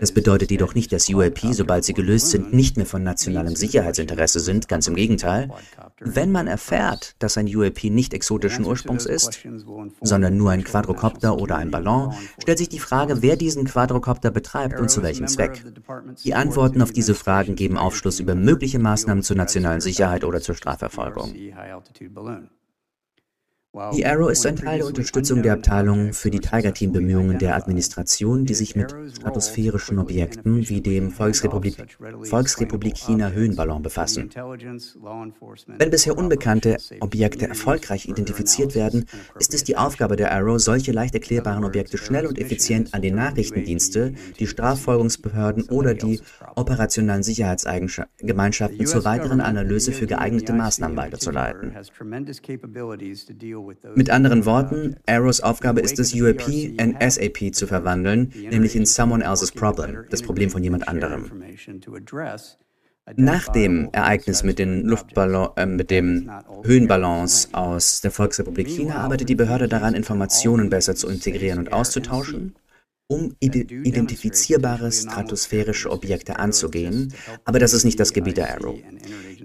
Das 0.00 0.12
bedeutet 0.12 0.50
jedoch 0.50 0.74
nicht, 0.74 0.92
dass 0.92 1.10
UAP, 1.10 1.40
sobald 1.52 1.84
sie 1.84 1.92
gelöst 1.92 2.30
sind, 2.30 2.52
nicht 2.54 2.76
mehr 2.76 2.86
von 2.86 3.02
nationalem 3.02 3.54
Sicherheitsinteresse 3.54 4.40
sind, 4.40 4.68
ganz 4.68 4.86
im 4.86 4.94
Gegenteil. 4.94 5.50
Wenn 6.00 6.32
man 6.32 6.46
erfährt, 6.46 7.16
dass 7.18 7.36
ein 7.36 7.54
UAP 7.54 7.84
nicht 7.84 8.14
exotischen 8.14 8.64
Ursprungs 8.64 9.04
ist, 9.04 9.40
sondern 10.00 10.36
nur 10.36 10.52
ein 10.52 10.64
Quadrocopter 10.64 11.38
oder 11.38 11.56
ein 11.56 11.70
Ballon, 11.70 12.14
stellt 12.40 12.58
sich 12.58 12.68
die 12.68 12.78
Frage, 12.78 13.20
wer 13.20 13.36
diesen 13.36 13.64
Quadrocopter 13.64 14.30
betreibt 14.30 14.80
und 14.80 14.90
zu 14.90 15.02
welchem 15.02 15.26
Zweck. 15.26 15.64
Die 16.24 16.34
Antworten 16.34 16.80
auf 16.80 16.92
diese 16.92 17.14
Fragen 17.14 17.56
geben 17.56 17.76
Aufschluss 17.76 18.20
über 18.20 18.34
mögliche 18.34 18.78
Maßnahmen 18.78 19.22
zur 19.22 19.36
nationalen 19.36 19.80
Sicherheit 19.80 20.24
oder 20.24 20.40
zur 20.40 20.54
Strafverfolgung. 20.54 21.34
Die 23.92 24.06
Arrow 24.06 24.30
ist 24.30 24.46
ein 24.46 24.56
Teil 24.56 24.78
der 24.78 24.86
Unterstützung 24.86 25.42
der 25.42 25.52
Abteilung 25.52 26.14
für 26.14 26.30
die 26.30 26.40
Tiger 26.40 26.72
Team 26.72 26.90
Bemühungen 26.90 27.38
der 27.38 27.54
Administration, 27.54 28.46
die 28.46 28.54
sich 28.54 28.74
mit 28.74 28.94
stratosphärischen 29.14 29.98
Objekten 29.98 30.66
wie 30.70 30.80
dem 30.80 31.10
Volksrepublik, 31.10 31.76
Volksrepublik 32.22 32.96
China 32.96 33.30
Höhenballon 33.30 33.82
befassen. 33.82 34.30
Wenn 35.78 35.90
bisher 35.90 36.16
unbekannte 36.16 36.78
Objekte 37.00 37.46
erfolgreich 37.46 38.08
identifiziert 38.08 38.74
werden, 38.74 39.04
ist 39.38 39.52
es 39.52 39.64
die 39.64 39.76
Aufgabe 39.76 40.16
der 40.16 40.32
Arrow, 40.32 40.58
solche 40.58 40.92
leicht 40.92 41.12
erklärbaren 41.14 41.62
Objekte 41.62 41.98
schnell 41.98 42.26
und 42.26 42.38
effizient 42.38 42.94
an 42.94 43.02
die 43.02 43.10
Nachrichtendienste, 43.10 44.14
die 44.38 44.46
Straffolgungsbehörden 44.46 45.68
oder 45.68 45.92
die 45.92 46.20
operationalen 46.56 47.22
Sicherheitsgemeinschaften 47.22 48.86
zur 48.86 49.04
weiteren 49.04 49.42
Analyse 49.42 49.92
für 49.92 50.06
geeignete 50.06 50.54
Maßnahmen 50.54 50.96
weiterzuleiten. 50.96 51.76
Mit 53.94 54.10
anderen 54.10 54.44
Worten, 54.44 54.96
Arrows 55.06 55.40
Aufgabe 55.40 55.80
ist 55.80 55.98
es, 55.98 56.14
UAP 56.14 56.48
in 56.48 56.96
SAP 57.00 57.54
zu 57.54 57.66
verwandeln, 57.66 58.32
nämlich 58.50 58.76
in 58.76 58.86
Someone 58.86 59.24
Else's 59.24 59.52
Problem, 59.52 60.04
das 60.10 60.22
Problem 60.22 60.50
von 60.50 60.62
jemand 60.62 60.88
anderem. 60.88 61.30
Nach 63.16 63.48
dem 63.48 63.88
Ereignis 63.92 64.42
mit, 64.42 64.58
den 64.58 64.84
Luftballon, 64.84 65.48
äh, 65.56 65.64
mit 65.64 65.90
dem 65.90 66.30
Höhenballons 66.62 67.54
aus 67.54 68.02
der 68.02 68.10
Volksrepublik 68.10 68.68
China 68.68 68.96
arbeitet 68.96 69.30
die 69.30 69.34
Behörde 69.34 69.66
daran, 69.66 69.94
Informationen 69.94 70.68
besser 70.68 70.94
zu 70.94 71.08
integrieren 71.08 71.58
und 71.58 71.72
auszutauschen 71.72 72.54
um 73.08 73.34
identifizierbare 73.40 74.92
stratosphärische 74.92 75.90
Objekte 75.90 76.38
anzugehen, 76.38 77.14
aber 77.46 77.58
das 77.58 77.72
ist 77.72 77.84
nicht 77.84 77.98
das 77.98 78.12
Gebiet 78.12 78.36
der 78.36 78.54
Arrow. 78.54 78.78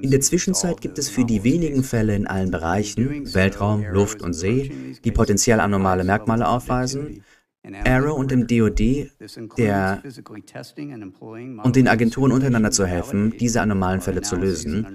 In 0.01 0.11
der 0.11 0.19
Zwischenzeit 0.19 0.81
gibt 0.81 0.99
es 0.99 1.09
für 1.09 1.23
die 1.23 1.45
wenigen 1.45 1.81
Fälle 1.81 2.13
in 2.13 2.27
allen 2.27 2.51
Bereichen, 2.51 3.33
Weltraum, 3.33 3.85
Luft 3.85 4.21
und 4.21 4.33
See, 4.33 4.97
die 5.05 5.11
potenziell 5.11 5.61
anormale 5.61 6.03
Merkmale 6.03 6.45
aufweisen, 6.45 7.23
Arrow 7.85 8.17
und 8.17 8.31
dem 8.31 8.47
DoD 8.47 9.09
der 9.57 10.03
und 11.63 11.75
den 11.77 11.87
Agenturen 11.87 12.33
untereinander 12.33 12.71
zu 12.71 12.85
helfen, 12.85 13.33
diese 13.39 13.61
anomalen 13.61 14.01
Fälle 14.01 14.21
zu 14.21 14.35
lösen. 14.35 14.85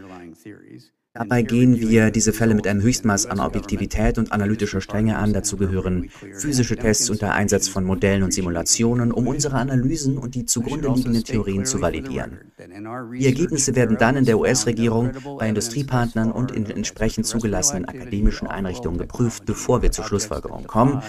Dabei 1.19 1.43
gehen 1.43 1.81
wir 1.81 2.13
diese 2.13 2.33
Fälle 2.33 2.55
mit 2.55 2.69
einem 2.69 2.81
Höchstmaß 2.81 3.27
an 3.27 3.41
Objektivität 3.41 4.19
und 4.19 4.31
analytischer 4.31 4.81
Strenge 4.81 5.17
an. 5.17 5.33
Dazu 5.33 5.57
gehören 5.57 6.11
physische 6.33 6.77
Tests 6.77 7.11
unter 7.11 7.35
Einsatz 7.35 7.67
von 7.67 7.83
Modellen 7.83 8.23
und 8.23 8.33
Simulationen, 8.33 9.11
um 9.11 9.27
unsere 9.27 9.57
Analysen 9.57 10.17
und 10.17 10.37
die 10.37 10.45
zugrunde 10.45 10.93
liegenden 10.95 11.25
Theorien 11.25 11.65
zu 11.67 11.81
validieren. 11.81 12.39
Die 13.19 13.27
Ergebnisse 13.27 13.75
werden 13.75 13.97
dann 13.99 14.17
in 14.17 14.27
der 14.27 14.39
US-Regierung, 14.39 15.11
bei 15.41 15.49
Industriepartnern 15.49 16.31
und 16.31 16.53
in 16.53 16.67
entsprechend 16.67 17.27
zugelassenen 17.27 17.85
akademischen 17.87 18.47
Einrichtungen 18.47 18.99
geprüft, 18.99 19.45
bevor 19.45 19.83
wir 19.83 19.91
zur 19.91 20.05
Schlussfolgerung 20.05 20.69
kommen, 20.69 21.03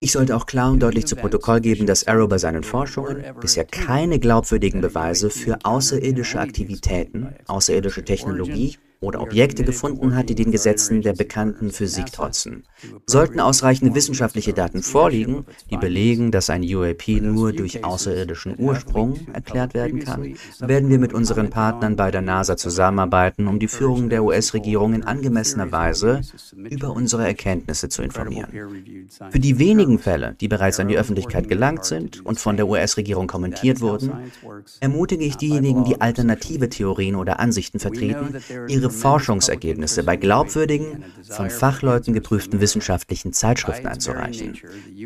ich 0.00 0.12
sollte 0.12 0.36
auch 0.36 0.46
klar 0.46 0.72
und 0.72 0.80
deutlich 0.80 1.06
zu 1.06 1.16
Protokoll 1.16 1.60
geben, 1.60 1.86
dass 1.86 2.06
Arrow 2.06 2.28
bei 2.28 2.38
seinen 2.38 2.62
Forschungen 2.62 3.24
bisher 3.40 3.64
keine 3.64 4.18
glaubwürdigen 4.18 4.80
Beweise 4.80 5.30
für 5.30 5.58
außerirdische 5.64 6.40
Aktivitäten, 6.40 7.34
außerirdische 7.46 8.04
Technologie 8.04 8.76
oder 9.02 9.22
Objekte 9.22 9.64
gefunden 9.64 10.14
hat, 10.14 10.28
die 10.28 10.34
den 10.34 10.52
Gesetzen 10.52 11.00
der 11.00 11.14
bekannten 11.14 11.70
Physik 11.70 12.12
trotzen. 12.12 12.64
Sollten 13.06 13.40
ausreichende 13.40 13.94
wissenschaftliche 13.94 14.52
Daten 14.52 14.82
vorliegen, 14.82 15.46
die 15.70 15.78
belegen, 15.78 16.30
dass 16.30 16.50
ein 16.50 16.62
UAP 16.62 17.08
nur 17.22 17.54
durch 17.54 17.82
außerirdischen 17.82 18.56
Ursprung 18.58 19.18
erklärt 19.32 19.72
werden 19.72 20.00
kann, 20.00 20.34
werden 20.58 20.90
wir 20.90 20.98
mit 20.98 21.14
unseren 21.14 21.48
Partnern 21.48 21.96
bei 21.96 22.10
der 22.10 22.20
NASA 22.20 22.58
zusammenarbeiten, 22.58 23.46
um 23.46 23.58
die 23.58 23.68
Führung 23.68 24.10
der 24.10 24.22
US-Regierung 24.22 24.92
in 24.92 25.02
angemessener 25.02 25.72
Weise 25.72 26.20
über 26.54 26.90
unsere 26.90 27.26
Erkenntnisse 27.26 27.88
zu 27.88 28.02
informieren. 28.02 28.50
Für 29.30 29.40
die 29.40 29.58
wenigen 29.58 29.98
Fälle, 29.98 30.36
die 30.40 30.48
bereits 30.48 30.78
an 30.78 30.88
die 30.88 30.98
Öffentlichkeit 30.98 31.48
gelangt 31.48 31.86
sind 31.86 32.24
und 32.26 32.38
von 32.38 32.58
der 32.58 32.68
US-Regierung 32.68 33.28
kommentiert 33.28 33.80
wurden, 33.80 34.12
ermutige 34.80 35.24
ich 35.24 35.36
diejenigen, 35.36 35.84
die 35.84 36.02
alternative 36.02 36.68
Theorien 36.68 37.16
oder 37.16 37.40
Ansichten 37.40 37.78
vertreten, 37.78 38.36
ihre 38.68 38.89
Forschungsergebnisse 38.90 40.02
bei 40.02 40.16
glaubwürdigen, 40.16 41.04
von 41.28 41.50
Fachleuten 41.50 42.14
geprüften 42.14 42.60
wissenschaftlichen 42.60 43.32
Zeitschriften 43.32 43.86
einzureichen. 43.86 44.58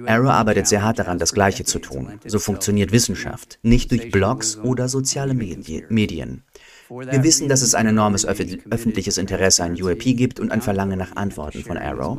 Arrow 0.07 0.31
arbeitet 0.31 0.66
sehr 0.66 0.83
hart 0.83 0.99
daran, 0.99 1.18
das 1.18 1.33
Gleiche 1.33 1.64
zu 1.64 1.79
tun. 1.79 2.18
So 2.27 2.38
funktioniert 2.38 2.92
Wissenschaft, 2.92 3.59
nicht 3.62 3.90
durch 3.90 4.11
Blogs 4.11 4.59
oder 4.59 4.88
soziale 4.88 5.35
Medien. 5.35 6.42
Wir 6.88 7.23
wissen, 7.23 7.49
dass 7.49 7.62
es 7.62 7.75
ein 7.75 7.87
enormes 7.87 8.27
öffentliches 8.27 9.18
Interesse 9.18 9.64
an 9.64 9.81
UAP 9.81 10.03
gibt 10.03 10.40
und 10.40 10.53
ein 10.53 10.62
Verlangen 10.62 10.99
nach 10.99 11.16
Antworten 11.16 11.62
von 11.62 11.79
Arrow. 11.79 12.18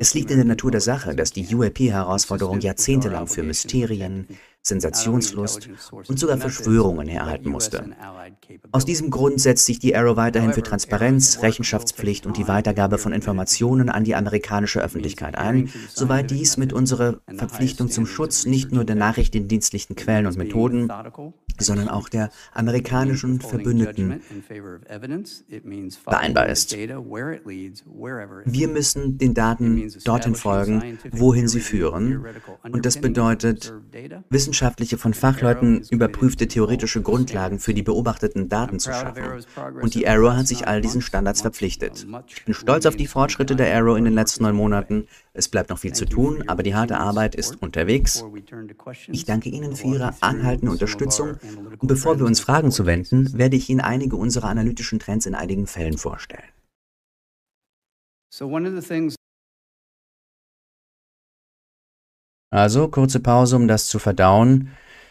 Es 0.00 0.14
liegt 0.14 0.30
in 0.30 0.36
der 0.36 0.46
Natur 0.46 0.70
der 0.70 0.80
Sache, 0.80 1.16
dass 1.16 1.32
die 1.32 1.52
UAP-Herausforderung 1.52 2.60
jahrzehntelang 2.60 3.26
für 3.26 3.42
Mysterien, 3.42 4.28
Sensationslust 4.62 5.68
und 6.08 6.18
sogar 6.18 6.36
Verschwörungen 6.36 7.08
herhalten 7.08 7.50
musste. 7.50 7.92
Aus 8.72 8.84
diesem 8.84 9.10
Grund 9.10 9.40
setzt 9.40 9.64
sich 9.64 9.78
die 9.78 9.96
Arrow 9.96 10.16
weiterhin 10.16 10.52
für 10.52 10.62
Transparenz, 10.62 11.42
Rechenschaftspflicht 11.42 12.26
und 12.26 12.36
die 12.36 12.48
Weitergabe 12.48 12.98
von 12.98 13.12
Informationen 13.12 13.88
an 13.88 14.04
die 14.04 14.14
amerikanische 14.14 14.80
Öffentlichkeit 14.80 15.36
ein, 15.36 15.70
soweit 15.88 16.30
dies 16.30 16.56
mit 16.56 16.72
unserer 16.72 17.20
Verpflichtung 17.34 17.90
zum 17.90 18.06
Schutz 18.06 18.46
nicht 18.46 18.72
nur 18.72 18.84
der 18.84 18.96
nachrichtendienstlichen 18.96 19.96
Quellen 19.96 20.26
und 20.26 20.36
Methoden, 20.36 20.90
sondern 21.58 21.88
auch 21.88 22.08
der 22.08 22.30
amerikanischen 22.52 23.40
Verbündeten 23.40 24.20
vereinbar 26.04 26.48
ist. 26.48 26.76
Wir 26.76 28.68
müssen 28.68 29.18
den 29.18 29.34
Daten 29.34 29.92
dorthin 30.04 30.34
folgen, 30.34 30.98
wohin 31.10 31.48
sie 31.48 31.60
führen. 31.60 32.24
Und 32.62 32.86
das 32.86 33.00
bedeutet, 33.00 33.72
wissenschaftliche 34.30 34.98
von 34.98 35.14
Fachleuten 35.14 35.82
überprüfte 35.90 36.48
theoretische 36.48 37.02
Grundlagen 37.02 37.58
für 37.58 37.74
die 37.74 37.82
beobachteten 37.82 38.48
Daten 38.48 38.78
zu 38.78 38.92
schaffen. 38.92 39.24
Und 39.80 39.94
die 39.94 40.08
Arrow 40.08 40.32
hat 40.32 40.46
sich 40.46 40.66
all 40.66 40.80
diesen 40.80 41.02
Standards 41.02 41.42
verpflichtet. 41.42 42.06
Ich 42.28 42.44
bin 42.44 42.54
stolz 42.54 42.86
auf 42.86 42.96
die 42.96 43.06
Fortschritte 43.06 43.56
der 43.56 43.74
Arrow 43.76 43.96
in 43.96 44.04
den 44.04 44.14
letzten 44.14 44.44
neun 44.44 44.56
Monaten. 44.56 45.06
Es 45.32 45.48
bleibt 45.48 45.70
noch 45.70 45.78
viel 45.78 45.92
zu 45.92 46.04
tun, 46.04 46.44
aber 46.48 46.62
die 46.62 46.74
harte 46.74 46.98
Arbeit 46.98 47.34
ist 47.34 47.62
unterwegs. 47.62 48.24
Ich 49.08 49.24
danke 49.24 49.48
Ihnen 49.48 49.76
für 49.76 49.86
Ihre 49.86 50.14
anhaltende 50.20 50.72
Unterstützung 50.72 51.36
und 51.56 51.86
bevor 51.86 52.18
wir 52.18 52.26
uns 52.26 52.40
Fragen 52.40 52.70
zuwenden, 52.70 53.36
werde 53.36 53.56
ich 53.56 53.68
Ihnen 53.68 53.80
einige 53.80 54.16
unserer 54.16 54.48
analytischen 54.48 54.98
Trends 54.98 55.26
in 55.26 55.34
einigen 55.34 55.66
Fällen 55.66 55.98
vorstellen. 55.98 56.48
Also 62.50 62.88
kurze 62.88 63.20
Pause, 63.20 63.56
um 63.56 63.68
das 63.68 63.86
zu 63.86 63.98
verdauen. 63.98 64.70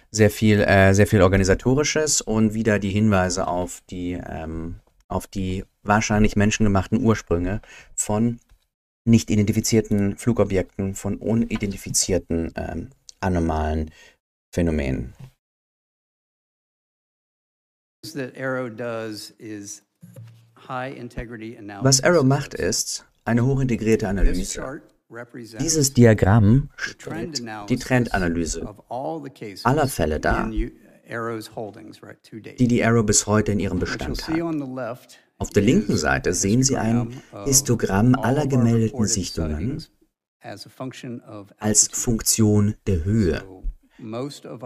Sehr 0.09 0.31
viel, 0.31 0.61
äh, 0.61 0.93
sehr 0.93 1.07
viel 1.07 1.21
organisatorisches 1.21 2.21
und 2.21 2.53
wieder 2.53 2.79
die 2.79 2.89
Hinweise 2.89 3.47
auf 3.47 3.81
die, 3.89 4.13
ähm, 4.13 4.79
auf 5.07 5.27
die 5.27 5.65
wahrscheinlich 5.83 6.35
menschengemachten 6.35 7.01
Ursprünge 7.03 7.61
von 7.95 8.39
nicht 9.05 9.29
identifizierten 9.29 10.17
Flugobjekten, 10.17 10.95
von 10.95 11.17
unidentifizierten 11.17 12.51
ähm, 12.55 12.89
anomalen 13.19 13.91
Phänomenen. 14.53 15.13
Was 21.81 22.03
Arrow 22.03 22.23
macht, 22.23 22.53
ist 22.53 23.05
eine 23.25 23.45
hochintegrierte 23.45 24.07
Analyse. 24.07 24.81
Dieses 25.59 25.93
Diagramm 25.93 26.69
stellt 26.75 27.41
die 27.69 27.77
Trendanalyse 27.77 28.75
aller 29.63 29.87
Fälle 29.87 30.19
dar, 30.19 30.49
die 30.49 30.71
die 32.67 32.83
Arrow 32.83 33.05
bis 33.05 33.25
heute 33.25 33.53
in 33.53 33.59
ihrem 33.59 33.79
Bestand 33.79 34.27
hat. 34.27 34.35
Auf 35.39 35.49
der 35.51 35.63
linken 35.63 35.95
Seite 35.95 36.33
sehen 36.33 36.63
Sie 36.63 36.77
ein 36.77 37.21
Histogramm 37.45 38.15
aller 38.15 38.47
gemeldeten 38.47 39.05
Sichtungen 39.05 39.83
als 41.59 41.87
Funktion 41.87 42.75
der 42.85 43.03
Höhe. 43.05 43.43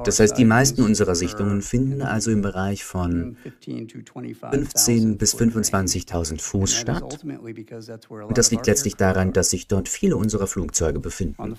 Das 0.04 0.20
heißt, 0.20 0.38
die 0.38 0.46
meisten 0.46 0.84
unserer 0.84 1.16
Sichtungen 1.16 1.62
finden 1.62 2.02
also 2.02 2.32
im 2.32 2.42
Bereich 2.42 2.84
von 2.84 3.38
15.000 3.64 5.18
bis 5.18 5.36
25.000 5.36 6.42
Fuß 6.42 6.74
statt. 6.74 7.24
Und 7.24 8.38
das 8.38 8.52
liegt 8.52 8.68
letztlich 8.68 8.96
daran, 8.96 9.32
dass 9.34 9.50
sich 9.50 9.68
dort 9.68 9.88
viele 9.88 10.18
unserer 10.18 10.48
Flugzeuge 10.48 11.00
befinden. 11.00 11.56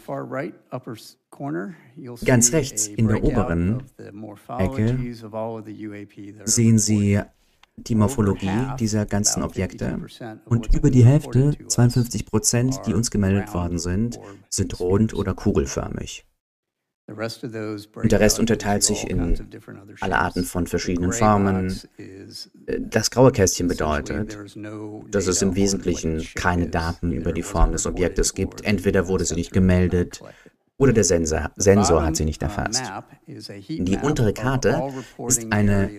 Ganz 2.25 2.53
rechts 2.53 2.87
in 2.89 3.09
der 3.09 3.25
oberen 3.25 3.83
Ecke 4.59 5.15
sehen 6.45 6.79
Sie 6.79 7.21
die 7.77 7.95
Morphologie 7.95 8.77
dieser 8.79 9.07
ganzen 9.07 9.43
Objekte 9.43 9.99
und 10.45 10.75
über 10.75 10.91
die 10.91 11.05
Hälfte, 11.05 11.57
52 11.67 12.27
Prozent, 12.27 12.81
die 12.87 12.93
uns 12.93 13.11
gemeldet 13.11 13.55
worden 13.55 13.79
sind, 13.79 14.21
sind 14.51 14.79
rund 14.79 15.15
oder 15.15 15.33
kugelförmig. 15.33 16.27
Und 17.09 18.13
der 18.13 18.21
Rest 18.21 18.39
unterteilt 18.39 18.83
sich 18.85 19.11
in 19.11 19.37
alle 20.01 20.19
Arten 20.19 20.45
von 20.45 20.67
verschiedenen 20.67 21.13
Formen. 21.13 21.77
Äh, 21.99 22.81
das 22.81 23.11
graue 23.11 23.33
Kästchen 23.33 23.67
bedeutet, 23.69 24.39
dass 25.11 25.27
es 25.27 25.43
im 25.43 25.57
Wesentlichen 25.57 26.25
keine 26.35 26.69
Daten 26.69 27.13
über 27.13 27.33
die 27.33 27.43
Form 27.43 27.73
des 27.73 27.87
Objektes 27.87 28.35
gibt. 28.35 28.65
Entweder 28.65 29.09
wurde 29.09 29.25
sie 29.25 29.35
nicht 29.35 29.53
gemeldet 29.53 30.23
oder 30.79 30.93
der 30.93 31.05
Sensor, 31.05 31.51
Sensor 31.57 32.05
hat 32.05 32.17
sie 32.17 32.25
nicht 32.25 32.43
erfasst. 32.43 32.83
Die 33.27 33.99
untere 33.99 34.33
Karte 34.33 34.83
ist 35.29 35.47
eine 35.53 35.91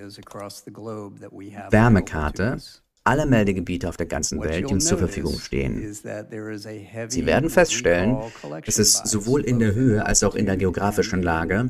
Wärmekarte 1.69 2.57
aller 3.05 3.25
Meldegebiete 3.25 3.89
auf 3.89 3.97
der 3.97 4.05
ganzen 4.05 4.41
Welt, 4.41 4.69
die 4.69 4.73
uns 4.73 4.85
zur 4.85 4.97
Verfügung 4.97 5.37
stehen. 5.37 5.93
Sie 5.93 7.25
werden 7.25 7.49
feststellen, 7.49 8.17
dass 8.65 8.79
es 8.79 8.93
sowohl 8.93 9.41
in 9.41 9.59
der 9.59 9.73
Höhe 9.73 10.05
als 10.05 10.23
auch 10.23 10.35
in 10.35 10.45
der 10.45 10.55
geografischen 10.55 11.21
Lage 11.21 11.69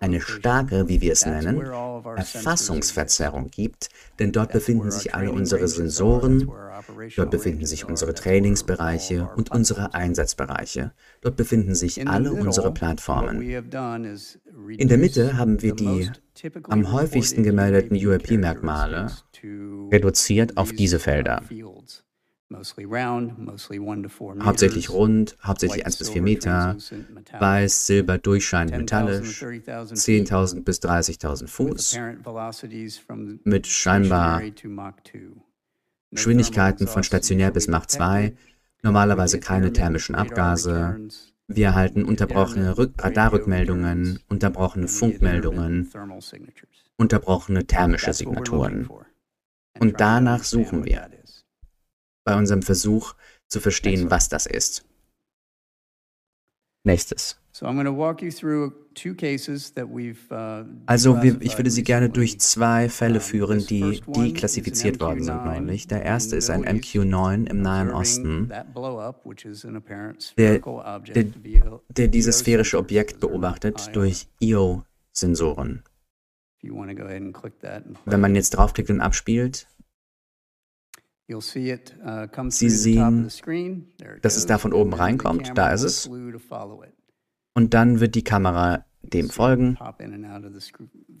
eine 0.00 0.20
starke, 0.20 0.88
wie 0.88 1.00
wir 1.00 1.12
es 1.12 1.26
nennen, 1.26 1.60
Erfassungsverzerrung 1.60 3.50
gibt, 3.50 3.90
denn 4.18 4.32
dort 4.32 4.52
befinden 4.52 4.90
sich 4.90 5.14
alle 5.14 5.30
unsere 5.30 5.68
Sensoren, 5.68 6.50
dort 7.16 7.30
befinden 7.30 7.66
sich 7.66 7.84
unsere 7.84 8.14
Trainingsbereiche 8.14 9.28
und 9.36 9.50
unsere 9.50 9.92
Einsatzbereiche, 9.92 10.92
dort 11.20 11.36
befinden 11.36 11.74
sich 11.74 12.08
alle 12.08 12.32
unsere 12.32 12.72
Plattformen. 12.72 13.42
In 14.78 14.88
der 14.88 14.98
Mitte 14.98 15.36
haben 15.36 15.60
wir 15.60 15.74
die 15.74 16.10
am 16.64 16.92
häufigsten 16.92 17.42
gemeldeten 17.42 17.96
UAP-Merkmale 17.96 19.08
reduziert 19.92 20.56
auf 20.56 20.72
diese 20.72 20.98
Felder. 20.98 21.42
Hauptsächlich 24.40 24.90
rund, 24.90 25.36
hauptsächlich 25.42 25.84
1 25.84 25.96
bis 25.96 26.10
4 26.10 26.22
Meter, 26.22 26.76
weiß, 27.38 27.86
silber, 27.86 28.18
durchscheinend 28.18 28.76
metallisch, 28.76 29.42
10.000 29.42 30.62
bis 30.62 30.80
30.000 30.80 31.48
Fuß, 31.48 31.98
mit 33.42 33.66
scheinbar 33.66 34.42
Geschwindigkeiten 36.12 36.86
von 36.86 37.02
stationär 37.02 37.50
bis 37.50 37.66
Mach 37.66 37.86
2, 37.86 38.36
normalerweise 38.82 39.40
keine 39.40 39.72
thermischen 39.72 40.14
Abgase, 40.14 41.00
wir 41.48 41.66
erhalten 41.66 42.04
unterbrochene 42.04 42.76
Radarrückmeldungen, 42.76 44.20
unterbrochene 44.28 44.86
Funkmeldungen, 44.88 45.90
unterbrochene 46.96 47.66
thermische 47.66 48.12
Signaturen. 48.12 48.88
Und 49.80 50.00
danach 50.00 50.44
suchen 50.44 50.84
wir. 50.84 51.10
Bei 52.24 52.36
unserem 52.36 52.62
Versuch 52.62 53.14
zu 53.48 53.60
verstehen, 53.60 54.10
was 54.10 54.28
das 54.28 54.46
ist. 54.46 54.84
Nächstes. 56.84 57.38
Uh, 57.62 57.66
also 60.86 61.18
ich 61.40 61.54
uh, 61.54 61.58
würde 61.58 61.70
Sie 61.70 61.82
gerne 61.82 62.10
durch 62.10 62.38
zwei 62.38 62.88
Fälle 62.88 63.20
führen, 63.20 63.66
die 63.66 64.02
deklassifiziert 64.06 65.00
worden 65.00 65.24
sind 65.24 65.44
neulich. 65.44 65.86
Der 65.88 66.02
erste 66.02 66.36
ist 66.36 66.50
ein 66.50 66.64
MQ-9 66.64 67.48
im 67.48 67.62
Nahen 67.62 67.90
Osten, 67.90 68.52
der, 70.38 70.60
der, 71.14 71.24
der 71.88 72.08
dieses 72.08 72.38
sphärische 72.38 72.78
Objekt 72.78 73.20
beobachtet 73.20 73.90
durch 73.94 74.28
IO-Sensoren. 74.40 75.82
Wenn 78.04 78.20
man 78.20 78.34
jetzt 78.34 78.50
draufklickt 78.50 78.90
und 78.90 79.00
abspielt, 79.00 79.66
uh, 81.28 81.40
Sie 82.50 82.70
sehen, 82.70 83.30
dass 84.22 84.36
es 84.36 84.46
da 84.46 84.58
von 84.58 84.72
oben 84.72 84.94
reinkommt. 84.94 85.52
Da 85.56 85.72
ist 85.72 85.82
es. 85.82 86.06
Und 87.54 87.74
dann 87.74 88.00
wird 88.00 88.14
die 88.14 88.22
Kamera 88.22 88.84
dem 89.02 89.30
folgen. 89.30 89.76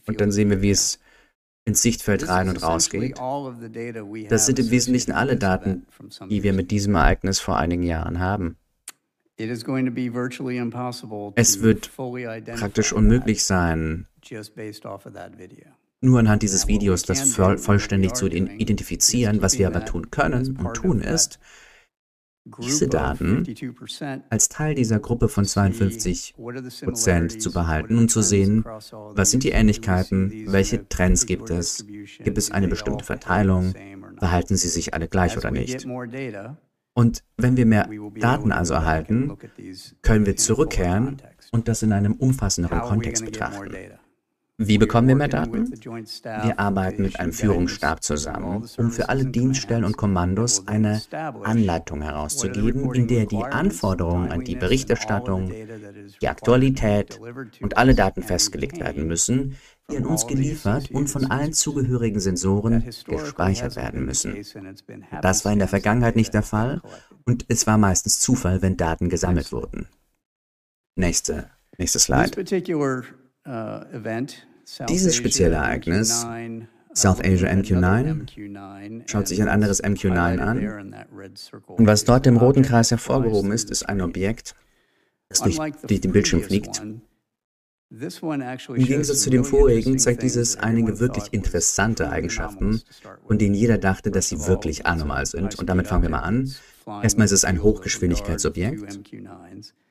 Und 0.06 0.20
dann 0.20 0.30
sehen 0.30 0.50
wir, 0.50 0.62
wie 0.62 0.70
es 0.70 1.00
ins 1.64 1.82
Sichtfeld 1.82 2.28
rein 2.28 2.48
und 2.48 2.62
raus 2.62 2.88
geht. 2.90 3.18
Das 4.28 4.46
sind 4.46 4.58
im 4.58 4.70
Wesentlichen 4.70 5.12
alle 5.12 5.36
Daten, 5.36 5.86
die 6.30 6.42
wir 6.42 6.52
mit 6.52 6.70
diesem 6.70 6.94
Ereignis 6.94 7.40
vor 7.40 7.56
einigen 7.58 7.82
Jahren 7.82 8.20
haben. 8.20 8.56
Es 9.38 9.48
wird 11.62 11.90
praktisch 11.96 12.92
unmöglich 12.92 13.44
sein, 13.44 14.06
nur 16.00 16.20
anhand 16.20 16.42
dieses 16.42 16.68
Videos 16.68 17.02
das 17.02 17.34
voll, 17.34 17.58
vollständig 17.58 18.14
zu 18.14 18.26
identifizieren. 18.26 19.42
Was 19.42 19.58
wir 19.58 19.66
aber 19.66 19.84
tun 19.84 20.10
können 20.10 20.56
und 20.58 20.74
tun 20.74 21.00
ist, 21.00 21.38
diese 22.60 22.86
Daten 22.86 23.44
als 24.30 24.48
Teil 24.48 24.76
dieser 24.76 25.00
Gruppe 25.00 25.28
von 25.28 25.44
52 25.44 26.34
Prozent 26.36 27.42
zu 27.42 27.52
behalten 27.52 27.98
und 27.98 28.08
zu 28.08 28.22
sehen, 28.22 28.64
was 28.64 29.30
sind 29.32 29.42
die 29.42 29.50
Ähnlichkeiten, 29.50 30.46
welche 30.46 30.88
Trends 30.88 31.26
gibt 31.26 31.50
es, 31.50 31.84
gibt 32.22 32.38
es 32.38 32.52
eine 32.52 32.68
bestimmte 32.68 33.04
Verteilung, 33.04 33.74
verhalten 34.18 34.56
sie 34.56 34.68
sich 34.68 34.94
alle 34.94 35.08
gleich 35.08 35.36
oder 35.36 35.50
nicht. 35.50 35.86
Und 36.94 37.24
wenn 37.36 37.56
wir 37.56 37.66
mehr 37.66 37.90
Daten 38.14 38.52
also 38.52 38.74
erhalten, 38.74 39.36
können 40.02 40.24
wir 40.24 40.36
zurückkehren 40.36 41.20
und 41.50 41.68
das 41.68 41.82
in 41.82 41.92
einem 41.92 42.12
umfassenderen 42.12 42.80
Kontext 42.80 43.24
betrachten. 43.24 43.74
Wie 44.58 44.78
bekommen 44.78 45.06
wir 45.08 45.16
mehr 45.16 45.28
Daten? 45.28 45.70
Wir 45.70 46.58
arbeiten 46.58 47.02
mit 47.02 47.20
einem 47.20 47.34
Führungsstab 47.34 48.02
zusammen, 48.02 48.66
um 48.78 48.90
für 48.90 49.10
alle 49.10 49.26
Dienststellen 49.26 49.84
und 49.84 49.98
Kommandos 49.98 50.66
eine 50.66 51.02
Anleitung 51.44 52.00
herauszugeben, 52.00 52.94
in 52.94 53.06
der 53.06 53.26
die 53.26 53.44
Anforderungen 53.44 54.32
an 54.32 54.44
die 54.44 54.56
Berichterstattung, 54.56 55.52
die 56.22 56.28
Aktualität 56.28 57.20
und 57.60 57.76
alle 57.76 57.94
Daten 57.94 58.22
festgelegt 58.22 58.80
werden 58.80 59.06
müssen, 59.06 59.56
die 59.90 59.98
an 59.98 60.06
uns 60.06 60.26
geliefert 60.26 60.90
und 60.90 61.08
von 61.08 61.30
allen 61.30 61.52
zugehörigen 61.52 62.20
Sensoren 62.20 62.82
gespeichert 63.06 63.76
werden 63.76 64.06
müssen. 64.06 64.42
Das 65.20 65.44
war 65.44 65.52
in 65.52 65.58
der 65.58 65.68
Vergangenheit 65.68 66.16
nicht 66.16 66.32
der 66.32 66.42
Fall 66.42 66.80
und 67.26 67.44
es 67.48 67.66
war 67.66 67.76
meistens 67.76 68.20
Zufall, 68.20 68.62
wenn 68.62 68.78
Daten 68.78 69.10
gesammelt 69.10 69.52
wurden. 69.52 69.86
Nächste, 70.94 71.50
nächste 71.76 71.98
Slide. 71.98 72.30
Dieses 74.88 75.14
spezielle 75.14 75.56
Ereignis, 75.56 76.26
South 76.94 77.20
Asia 77.20 77.48
MQ9, 77.48 79.08
schaut 79.08 79.28
sich 79.28 79.40
ein 79.40 79.48
anderes 79.48 79.82
MQ9 79.82 80.38
an. 80.38 81.06
Und 81.66 81.86
was 81.86 82.04
dort 82.04 82.26
im 82.26 82.36
roten 82.36 82.62
Kreis 82.62 82.90
hervorgehoben 82.90 83.52
ist, 83.52 83.70
ist 83.70 83.88
ein 83.88 84.00
Objekt, 84.00 84.54
das 85.28 85.40
durch, 85.40 85.58
durch 85.86 86.00
den 86.00 86.12
Bildschirm 86.12 86.42
fliegt. 86.42 86.82
Im 87.88 88.84
Gegensatz 88.84 89.20
zu 89.22 89.30
dem 89.30 89.44
vorigen 89.44 89.98
zeigt 90.00 90.22
dieses 90.22 90.56
einige 90.56 90.98
wirklich 90.98 91.32
interessante 91.32 92.10
Eigenschaften, 92.10 92.82
von 93.26 93.38
denen 93.38 93.54
jeder 93.54 93.78
dachte, 93.78 94.10
dass 94.10 94.28
sie 94.28 94.44
wirklich 94.46 94.86
anormal 94.86 95.24
sind. 95.24 95.56
Und 95.56 95.68
damit 95.68 95.86
fangen 95.86 96.02
wir 96.02 96.10
mal 96.10 96.20
an. 96.20 96.52
Erstmal 96.86 97.24
ist 97.24 97.32
es 97.32 97.44
ein 97.44 97.62
Hochgeschwindigkeitsobjekt, 97.62 99.00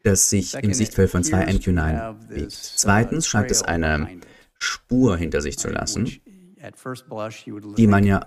das 0.03 0.29
sich 0.29 0.53
im 0.53 0.73
Sichtfeld 0.73 1.09
von 1.09 1.23
zwei 1.23 1.45
MQ9 1.45 2.13
bewegt. 2.27 2.51
Zweitens 2.51 3.27
scheint 3.27 3.51
es 3.51 3.63
eine 3.63 4.07
Spur 4.57 5.17
hinter 5.17 5.41
sich 5.41 5.59
zu 5.59 5.69
lassen, 5.69 6.09
die 7.77 7.87
man 7.87 8.05
ja 8.05 8.25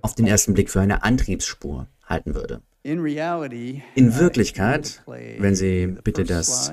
auf 0.00 0.14
den 0.14 0.26
ersten 0.26 0.54
Blick 0.54 0.70
für 0.70 0.80
eine 0.80 1.02
Antriebsspur 1.02 1.88
halten 2.06 2.34
würde. 2.34 2.62
In 2.82 3.04
Wirklichkeit, 3.04 5.02
wenn 5.06 5.54
Sie 5.54 5.86
bitte 6.02 6.24
das, 6.24 6.72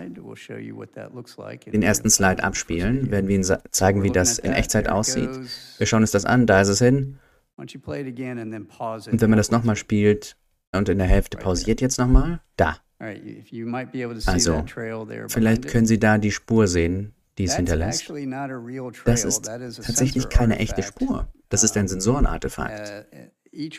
den 1.66 1.82
ersten 1.82 2.10
Slide 2.10 2.42
abspielen, 2.42 3.12
werden 3.12 3.28
wir 3.28 3.36
Ihnen 3.36 3.58
zeigen, 3.72 4.04
wie 4.04 4.12
das 4.12 4.40
in 4.40 4.54
Echtzeit 4.54 4.88
aussieht. 4.88 5.30
Wir 5.78 5.86
schauen 5.86 6.04
uns 6.04 6.12
das 6.12 6.24
an, 6.24 6.48
da 6.48 6.62
ist 6.62 6.70
es 6.70 6.80
hin. 6.80 7.20
Und 7.58 7.76
wenn 9.22 9.30
man 9.30 9.38
das 9.38 9.52
nochmal 9.52 9.76
spielt 9.76 10.38
und 10.74 10.90
in 10.90 10.98
der 10.98 11.08
Hälfte 11.08 11.38
pausiert 11.38 11.82
jetzt 11.82 11.98
nochmal, 11.98 12.42
da. 12.56 12.78
Also, 13.00 14.64
vielleicht 15.28 15.68
können 15.68 15.86
Sie 15.86 16.00
da 16.00 16.18
die 16.18 16.32
Spur 16.32 16.68
sehen, 16.68 17.14
die 17.38 17.44
es 17.44 17.56
hinterlässt. 17.56 18.12
Das 19.06 19.24
ist 19.24 19.46
tatsächlich 19.46 20.30
keine 20.30 20.58
echte 20.60 20.82
Spur. 20.82 21.28
Das 21.50 21.64
ist 21.64 21.78
ein 21.78 21.88
Sensorenartefakt. 21.88 23.06
Uh, 23.54 23.72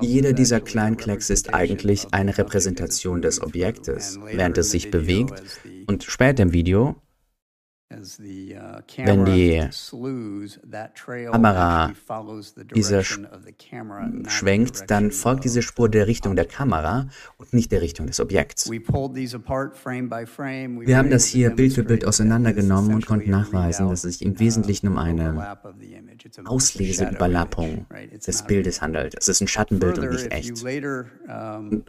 Jeder 0.00 0.32
dieser 0.32 0.60
kleinen 0.60 0.96
Klecks 0.96 1.28
ist 1.28 1.52
eigentlich 1.52 2.06
eine 2.12 2.38
Repräsentation 2.38 3.20
des 3.20 3.42
Objektes, 3.42 4.18
während 4.32 4.56
es 4.58 4.70
sich 4.70 4.90
bewegt. 4.90 5.42
Und 5.86 6.04
später 6.04 6.44
im 6.44 6.52
Video 6.52 6.96
wenn 7.90 9.24
die 9.24 9.68
Kamera 11.30 11.92
dieser 12.74 13.02
schwenkt, 14.26 14.90
dann 14.90 15.10
folgt 15.10 15.44
diese 15.44 15.62
Spur 15.62 15.88
der 15.88 16.06
Richtung 16.06 16.34
der 16.36 16.46
Kamera 16.46 17.08
und 17.36 17.52
nicht 17.52 17.70
der 17.72 17.82
Richtung 17.82 18.06
des 18.06 18.20
Objekts. 18.20 18.70
Wir 18.70 18.80
haben 20.96 21.10
das 21.10 21.26
hier 21.26 21.50
Bild 21.50 21.72
für 21.74 21.84
Bild 21.84 22.06
auseinandergenommen 22.06 22.94
und 22.94 23.06
konnten 23.06 23.30
nachweisen, 23.30 23.88
dass 23.88 24.04
es 24.04 24.18
sich 24.18 24.26
im 24.26 24.32
uh, 24.32 24.38
Wesentlichen 24.38 24.88
um 24.88 24.98
eine 24.98 25.58
Ausleseüberlappung 26.44 27.86
des 28.26 28.42
Bildes 28.42 28.80
handelt. 28.82 29.14
Es 29.16 29.28
ist 29.28 29.40
ein 29.40 29.48
Schattenbild 29.48 29.98
und 29.98 30.10
nicht 30.10 30.32
echt. 30.32 30.50
Und 30.50 31.84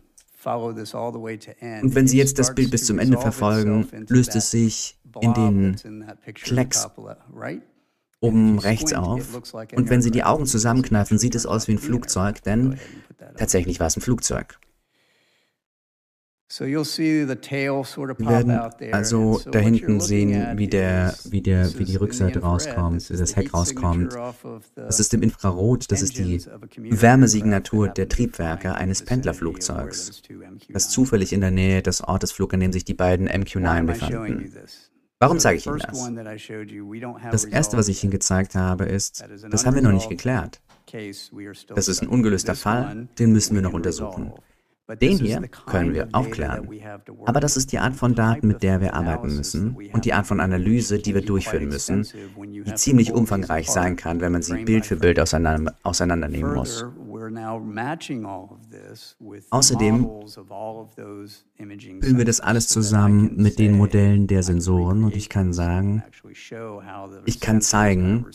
wenn 1.96 2.08
Sie 2.08 2.18
jetzt 2.18 2.40
das 2.40 2.54
Bild 2.54 2.72
bis 2.72 2.86
zum 2.86 3.00
Ende 3.00 3.18
verfolgen, 3.18 3.88
löst 4.08 4.36
es 4.36 4.52
sich 4.52 5.00
in 5.22 5.34
den 5.34 5.76
Klecks 6.34 6.88
oben 8.22 8.60
rechts 8.60 8.94
auf. 8.94 9.54
Und 9.76 9.90
wenn 9.90 10.02
Sie 10.02 10.12
die 10.12 10.24
Augen 10.24 10.46
zusammenkneifen, 10.46 11.18
sieht 11.18 11.36
es 11.36 11.46
aus 11.46 11.68
wie 11.68 11.74
ein 11.74 11.80
Flugzeug, 11.80 12.42
denn 12.44 12.78
tatsächlich 13.38 13.80
war 13.80 13.88
es 13.88 13.98
ein 13.98 14.02
Flugzeug. 14.02 14.60
Wir 16.48 16.68
werden 18.20 18.60
also 18.92 19.42
da 19.52 19.60
hinten 19.60 20.00
sehen, 20.00 20.58
wie, 20.58 20.68
der, 20.68 21.16
wie, 21.26 21.42
der, 21.42 21.80
wie 21.80 21.86
die 21.86 21.96
Rückseite 21.96 22.40
rauskommt, 22.40 23.10
wie 23.10 23.18
das 23.18 23.36
Heck 23.36 23.52
rauskommt. 23.52 24.16
Das 24.76 25.00
ist 25.00 25.14
im 25.16 25.24
Infrarot, 25.24 25.92
das 25.92 26.04
ist 26.04 26.20
die 26.20 26.46
Wärmesignatur 26.78 27.88
der 27.88 28.08
Triebwerke 28.10 28.76
eines 28.76 29.04
Pendlerflugzeugs, 29.04 30.22
das 30.70 30.90
zufällig 30.90 31.34
in 31.34 31.42
der 31.42 31.52
Nähe 31.52 31.82
des 31.82 32.04
Ortes 32.04 32.32
flog, 32.32 32.54
an 32.54 32.60
dem 32.60 32.72
sich 32.72 32.86
die 32.86 32.94
beiden 32.94 33.28
MQ-9 33.28 33.84
befanden. 33.84 34.54
Warum 35.20 35.40
zeige 35.40 35.58
ich 35.58 35.66
Ihnen 35.66 35.80
das? 35.80 36.12
Das 37.32 37.46
Erste, 37.46 37.78
was 37.78 37.88
ich 37.88 38.04
Ihnen 38.04 38.12
gezeigt 38.12 38.54
habe, 38.54 38.86
ist, 38.86 39.26
das 39.50 39.66
haben 39.66 39.74
wir 39.74 39.82
noch 39.82 39.94
nicht 39.94 40.10
geklärt. 40.10 40.62
Das 41.74 41.88
ist 41.88 42.04
ein 42.04 42.08
ungelöster 42.08 42.54
Fall, 42.54 43.08
den 43.18 43.32
müssen 43.32 43.56
wir 43.56 43.64
noch 43.64 43.74
untersuchen. 43.74 44.32
Den 45.02 45.18
hier 45.18 45.42
können 45.66 45.94
wir 45.96 46.10
aufklären. 46.12 46.70
Aber 47.26 47.40
das 47.40 47.58
ist 47.58 47.72
die 47.72 47.80
Art 47.80 47.96
von 47.96 48.14
Daten, 48.14 48.48
mit 48.48 48.62
der 48.62 48.82
wir 48.82 48.94
arbeiten 48.94 49.36
müssen 49.36 49.76
und 49.94 50.06
die 50.06 50.14
Art 50.14 50.28
von 50.28 50.40
Analyse, 50.40 51.00
die 51.00 51.16
wir 51.16 51.22
durchführen 51.22 51.68
müssen, 51.68 52.06
die 52.38 52.74
ziemlich 52.76 53.12
umfangreich 53.12 53.70
sein 53.70 53.96
kann, 53.96 54.22
wenn 54.22 54.32
man 54.32 54.44
sie 54.44 54.64
Bild 54.64 54.86
für 54.86 54.98
Bild 54.98 55.20
auseinander, 55.20 55.74
auseinandernehmen 55.82 56.54
muss. 56.54 56.86
Außerdem 59.50 60.10
bilden 61.58 62.18
wir 62.18 62.26
das 62.26 62.40
alles 62.40 62.68
zusammen 62.68 63.36
mit 63.38 63.58
den 63.58 63.78
Modellen 63.78 64.28
der 64.28 64.44
Sensoren 64.44 65.04
und 65.04 65.16
ich 65.16 65.30
kann 65.30 65.52
sagen, 65.52 66.04
ich 67.26 67.40
kann 67.40 67.62
zeigen, 67.62 68.28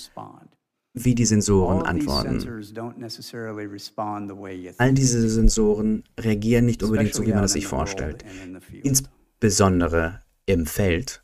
wie 0.92 1.14
die 1.14 1.24
Sensoren 1.24 1.82
antworten. 1.82 2.44
All 4.78 4.92
diese 4.92 5.28
Sensoren 5.28 6.04
reagieren 6.18 6.66
nicht 6.66 6.82
unbedingt 6.82 7.14
so, 7.14 7.24
wie 7.24 7.32
man 7.32 7.44
es 7.44 7.52
sich 7.52 7.66
vorstellt. 7.66 8.24
Insbesondere 8.82 10.22
im 10.46 10.66
Feld. 10.66 11.22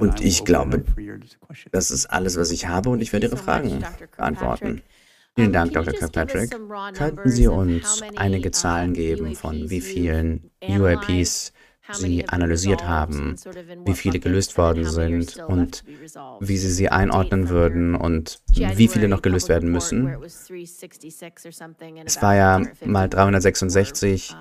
Und 0.00 0.20
ich 0.20 0.44
glaube, 0.44 0.84
das 1.70 1.90
ist 1.90 2.06
alles, 2.06 2.36
was 2.36 2.50
ich 2.50 2.66
habe 2.66 2.90
und 2.90 3.00
ich 3.00 3.12
werde 3.12 3.26
Ihre 3.28 3.36
Fragen 3.36 3.84
beantworten. 4.16 4.82
Vielen 5.36 5.52
Dank, 5.52 5.72
Dr. 5.72 5.92
Kirkpatrick. 5.92 6.54
Könnten 6.94 7.30
Sie 7.30 7.46
uns 7.48 8.02
einige 8.16 8.50
Zahlen 8.50 8.92
geben 8.92 9.34
von 9.34 9.68
wie 9.70 9.80
vielen 9.80 10.50
UAPs 10.62 11.52
Sie 11.92 12.28
analysiert 12.28 12.86
haben, 12.86 13.36
wie 13.84 13.94
viele 13.94 14.18
gelöst 14.18 14.56
worden 14.56 14.84
sind 14.84 15.36
und 15.46 15.84
wie 16.40 16.56
Sie 16.56 16.70
sie 16.70 16.88
einordnen 16.88 17.48
würden 17.48 17.94
und 17.94 18.40
wie 18.54 18.88
viele 18.88 19.08
noch 19.08 19.22
gelöst 19.22 19.48
werden 19.48 19.70
müssen. 19.70 20.08
Es 22.04 22.22
war 22.22 22.34
ja 22.34 22.62
mal 22.84 23.08
366 23.08 24.34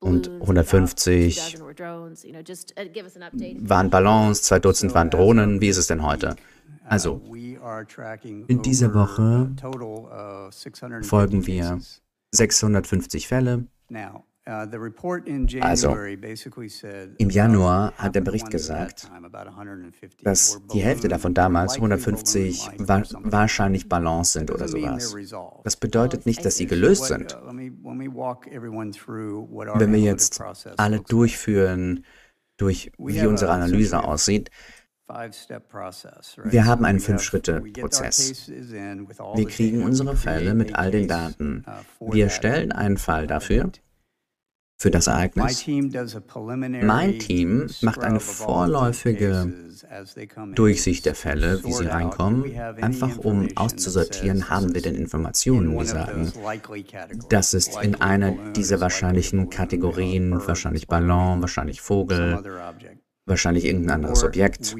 und 0.00 0.28
150 0.28 1.60
uh, 1.60 1.64
waren 3.68 3.90
Ballons, 3.90 4.42
zwei 4.42 4.58
Dutzend 4.58 4.94
waren 4.94 5.10
Drohnen. 5.10 5.60
Wie 5.60 5.68
ist 5.68 5.76
es 5.76 5.86
denn 5.86 6.02
heute? 6.02 6.34
Also, 6.84 7.22
uh, 7.28 7.34
in 8.48 8.62
dieser 8.62 8.92
Woche 8.92 9.52
folgen 11.02 11.46
wir 11.46 11.80
650 12.32 13.28
Fälle. 13.28 13.66
Uh, 14.44 14.66
also, 15.60 15.96
im 17.18 17.30
Januar 17.30 17.92
hat 17.96 18.16
der 18.16 18.22
Bericht 18.22 18.50
gesagt, 18.50 19.08
dass 20.24 20.60
die 20.74 20.82
Hälfte 20.82 21.06
davon 21.06 21.32
damals 21.32 21.76
150 21.76 22.70
wa 22.78 23.04
wahrscheinlich 23.20 23.88
Balance 23.88 24.32
sind 24.32 24.50
oder 24.50 24.66
sowas. 24.66 25.14
Das 25.62 25.76
bedeutet 25.76 26.26
nicht, 26.26 26.44
dass 26.44 26.56
sie 26.56 26.66
gelöst 26.66 27.04
sind. 27.04 27.36
Uh, 27.36 27.52
Wenn 29.78 29.92
wir 29.92 30.00
jetzt 30.00 30.42
alle 30.76 30.98
durchführen, 30.98 32.04
durch 32.56 32.90
wie 32.98 33.24
unsere 33.26 33.52
Analyse 33.52 34.02
aussieht, 34.02 34.50
wir 36.44 36.66
haben 36.66 36.84
einen 36.84 36.98
Fünf-Schritte-Prozess. 36.98 38.48
Wir 38.48 39.46
kriegen 39.46 39.84
unsere 39.84 40.16
Fälle 40.16 40.54
mit 40.54 40.74
all 40.74 40.90
den 40.90 41.06
Daten. 41.06 41.64
Uh, 42.00 42.12
wir 42.12 42.28
stellen 42.28 42.72
einen 42.72 42.96
Fall 42.96 43.28
dafür 43.28 43.70
für 44.82 44.90
das 44.90 45.06
Ereignis. 45.06 45.64
Mein 46.82 47.18
Team 47.20 47.68
macht 47.82 48.02
eine 48.02 48.18
vorläufige 48.18 49.52
Durchsicht 50.56 51.06
der 51.06 51.14
Fälle, 51.14 51.62
wie 51.62 51.72
sie 51.72 51.86
reinkommen, 51.86 52.44
einfach 52.80 53.16
um 53.18 53.48
auszusortieren, 53.54 54.50
haben 54.50 54.74
wir 54.74 54.82
denn 54.82 54.96
Informationen, 54.96 55.78
die 55.78 55.84
sagen, 55.86 56.32
das 57.28 57.54
ist 57.54 57.80
in 57.80 57.94
einer 58.00 58.32
dieser 58.52 58.80
wahrscheinlichen 58.80 59.50
Kategorien, 59.50 60.32
wahrscheinlich 60.46 60.88
Ballon, 60.88 61.40
wahrscheinlich 61.40 61.80
Vogel, 61.80 62.42
wahrscheinlich 63.24 63.64
irgendein 63.64 63.96
anderes 63.96 64.24
Objekt. 64.24 64.74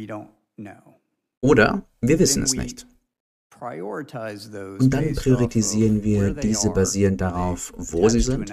Oder 1.41 1.83
wir 2.01 2.19
wissen 2.19 2.43
es 2.43 2.55
nicht. 2.55 2.87
Und 3.63 4.91
dann 4.91 5.15
priorisieren 5.15 6.03
wir 6.03 6.35
diese 6.35 6.71
basierend 6.71 7.21
darauf, 7.21 7.73
wo 7.77 8.09
sie 8.09 8.21
sind 8.21 8.53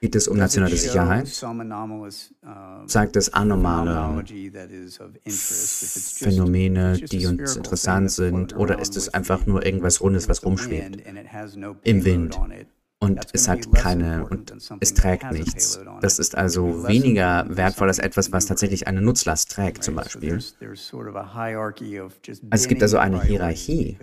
Geht 0.00 0.14
es 0.14 0.28
um 0.28 0.36
nationale 0.36 0.76
Sicherheit? 0.76 1.26
Zeigt 2.86 3.16
es 3.16 3.34
anomale 3.34 4.24
Phänomene, 5.26 6.98
die 6.98 7.26
uns 7.26 7.56
interessant 7.56 8.12
sind? 8.12 8.56
Oder 8.56 8.78
ist 8.78 8.96
es 8.96 9.12
einfach 9.12 9.44
nur 9.46 9.66
irgendwas 9.66 10.00
Rundes, 10.00 10.28
was 10.28 10.44
rumschwebt 10.44 11.02
im 11.82 12.04
Wind? 12.04 12.38
Und 13.00 13.20
es 13.32 13.48
hat 13.48 13.72
keine, 13.74 14.26
und 14.26 14.52
es 14.80 14.92
trägt 14.92 15.30
nichts. 15.30 15.80
Das 16.00 16.18
ist 16.18 16.36
also 16.36 16.88
weniger 16.88 17.46
wertvoll 17.48 17.88
als 17.88 18.00
etwas, 18.00 18.32
was 18.32 18.46
tatsächlich 18.46 18.88
eine 18.88 19.00
Nutzlast 19.00 19.52
trägt, 19.52 19.84
zum 19.84 19.94
Beispiel. 19.94 20.40
Es 22.50 22.68
gibt 22.68 22.82
also 22.82 22.98
eine 22.98 23.22
Hierarchie 23.22 23.98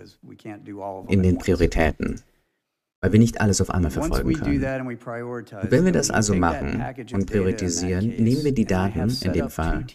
in 1.08 1.22
den 1.22 1.36
Prioritäten 1.36 2.22
weil 3.06 3.12
wir 3.12 3.20
nicht 3.20 3.40
alles 3.40 3.60
auf 3.60 3.70
einmal 3.70 3.90
verfolgen 3.90 4.32
können. 4.32 4.86
Und 4.86 5.70
wenn 5.70 5.84
wir 5.84 5.92
das 5.92 6.10
also 6.10 6.34
machen 6.34 6.82
und 7.12 7.26
priorisieren, 7.26 8.08
nehmen 8.08 8.42
wir 8.42 8.52
die 8.52 8.64
Daten 8.64 9.16
in 9.22 9.32
dem 9.32 9.50
Fall 9.50 9.86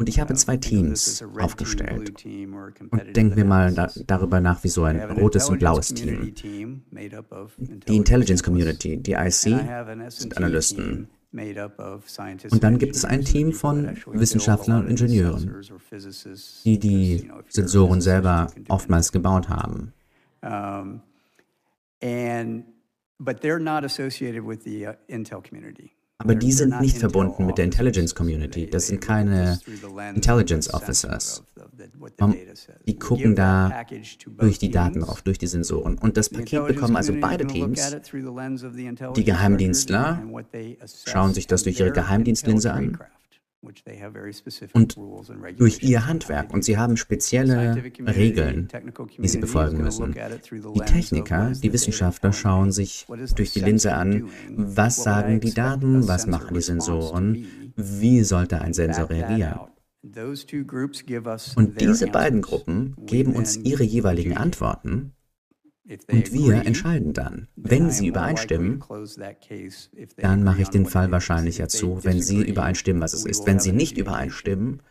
und 0.00 0.08
ich 0.08 0.18
habe 0.18 0.34
zwei 0.34 0.56
Teams 0.56 1.22
aufgestellt. 1.38 2.24
Und 2.90 3.16
denken 3.16 3.36
wir 3.36 3.44
mal 3.44 3.72
da, 3.74 3.90
darüber 4.06 4.40
nach, 4.40 4.64
wie 4.64 4.68
so 4.68 4.84
ein 4.84 4.98
rotes 4.98 5.50
und 5.50 5.58
blaues 5.58 5.92
Team. 5.92 6.82
Die 7.86 7.96
Intelligence 7.96 8.42
Community, 8.42 8.96
die 8.96 9.12
IC, 9.12 9.60
sind 10.08 10.36
Analysten. 10.38 11.08
Und 11.30 12.64
dann 12.64 12.78
gibt 12.78 12.96
es 12.96 13.04
ein 13.04 13.24
Team 13.26 13.52
von 13.52 13.94
Wissenschaftlern 14.06 14.84
und 14.84 14.90
Ingenieuren, 14.90 15.62
die 16.64 16.78
die 16.78 17.30
Sensoren 17.48 18.00
selber 18.00 18.50
oftmals 18.68 19.12
gebaut 19.12 19.50
haben. 19.50 19.92
But 23.22 23.42
they're 23.42 23.60
not 23.60 23.84
associated 23.84 24.46
with 24.46 24.64
the 24.64 24.86
uh, 24.86 24.92
Intel 25.06 25.42
community. 25.42 25.92
Aber 26.20 26.34
die 26.34 26.52
sind 26.52 26.80
nicht 26.82 26.98
verbunden 26.98 27.46
mit 27.46 27.56
der 27.56 27.64
Intelligence 27.64 28.14
Community. 28.14 28.68
Das 28.68 28.88
sind 28.88 29.00
keine 29.00 29.58
Intelligence 30.14 30.72
Officers. 30.72 31.42
Die 32.86 32.98
gucken 32.98 33.34
da 33.34 33.84
durch 34.38 34.58
die 34.58 34.70
Daten 34.70 35.00
drauf, 35.00 35.22
durch 35.22 35.38
die 35.38 35.46
Sensoren. 35.46 35.96
Und 35.96 36.18
das 36.18 36.28
Paket 36.28 36.66
bekommen 36.66 36.96
also 36.96 37.14
beide 37.18 37.46
Teams. 37.46 37.96
Die 39.16 39.24
Geheimdienstler 39.24 40.22
schauen 41.06 41.32
sich 41.32 41.46
das 41.46 41.62
durch 41.62 41.80
ihre 41.80 41.90
Geheimdienstlinse 41.90 42.70
an 42.70 42.98
und 44.72 44.96
durch 45.58 45.82
ihr 45.82 46.06
Handwerk. 46.06 46.52
Und 46.52 46.64
sie 46.64 46.78
haben 46.78 46.96
spezielle 46.96 47.82
Regeln, 48.06 48.68
die 49.18 49.28
sie 49.28 49.38
befolgen 49.38 49.82
müssen. 49.82 50.14
Die 50.74 50.80
Techniker, 50.80 51.52
die 51.52 51.72
Wissenschaftler 51.72 52.32
schauen 52.32 52.72
sich 52.72 53.06
durch 53.36 53.52
die 53.52 53.60
Linse 53.60 53.94
an, 53.94 54.28
was 54.48 55.02
sagen 55.02 55.40
die 55.40 55.52
Daten, 55.52 56.08
was 56.08 56.26
machen 56.26 56.54
die 56.54 56.62
Sensoren, 56.62 57.46
wie 57.76 58.22
sollte 58.22 58.60
ein 58.60 58.72
Sensor 58.72 59.10
reagieren. 59.10 59.60
Und 61.56 61.80
diese 61.80 62.06
beiden 62.06 62.40
Gruppen 62.40 62.96
geben 63.04 63.34
uns 63.34 63.58
ihre 63.58 63.82
jeweiligen 63.82 64.36
Antworten 64.36 65.12
und 66.10 66.32
wir 66.32 66.66
entscheiden 66.66 67.12
dann. 67.12 67.48
Wenn 67.56 67.90
sie 67.90 68.08
übereinstimmen, 68.08 68.82
dann 70.16 70.44
mache 70.44 70.62
ich 70.62 70.68
den 70.68 70.86
Fall 70.86 71.10
wahrscheinlicher 71.10 71.68
zu, 71.68 72.04
wenn 72.04 72.22
sie 72.22 72.42
übereinstimmen, 72.42 73.02
was 73.02 73.12
es 73.12 73.26
ist. 73.26 73.46
Wenn 73.46 73.58
sie 73.58 73.72
nicht 73.72 73.98
übereinstimmen, 73.98 74.82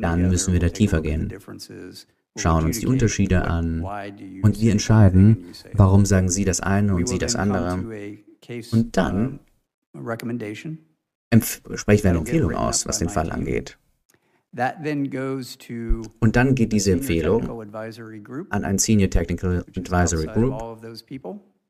dann 0.00 0.28
müssen 0.28 0.52
wir 0.52 0.60
da 0.60 0.68
tiefer 0.68 1.02
gehen, 1.02 1.32
schauen 2.36 2.64
uns 2.64 2.80
die 2.80 2.86
Unterschiede 2.86 3.42
an 3.42 3.84
und 4.42 4.60
wir 4.60 4.72
entscheiden, 4.72 5.44
warum 5.72 6.04
sagen 6.04 6.28
sie 6.28 6.44
das 6.44 6.60
eine 6.60 6.94
und 6.94 7.08
sie 7.08 7.18
das 7.18 7.36
andere. 7.36 7.84
Und 8.72 8.96
dann 8.96 9.40
sprechen 11.74 12.04
wir 12.04 12.10
eine 12.10 12.18
Empfehlung 12.18 12.54
aus, 12.54 12.86
was 12.86 12.98
den 12.98 13.08
Fall 13.08 13.30
angeht. 13.30 13.78
Und 16.20 16.36
dann 16.36 16.54
geht 16.54 16.72
diese 16.72 16.92
Empfehlung 16.92 17.66
an 18.50 18.64
ein 18.64 18.78
Senior 18.78 19.10
Technical 19.10 19.64
Advisory 19.76 20.26
Group 20.26 20.80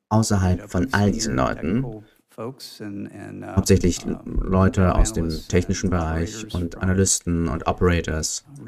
außerhalb 0.08 0.70
von 0.70 0.88
all 0.92 1.10
diesen 1.12 1.36
Leuten, 1.36 1.84
uh, 1.84 2.02
hauptsächlich 2.36 4.04
Leute 4.24 4.94
aus 4.94 5.12
dem 5.12 5.28
technischen 5.48 5.90
Bereich 5.90 6.54
und 6.54 6.78
Analysten 6.78 7.48
und 7.48 7.66
Operators, 7.66 8.46
uh, 8.58 8.64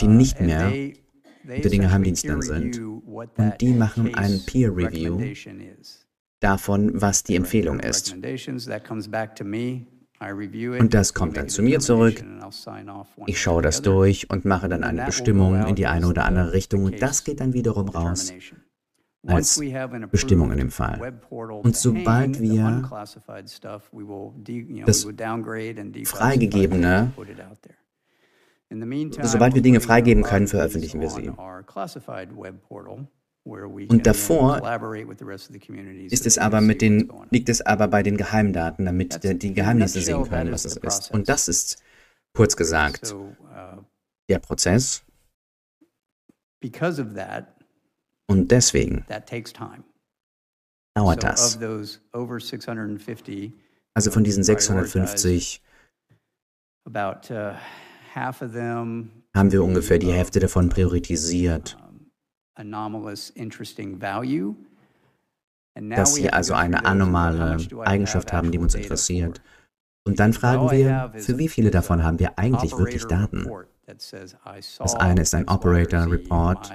die 0.00 0.06
nicht 0.06 0.40
uh, 0.40 0.44
mehr 0.44 0.72
unter 1.44 1.68
den 1.68 1.80
Geheimdiensten 1.80 2.42
sind. 2.42 2.78
Und 2.78 3.60
die 3.60 3.72
machen 3.72 4.14
ein 4.14 4.40
Peer 4.46 4.70
Review 4.74 5.20
davon, 6.40 7.00
was 7.00 7.24
die 7.24 7.36
Empfehlung 7.36 7.80
ist. 7.80 8.16
Und 10.78 10.94
das 10.94 11.14
kommt 11.14 11.36
dann 11.36 11.48
zu 11.48 11.62
mir 11.62 11.80
zurück. 11.80 12.24
Ich 13.26 13.40
schaue 13.40 13.62
das 13.62 13.82
durch 13.82 14.30
und 14.30 14.44
mache 14.44 14.68
dann 14.68 14.84
eine 14.84 15.04
Bestimmung 15.04 15.66
in 15.66 15.74
die 15.74 15.86
eine 15.86 16.06
oder 16.06 16.24
andere 16.24 16.52
Richtung 16.52 16.84
und 16.84 17.00
das 17.00 17.24
geht 17.24 17.40
dann 17.40 17.52
wiederum 17.52 17.88
raus 17.88 18.32
als 19.26 19.60
Bestimmung 20.10 20.50
in 20.52 20.58
dem 20.58 20.70
Fall. 20.70 21.20
Und 21.62 21.76
sobald 21.76 22.40
wir 22.40 22.90
das 24.84 25.06
Freigegebene, 26.04 27.12
sobald 29.22 29.54
wir 29.54 29.62
Dinge 29.62 29.80
freigeben 29.80 30.22
können, 30.22 30.48
veröffentlichen 30.48 31.00
wir 31.00 31.10
sie. 31.10 31.30
Und 33.44 34.06
davor 34.06 34.62
ist 36.10 36.26
es 36.26 36.38
aber 36.38 36.60
mit 36.60 36.80
den, 36.80 37.12
liegt 37.30 37.48
es 37.48 37.60
aber 37.60 37.88
bei 37.88 38.04
den 38.04 38.16
Geheimdaten, 38.16 38.84
damit 38.84 39.24
die, 39.24 39.52
Geheimnisse 39.52 40.00
sehen 40.00 40.28
können, 40.28 40.52
was 40.52 40.64
es 40.64 40.76
ist. 40.76 41.10
Und 41.10 41.28
das 41.28 41.48
ist, 41.48 41.82
kurz 42.34 42.56
gesagt, 42.56 43.12
uh, 43.12 43.34
der 44.28 44.38
Prozess. 44.38 45.02
Und 48.28 48.52
deswegen 48.52 49.04
dauert 50.94 51.24
das. 51.24 51.58
Also 53.94 54.10
von 54.10 54.24
diesen 54.24 54.44
650 54.44 55.62
uh, 56.86 56.90
haben 59.34 59.52
wir 59.52 59.64
ungefähr 59.64 59.98
die 59.98 60.12
Hälfte 60.12 60.38
davon 60.38 60.68
priorisiert 60.68 61.76
dass 65.74 66.14
sie 66.14 66.30
also 66.30 66.54
eine 66.54 66.84
anomale 66.84 67.56
Eigenschaft 67.84 68.32
haben, 68.32 68.50
die 68.50 68.58
uns 68.58 68.74
interessiert. 68.74 69.40
Und 70.04 70.18
dann 70.18 70.32
fragen 70.32 70.70
wir, 70.70 71.12
für 71.16 71.38
wie 71.38 71.48
viele 71.48 71.70
davon 71.70 72.02
haben 72.02 72.18
wir 72.18 72.38
eigentlich 72.38 72.76
wirklich 72.76 73.06
Daten? 73.06 73.46
Das 73.86 74.94
eine 74.94 75.22
ist 75.22 75.34
ein 75.34 75.48
Operator 75.48 76.10
Report, 76.10 76.70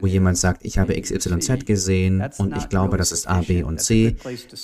wo 0.00 0.06
jemand 0.06 0.36
sagt, 0.36 0.64
ich 0.64 0.78
habe 0.78 0.98
XYZ 1.00 1.64
gesehen 1.64 2.22
und 2.38 2.56
ich 2.56 2.68
glaube, 2.68 2.96
das 2.96 3.12
ist 3.12 3.28
A, 3.28 3.40
B 3.40 3.62
und 3.62 3.80
C. 3.80 4.16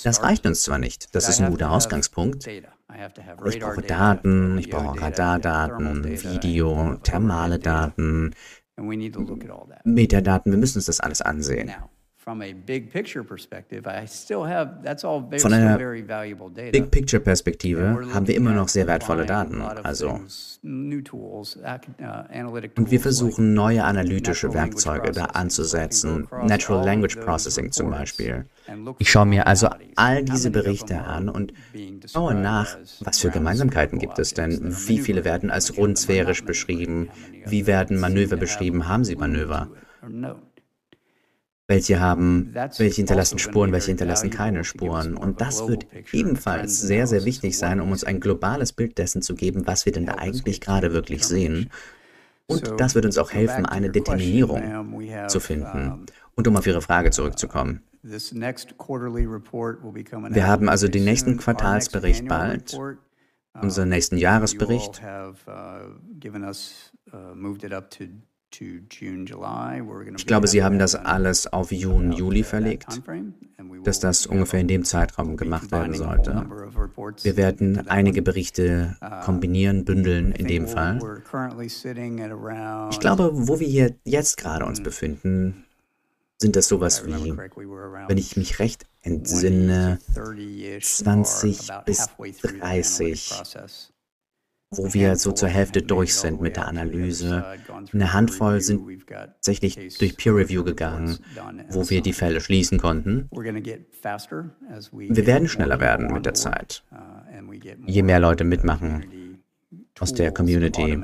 Das 0.03 0.21
reicht 0.23 0.45
uns 0.45 0.63
zwar 0.63 0.77
nicht, 0.77 1.13
das 1.15 1.27
ist 1.27 1.41
ein 1.41 1.51
guter 1.51 1.71
Ausgangspunkt. 1.71 2.47
Ich 2.47 3.59
brauche 3.59 3.81
Daten, 3.81 4.57
ich 4.57 4.69
brauche 4.69 5.01
Radardaten, 5.01 6.03
Video, 6.05 6.95
thermale 7.03 7.57
Daten, 7.57 8.35
Metadaten, 9.83 10.51
wir 10.51 10.59
müssen 10.59 10.77
uns 10.77 10.85
das 10.85 10.99
alles 10.99 11.21
ansehen. 11.21 11.71
Von 12.23 12.39
einer 12.39 12.53
Big 12.53 12.91
Picture 16.91 17.19
Perspektive 17.19 18.13
haben 18.13 18.27
wir 18.27 18.35
immer 18.35 18.51
noch 18.51 18.67
sehr 18.67 18.85
wertvolle 18.85 19.25
Daten. 19.25 19.59
Also 19.61 20.09
uh, 20.11 20.19
und 22.75 22.91
wir 22.91 22.99
versuchen 22.99 23.55
neue 23.55 23.83
analytische 23.83 24.53
Werkzeuge 24.53 25.11
da 25.11 25.25
anzusetzen, 25.25 26.27
Natural 26.43 26.85
Language 26.85 27.15
Processing 27.15 27.71
zum 27.71 27.89
Beispiel. 27.89 28.45
Ich 28.99 29.09
schaue 29.09 29.25
mir 29.25 29.47
also 29.47 29.69
all 29.95 30.23
diese 30.23 30.51
Berichte 30.51 31.01
an 31.01 31.27
und 31.27 31.53
schaue 32.05 32.35
nach, 32.35 32.77
was 32.99 33.17
für 33.17 33.31
Gemeinsamkeiten 33.31 33.97
gibt 33.97 34.19
es 34.19 34.35
denn? 34.35 34.75
Wie 34.85 34.99
viele 34.99 35.25
werden 35.25 35.49
als 35.49 35.75
rundsphärisch 35.75 36.45
beschrieben? 36.45 37.09
Wie 37.47 37.65
werden 37.65 37.99
Manöver 37.99 38.37
beschrieben? 38.37 38.87
Haben 38.87 39.05
sie 39.05 39.15
Manöver? 39.15 39.69
Welche 41.71 41.99
haben, 42.01 42.53
welche 42.53 42.97
hinterlassen 42.97 43.39
Spuren, 43.39 43.71
welche 43.71 43.87
hinterlassen 43.87 44.29
keine 44.29 44.65
Spuren. 44.65 45.15
Und 45.15 45.39
das 45.39 45.69
wird 45.69 45.87
ebenfalls 46.11 46.81
sehr, 46.81 47.07
sehr 47.07 47.23
wichtig 47.23 47.57
sein, 47.57 47.79
um 47.79 47.93
uns 47.93 48.03
ein 48.03 48.19
globales 48.19 48.73
Bild 48.73 48.97
dessen 48.97 49.21
zu 49.21 49.35
geben, 49.35 49.65
was 49.67 49.85
wir 49.85 49.93
denn 49.93 50.05
da 50.05 50.15
eigentlich 50.15 50.59
gerade 50.59 50.91
wirklich 50.91 51.25
sehen. 51.25 51.69
Und 52.47 52.73
das 52.77 52.93
wird 52.93 53.05
uns 53.05 53.17
auch 53.17 53.31
helfen, 53.31 53.65
eine 53.65 53.89
Determinierung 53.89 54.99
zu 55.29 55.39
finden. 55.39 56.07
Und 56.35 56.45
um 56.45 56.57
auf 56.57 56.67
Ihre 56.67 56.81
Frage 56.81 57.11
zurückzukommen. 57.11 57.83
Wir 58.03 58.19
haben 60.47 60.67
also 60.67 60.89
den 60.89 61.05
nächsten 61.05 61.37
Quartalsbericht 61.37 62.27
bald, 62.27 62.77
unseren 63.61 63.87
nächsten 63.87 64.17
Jahresbericht. 64.17 65.01
Ich 70.15 70.25
glaube, 70.25 70.47
Sie 70.47 70.63
haben 70.63 70.79
das 70.79 70.95
alles 70.95 71.47
auf 71.51 71.71
Juni, 71.71 72.15
Juli 72.15 72.43
verlegt, 72.43 73.01
dass 73.83 73.99
das 73.99 74.25
ungefähr 74.25 74.59
in 74.59 74.67
dem 74.67 74.83
Zeitraum 74.83 75.37
gemacht 75.37 75.71
werden 75.71 75.93
sollte. 75.93 76.45
Wir 77.23 77.37
werden 77.37 77.87
einige 77.87 78.21
Berichte 78.21 78.97
uh, 79.01 79.23
kombinieren, 79.23 79.85
bündeln 79.85 80.31
in 80.33 80.47
dem 80.47 80.67
Fall. 80.67 80.99
Ich 82.91 82.99
glaube, 82.99 83.31
wo 83.33 83.59
wir 83.59 83.67
hier 83.67 83.95
jetzt 84.03 84.37
gerade 84.37 84.65
uns 84.65 84.83
befinden, 84.83 85.65
sind 86.37 86.55
das 86.55 86.67
sowas 86.67 87.05
wie, 87.05 87.37
wenn 88.07 88.17
ich 88.17 88.35
mich 88.35 88.59
recht 88.59 88.85
entsinne, 89.01 89.99
20 90.81 91.67
bis 91.85 92.09
30 92.41 93.90
wo 94.71 94.93
wir 94.93 95.17
so 95.17 95.33
zur 95.33 95.49
Hälfte 95.49 95.81
durch 95.81 96.15
sind 96.15 96.39
mit 96.39 96.55
der 96.55 96.67
Analyse. 96.67 97.45
Eine 97.91 98.13
Handvoll 98.13 98.61
sind 98.61 99.05
tatsächlich 99.05 99.97
durch 99.97 100.15
Peer 100.15 100.33
Review 100.33 100.63
gegangen, 100.63 101.17
wo 101.69 101.89
wir 101.89 102.01
die 102.01 102.13
Fälle 102.13 102.39
schließen 102.39 102.79
konnten. 102.79 103.29
Wir 103.31 105.25
werden 105.27 105.47
schneller 105.49 105.79
werden 105.81 106.13
mit 106.13 106.25
der 106.25 106.33
Zeit, 106.33 106.83
je 107.85 108.01
mehr 108.01 108.19
Leute 108.19 108.45
mitmachen 108.45 109.41
aus 109.99 110.13
der 110.13 110.31
Community. 110.31 110.97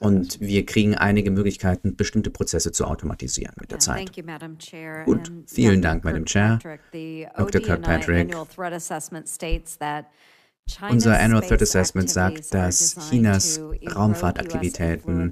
Und 0.00 0.40
wir 0.40 0.66
kriegen 0.66 0.94
einige 0.94 1.30
Möglichkeiten, 1.30 1.96
bestimmte 1.96 2.30
Prozesse 2.30 2.72
zu 2.72 2.86
automatisieren 2.86 3.54
mit 3.60 3.70
der 3.70 3.78
Zeit. 3.78 4.10
Gut, 5.04 5.32
vielen 5.46 5.82
Dank, 5.82 6.02
Madam 6.02 6.24
Chair. 6.24 6.58
Dr. 7.36 7.60
Kirkpatrick. 7.60 8.34
Unser 10.90 11.18
Annual 11.20 11.42
Threat 11.42 11.62
Assessment 11.62 12.10
sagt, 12.10 12.52
dass 12.54 12.96
Chinas 13.08 13.60
Raumfahrtaktivitäten 13.94 15.30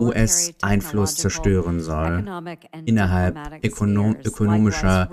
US-Einfluss 0.00 1.16
zerstören 1.16 1.80
soll. 1.80 2.24
innerhalb 2.84 3.36
ökonom 3.62 4.16
ökonomischer, 4.24 5.08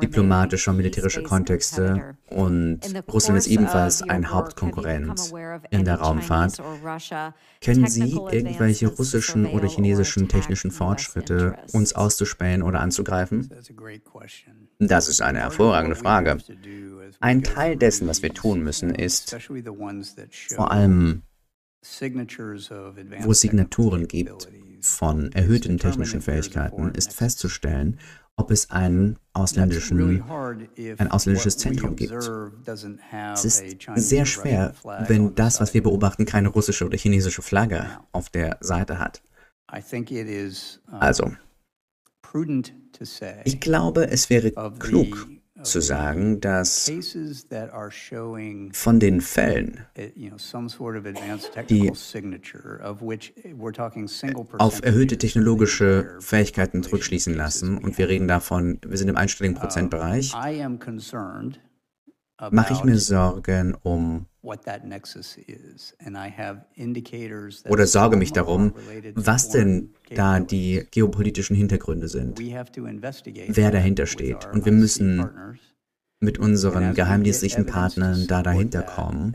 diplomatischer 0.00 0.70
und 0.70 0.78
militärischer 0.78 1.22
Kontexte. 1.22 2.16
und 2.30 2.80
Russland 3.12 3.38
ist 3.38 3.46
ebenfalls 3.46 4.02
ein 4.02 4.30
Hauptkonkurrent 4.30 5.32
in 5.70 5.84
der 5.84 5.96
Raumfahrt. 5.96 6.62
Kennen 7.60 7.86
Sie 7.86 8.12
irgendwelche 8.30 8.88
russischen 8.88 9.46
oder 9.46 9.68
chinesischen 9.68 10.28
technischen 10.28 10.70
Fortschritte, 10.70 11.56
uns 11.72 11.94
auszuspähen 11.94 12.62
oder 12.62 12.80
anzugreifen? 12.80 13.50
Das 14.78 15.08
ist 15.08 15.20
eine 15.20 15.40
hervorragende 15.40 15.96
Frage. 15.96 16.38
Ein 17.20 17.42
Teil 17.42 17.76
dessen, 17.76 18.06
was 18.06 18.22
wir 18.22 18.32
tun 18.32 18.62
müssen, 18.62 18.94
ist 18.94 19.36
vor 20.54 20.70
allem, 20.70 21.22
wo 23.20 23.30
es 23.32 23.40
Signaturen 23.40 24.06
gibt 24.06 24.48
von 24.80 25.32
erhöhten 25.32 25.78
technischen 25.78 26.20
Fähigkeiten, 26.20 26.90
ist 26.90 27.12
festzustellen, 27.12 27.98
ob 28.36 28.52
es 28.52 28.70
einen 28.70 29.18
ausländischen, 29.32 30.22
ein 30.98 31.10
ausländisches 31.10 31.58
Zentrum 31.58 31.96
gibt. 31.96 32.12
Es 32.12 33.44
ist 33.44 33.64
sehr 33.96 34.26
schwer, 34.26 34.74
wenn 35.08 35.34
das, 35.34 35.60
was 35.60 35.74
wir 35.74 35.82
beobachten, 35.82 36.24
keine 36.24 36.50
russische 36.50 36.86
oder 36.86 36.96
chinesische 36.96 37.42
Flagge 37.42 37.84
auf 38.12 38.30
der 38.30 38.58
Seite 38.60 39.00
hat. 39.00 39.22
Also, 40.86 41.32
ich 43.44 43.60
glaube, 43.60 44.08
es 44.10 44.30
wäre 44.30 44.52
klug, 44.78 45.28
zu 45.62 45.80
sagen, 45.80 46.40
dass 46.40 46.90
von 48.72 49.00
den 49.00 49.20
Fällen, 49.20 49.80
die 51.68 51.92
auf 54.58 54.84
erhöhte 54.84 55.18
technologische 55.18 56.16
Fähigkeiten 56.20 56.82
zurückschließen 56.82 57.34
lassen, 57.34 57.78
und 57.78 57.98
wir 57.98 58.08
reden 58.08 58.28
davon, 58.28 58.78
wir 58.86 58.96
sind 58.98 59.08
im 59.08 59.16
einstelligen 59.16 59.56
Prozentbereich, 59.56 60.32
mache 62.50 62.72
ich 62.72 62.84
mir 62.84 62.98
Sorgen 62.98 63.74
um 63.82 64.26
oder 67.68 67.86
sorge 67.86 68.16
mich 68.16 68.32
darum, 68.32 68.72
was 69.14 69.50
denn 69.50 69.94
da 70.14 70.40
die 70.40 70.84
geopolitischen 70.90 71.56
Hintergründe 71.56 72.08
sind, 72.08 72.38
wer 72.40 73.70
dahinter 73.70 74.06
steht. 74.06 74.46
Und 74.52 74.64
wir 74.64 74.72
müssen 74.72 75.28
mit 76.20 76.38
unseren 76.38 76.94
geheimdienstlichen 76.94 77.66
Partnern 77.66 78.26
da 78.26 78.42
dahinter 78.42 78.82
kommen 78.82 79.32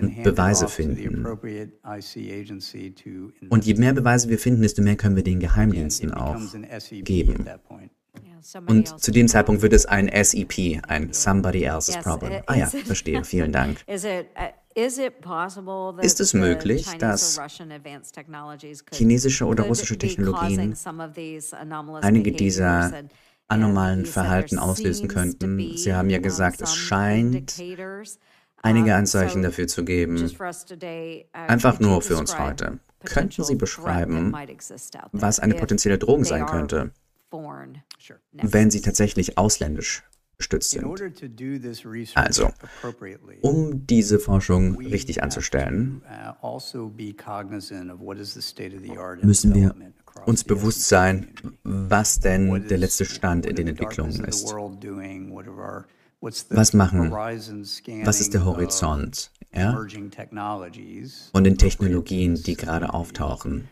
und 0.00 0.22
Beweise 0.22 0.68
finden. 0.68 1.26
Und 3.50 3.66
je 3.66 3.74
mehr 3.74 3.92
Beweise 3.92 4.28
wir 4.28 4.38
finden, 4.38 4.62
desto 4.62 4.82
mehr 4.82 4.96
können 4.96 5.16
wir 5.16 5.24
den 5.24 5.40
Geheimdiensten 5.40 6.12
auch 6.14 6.40
geben. 6.90 7.44
Und 8.66 9.00
zu 9.00 9.10
dem 9.10 9.28
Zeitpunkt 9.28 9.62
wird 9.62 9.72
es 9.72 9.86
ein 9.86 10.10
SEP, 10.22 10.82
ein 10.86 11.12
Somebody 11.12 11.64
Else's 11.64 11.96
Problem. 11.98 12.42
Ah 12.46 12.54
ja, 12.54 12.66
verstehe, 12.66 13.24
vielen 13.24 13.52
Dank. 13.52 13.84
Uh, 13.86 13.92
Ist 16.00 16.20
es 16.20 16.34
möglich, 16.34 16.86
dass 16.98 17.40
chinesische 18.92 19.46
oder 19.46 19.64
russische 19.64 19.96
Technologien 19.96 20.74
einige 22.02 22.32
dieser 22.32 23.04
anomalen 23.48 24.04
Verhalten 24.04 24.58
auslösen 24.58 25.08
könnten? 25.08 25.76
Sie 25.76 25.94
haben 25.94 26.10
ja 26.10 26.18
gesagt, 26.18 26.60
es 26.60 26.74
scheint 26.74 27.62
einige 28.62 28.94
Anzeichen 28.94 29.42
dafür 29.42 29.68
zu 29.68 29.84
geben. 29.84 30.18
Uh, 30.18 30.44
Einfach 31.32 31.80
nur 31.80 32.02
für 32.02 32.16
uns 32.16 32.38
heute. 32.38 32.78
Könnten 33.04 33.44
Sie 33.44 33.54
beschreiben, 33.54 34.34
was 35.12 35.38
eine 35.38 35.54
potenzielle 35.54 35.98
Drohung 35.98 36.24
sein 36.24 36.46
könnte? 36.46 36.92
Wenn 38.32 38.70
sie 38.70 38.80
tatsächlich 38.80 39.38
ausländisch 39.38 40.02
gestützt 40.36 40.70
sind. 40.70 40.84
Also, 42.14 42.50
um 43.42 43.86
diese 43.86 44.18
Forschung 44.18 44.76
richtig 44.78 45.22
anzustellen, 45.22 46.02
uh, 46.04 46.34
also 46.42 46.92
müssen 49.22 49.54
wir 49.54 49.74
uns 50.26 50.44
bewusst 50.44 50.88
sein, 50.88 51.28
was 51.62 52.20
denn 52.20 52.68
der 52.68 52.78
letzte 52.78 53.04
Stand 53.04 53.46
in 53.46 53.56
den 53.56 53.68
Entwicklungen 53.68 54.24
ist. 54.24 54.52
Was 56.50 56.72
machen, 56.72 57.10
was 57.10 58.20
ist 58.20 58.34
der 58.34 58.44
Horizont 58.46 59.30
ja? 59.54 59.86
von 61.32 61.44
den 61.44 61.58
Technologien, 61.58 62.34
die 62.34 62.56
gerade 62.56 62.94
auftauchen? 62.94 63.68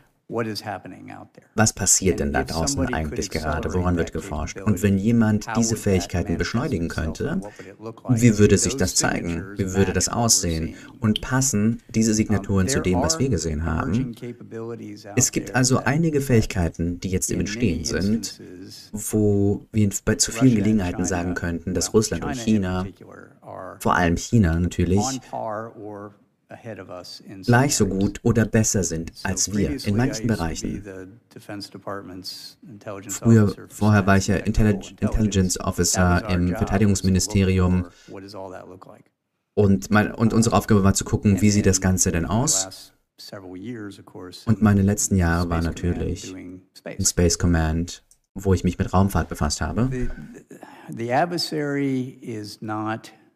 Was 1.54 1.72
passiert 1.72 2.20
denn 2.20 2.32
da 2.32 2.44
draußen 2.44 2.94
eigentlich 2.94 3.30
gerade? 3.30 3.72
Woran 3.74 3.96
wird 3.96 4.12
geforscht? 4.12 4.60
Und 4.60 4.82
wenn 4.82 4.98
jemand 4.98 5.46
diese 5.56 5.76
Fähigkeiten 5.76 6.38
beschleunigen 6.38 6.88
könnte, 6.88 7.40
wie 8.08 8.38
würde 8.38 8.58
sich 8.58 8.76
das 8.76 8.94
zeigen? 8.94 9.44
Wie 9.56 9.74
würde 9.74 9.92
das 9.92 10.08
aussehen? 10.08 10.74
Und 11.00 11.20
passen 11.20 11.82
diese 11.90 12.14
Signaturen 12.14 12.68
zu 12.68 12.80
dem, 12.80 13.00
was 13.00 13.18
wir 13.18 13.28
gesehen 13.28 13.64
haben? 13.64 14.14
Es 15.16 15.32
gibt 15.32 15.54
also 15.54 15.78
einige 15.78 16.20
Fähigkeiten, 16.20 17.00
die 17.00 17.08
jetzt 17.08 17.30
im 17.30 17.40
Entstehen 17.40 17.84
sind, 17.84 18.40
wo 18.92 19.66
wir 19.72 19.90
bei 20.04 20.14
zu 20.14 20.32
vielen 20.32 20.56
Gelegenheiten 20.56 21.04
sagen 21.04 21.34
könnten, 21.34 21.74
dass 21.74 21.92
Russland 21.92 22.24
und 22.24 22.36
China, 22.36 22.86
vor 23.80 23.94
allem 23.94 24.16
China 24.16 24.58
natürlich, 24.58 25.20
gleich 27.44 27.76
so 27.76 27.86
gut 27.86 28.20
oder 28.22 28.44
besser 28.44 28.84
sind 28.84 29.12
als 29.22 29.54
wir. 29.54 29.70
in 29.86 29.96
manchen 29.96 30.26
Bereichen. 30.26 30.84
Früher, 33.08 33.54
vorher 33.68 34.06
war 34.06 34.16
ich 34.16 34.26
ja 34.26 34.36
Intelligence. 34.36 35.58
Officer 35.60 36.28
im 36.28 36.54
Verteidigungsministerium. 36.56 37.86
und, 39.54 39.90
mein, 39.90 40.14
und 40.14 40.32
unsere 40.32 40.56
Aufgabe 40.56 40.84
war 40.84 40.94
zu 40.94 41.04
gucken, 41.04 41.40
wie 41.40 41.50
sieht 41.50 41.66
das 41.66 41.80
Ganze 41.80 42.10
denn 42.10 42.24
aus? 42.24 42.92
Und 44.46 44.62
meine 44.62 44.82
letzten 44.82 45.16
Jahre 45.16 45.48
waren 45.50 45.64
natürlich 45.64 46.34
in 46.34 47.04
Space 47.04 47.38
Command, 47.38 48.02
wo 48.34 48.54
ich 48.54 48.64
mich 48.64 48.78
mit 48.78 48.92
Raumfahrt 48.92 49.28
befasst 49.28 49.60
habe. 49.60 49.90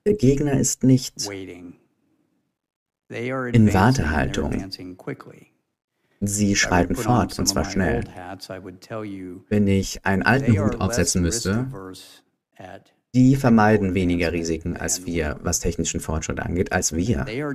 Der 0.07 0.14
Gegner 0.14 0.59
ist 0.59 0.83
nicht 0.83 1.29
in 3.09 3.73
Wartehaltung. 3.73 4.71
Sie 6.21 6.57
schreiten 6.57 6.97
fort, 6.97 7.39
und 7.39 7.47
zwar 7.47 7.65
schnell. 7.65 8.05
Wenn 9.49 9.67
ich 9.67 10.05
einen 10.05 10.23
alten 10.23 10.59
Hut 10.59 10.81
aufsetzen 10.81 11.23
müsste, 11.23 11.69
die 13.15 13.37
vermeiden 13.37 13.95
weniger 13.95 14.33
Risiken 14.33 14.77
als 14.77 15.07
wir, 15.07 15.39
was 15.43 15.61
technischen 15.61 16.01
Fortschritt 16.01 16.41
angeht, 16.41 16.73
als 16.73 16.95
wir. 16.95 17.27
Ja, 17.27 17.53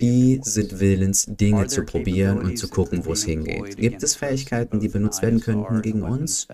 die 0.00 0.40
sind 0.42 0.80
willens, 0.80 1.26
Dinge 1.26 1.66
zu 1.68 1.84
probieren 1.84 2.38
und 2.38 2.58
zu 2.58 2.68
gucken, 2.68 3.04
wo 3.06 3.12
es 3.12 3.24
hingeht. 3.24 3.76
Gibt 3.76 4.02
es 4.02 4.14
Fähigkeiten, 4.14 4.80
die 4.80 4.88
benutzt 4.88 5.22
werden 5.22 5.40
könnten 5.40 5.82
gegen 5.82 6.02
uns? 6.02 6.48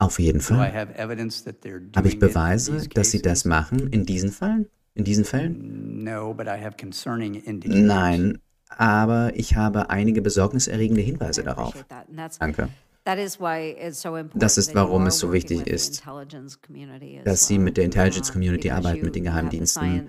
Auf 0.00 0.18
jeden 0.18 0.40
Fall. 0.40 0.86
Habe 1.96 2.08
ich 2.08 2.18
Beweise, 2.18 2.88
dass 2.88 3.10
sie 3.10 3.22
das 3.22 3.44
machen 3.44 3.88
in 3.88 4.04
diesen 4.04 4.30
Fällen? 4.30 4.68
In 4.98 5.04
diesen 5.04 5.24
Fällen? 5.24 6.04
Nein, 7.64 8.38
aber 8.68 9.32
ich 9.34 9.56
habe 9.56 9.88
einige 9.90 10.20
besorgniserregende 10.20 11.00
Hinweise 11.00 11.42
darauf. 11.42 11.86
Danke. 12.38 12.68
Das 14.34 14.58
ist, 14.58 14.74
warum 14.74 15.06
es 15.06 15.18
so 15.18 15.32
wichtig 15.32 15.66
ist, 15.66 16.02
dass 17.24 17.46
Sie 17.46 17.58
mit 17.58 17.78
der 17.78 17.84
Intelligence 17.84 18.30
Community 18.30 18.70
arbeiten, 18.70 19.06
mit 19.06 19.14
den 19.14 19.24
Geheimdiensten, 19.24 20.08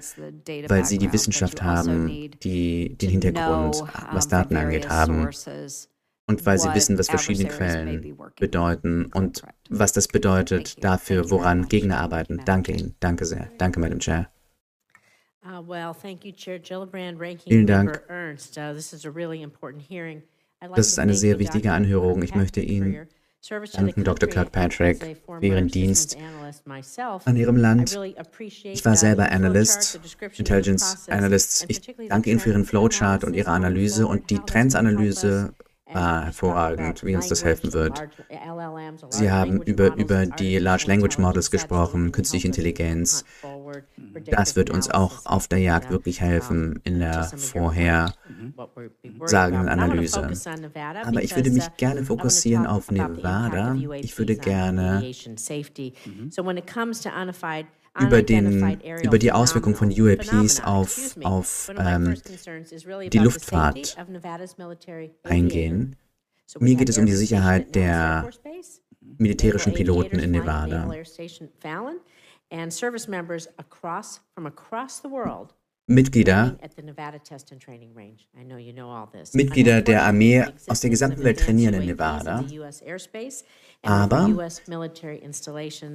weil 0.68 0.84
Sie 0.84 0.98
die 0.98 1.14
Wissenschaft 1.14 1.62
haben, 1.62 2.32
die 2.44 2.98
den 2.98 3.10
Hintergrund, 3.10 3.82
was 4.12 4.28
Daten 4.28 4.58
angeht, 4.58 4.90
haben 4.90 5.30
und 6.28 6.46
weil 6.46 6.60
Sie 6.60 6.74
wissen, 6.74 6.98
was 6.98 7.08
verschiedene 7.08 7.48
Quellen 7.48 8.18
bedeuten 8.38 9.06
und 9.14 9.44
was 9.70 9.94
das 9.94 10.10
bedeutet 10.10 10.84
dafür, 10.84 11.30
woran 11.30 11.70
Gegner 11.70 12.00
arbeiten. 12.00 12.42
Danke 12.44 12.74
Ihnen. 12.74 12.96
Danke 13.00 13.24
sehr. 13.26 13.50
Danke, 13.58 13.80
Madam 13.80 14.00
Chair. 14.00 14.30
Uh, 15.42 15.64
Vielen 17.48 17.68
Dank. 17.68 18.02
Das 20.76 20.88
ist 20.88 21.00
eine 21.00 21.14
sehr 21.14 21.40
wichtige 21.40 21.72
Anhörung. 21.72 22.22
Ich 22.24 22.36
möchte 22.36 22.60
Ihnen 22.60 23.08
danken, 23.74 24.04
Dr. 24.04 24.28
Kirkpatrick, 24.28 25.18
für 25.26 25.46
Ihren 25.46 25.70
Dienst 25.70 26.18
an 27.24 27.36
Ihrem 27.38 27.56
Land. 27.56 27.98
Ich 28.64 28.84
war 28.84 28.98
selber 28.98 29.32
Analyst, 29.32 30.00
Intelligence 30.38 31.08
Analyst. 31.08 31.66
Ich 31.70 31.82
danke 32.10 32.32
Ihnen 32.32 32.40
für 32.42 32.50
Ihren 32.50 32.66
Flowchart 32.66 33.24
und 33.24 33.34
Ihre 33.34 33.52
Analyse 33.52 34.08
und 34.08 34.30
die 34.30 34.40
Trendsanalyse 34.40 35.54
war 35.94 36.26
hervorragend, 36.26 37.04
wie 37.04 37.16
uns 37.16 37.28
das 37.28 37.44
helfen 37.44 37.74
wird. 37.74 38.10
Sie 39.10 39.32
haben 39.32 39.62
über, 39.62 39.96
über 39.96 40.26
die 40.26 40.58
Large 40.60 40.86
Language 40.88 41.18
Models 41.18 41.50
gesprochen, 41.50 42.12
künstliche 42.12 42.48
Intelligenz. 42.48 43.26
Das 44.26 44.56
wird 44.56 44.70
uns 44.70 44.90
auch 44.90 45.26
auf 45.26 45.48
der 45.48 45.60
Jagd 45.60 45.92
wirklich 45.92 46.22
helfen 46.22 46.80
in 46.84 47.00
der 47.00 47.26
vorhersagenden 47.26 49.70
Analyse. 49.70 50.30
Aber 51.04 51.24
ich 51.24 51.36
würde 51.36 51.52
mich 51.52 51.66
gerne 51.78 52.04
fokussieren 52.04 52.66
auf 52.66 52.92
Nevada. 52.92 53.76
Ich 54.02 54.18
würde 54.18 54.36
gerne 54.36 55.12
über, 58.00 58.22
den, 58.22 58.80
über 59.02 59.20
die 59.20 59.32
Auswirkungen 59.32 59.76
von 59.76 59.90
UAPs 59.90 60.62
auf, 60.62 61.16
auf 61.24 61.72
ähm, 61.78 62.16
die 63.12 63.20
Luftfahrt 63.20 63.98
eingehen. 65.24 65.96
Mir 66.60 66.76
geht 66.76 66.90
es 66.90 66.98
um 66.98 67.06
die 67.06 67.14
Sicherheit 67.14 67.76
der 67.76 68.30
militärischen 69.18 69.74
Piloten 69.74 70.20
in 70.20 70.32
Nevada. 70.32 70.92
Mitglieder, 75.91 76.56
Mitglieder 79.34 79.82
der 79.82 80.04
Armee 80.04 80.45
aus 80.68 80.82
der 80.82 80.91
gesamten 80.91 81.24
Welt 81.24 81.39
trainieren 81.39 81.74
in 81.74 81.86
Nevada, 81.88 82.45
aber 83.82 84.50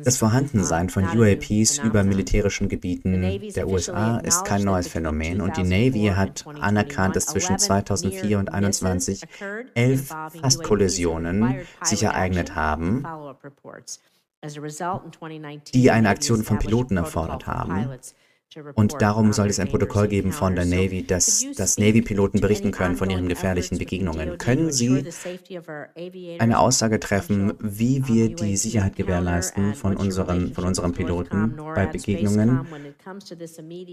das 0.05 0.17
Vorhandensein 0.17 0.89
von 0.89 1.05
UAPs 1.17 1.79
über 1.79 2.03
militärischen 2.03 2.69
Gebieten 2.69 3.23
der 3.55 3.69
USA 3.69 4.19
ist 4.19 4.45
kein 4.45 4.63
neues 4.65 4.89
Phänomen 4.89 5.41
und 5.41 5.57
die 5.57 5.63
Navy 5.63 6.07
hat 6.07 6.45
anerkannt, 6.61 7.15
dass 7.15 7.27
zwischen 7.27 7.61
2004 7.61 8.41
und 8.41 8.51
2021 8.51 9.23
elf 9.75 10.09
Fastkollisionen 10.09 11.61
sich 11.85 12.03
ereignet 12.03 12.57
haben, 12.57 13.05
die 15.75 15.91
eine 15.91 16.09
Aktion 16.09 16.45
von 16.45 16.59
Piloten 16.59 16.97
erfordert 16.97 17.47
haben. 17.47 17.99
Und 18.75 19.01
darum 19.03 19.33
soll 19.33 19.49
es 19.49 19.59
ein 19.59 19.69
Protokoll 19.69 20.07
geben 20.07 20.31
von 20.31 20.55
der 20.55 20.65
Navy, 20.65 21.05
dass, 21.05 21.45
dass 21.57 21.79
Navy-Piloten 21.79 22.41
berichten 22.41 22.71
können 22.71 22.97
von 22.97 23.11
ihren 23.11 23.29
gefährlichen 23.29 23.79
Begegnungen. 23.79 24.39
Können 24.39 24.71
Sie 24.71 25.09
eine 26.39 26.59
Aussage 26.59 27.01
treffen, 27.01 27.55
wie 27.59 28.07
wir 28.07 28.35
die 28.35 28.57
Sicherheit 28.57 28.95
gewährleisten 28.95 29.75
von 29.75 29.97
unseren, 29.97 30.55
von 30.55 30.65
unseren 30.65 30.93
Piloten 30.93 31.57
bei 31.57 31.87
Begegnungen? 31.87 32.67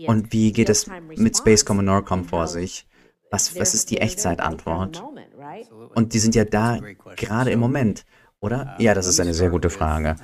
Und 0.05 0.31
wie 0.31 0.51
geht 0.51 0.69
es 0.69 0.87
mit 1.15 1.37
Spacecom 1.37 1.79
und 1.79 1.85
Norcom 1.85 2.25
vor 2.25 2.47
sich? 2.47 2.87
Was, 3.31 3.57
was 3.57 3.73
ist 3.73 3.89
die 3.89 3.97
Echtzeitantwort? 3.97 5.03
Und 5.95 6.13
die 6.13 6.19
sind 6.19 6.35
ja 6.35 6.45
da 6.45 6.79
gerade 7.15 7.49
im 7.49 7.59
Moment, 7.59 8.05
oder? 8.41 8.75
Ja, 8.79 8.93
das 8.93 9.07
ist 9.07 9.19
eine 9.19 9.33
sehr 9.33 9.49
gute 9.49 9.69
Frage. 9.69 10.15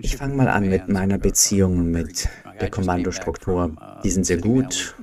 Ich 0.00 0.16
fange 0.16 0.34
mal 0.34 0.48
an 0.48 0.68
mit 0.68 0.88
meiner 0.88 1.18
Beziehung 1.18 1.90
mit 1.90 2.28
der 2.60 2.70
Kommandostruktur. 2.70 3.72
Die 4.02 4.10
sind 4.10 4.24
sehr 4.24 4.38
gut. 4.38 4.94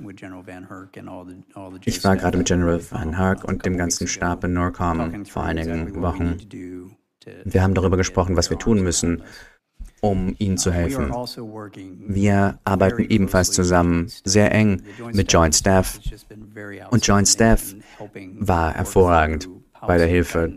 Ich 1.85 2.03
war 2.03 2.17
gerade 2.17 2.37
mit 2.37 2.47
General 2.47 2.79
Van 2.89 3.15
Herk 3.15 3.43
und 3.43 3.65
dem 3.65 3.77
ganzen 3.77 4.07
Stab 4.07 4.43
in 4.45 4.53
NORCOM 4.53 5.25
vor 5.25 5.43
einigen 5.43 6.01
Wochen. 6.01 6.37
Wir 7.43 7.61
haben 7.61 7.73
darüber 7.73 7.97
gesprochen, 7.97 8.37
was 8.37 8.49
wir 8.49 8.57
tun 8.57 8.81
müssen, 8.81 9.23
um 10.01 10.33
ihnen 10.39 10.57
zu 10.57 10.71
helfen. 10.71 11.11
Wir 12.07 12.59
arbeiten 12.63 13.03
ebenfalls 13.03 13.51
zusammen 13.51 14.07
sehr 14.23 14.53
eng 14.53 14.83
mit 15.11 15.31
Joint 15.31 15.53
Staff 15.53 15.99
und 16.89 17.05
Joint 17.05 17.27
Staff 17.27 17.75
war 18.39 18.73
hervorragend 18.73 19.49
bei 19.81 19.97
der 19.97 20.07
Hilfe, 20.07 20.55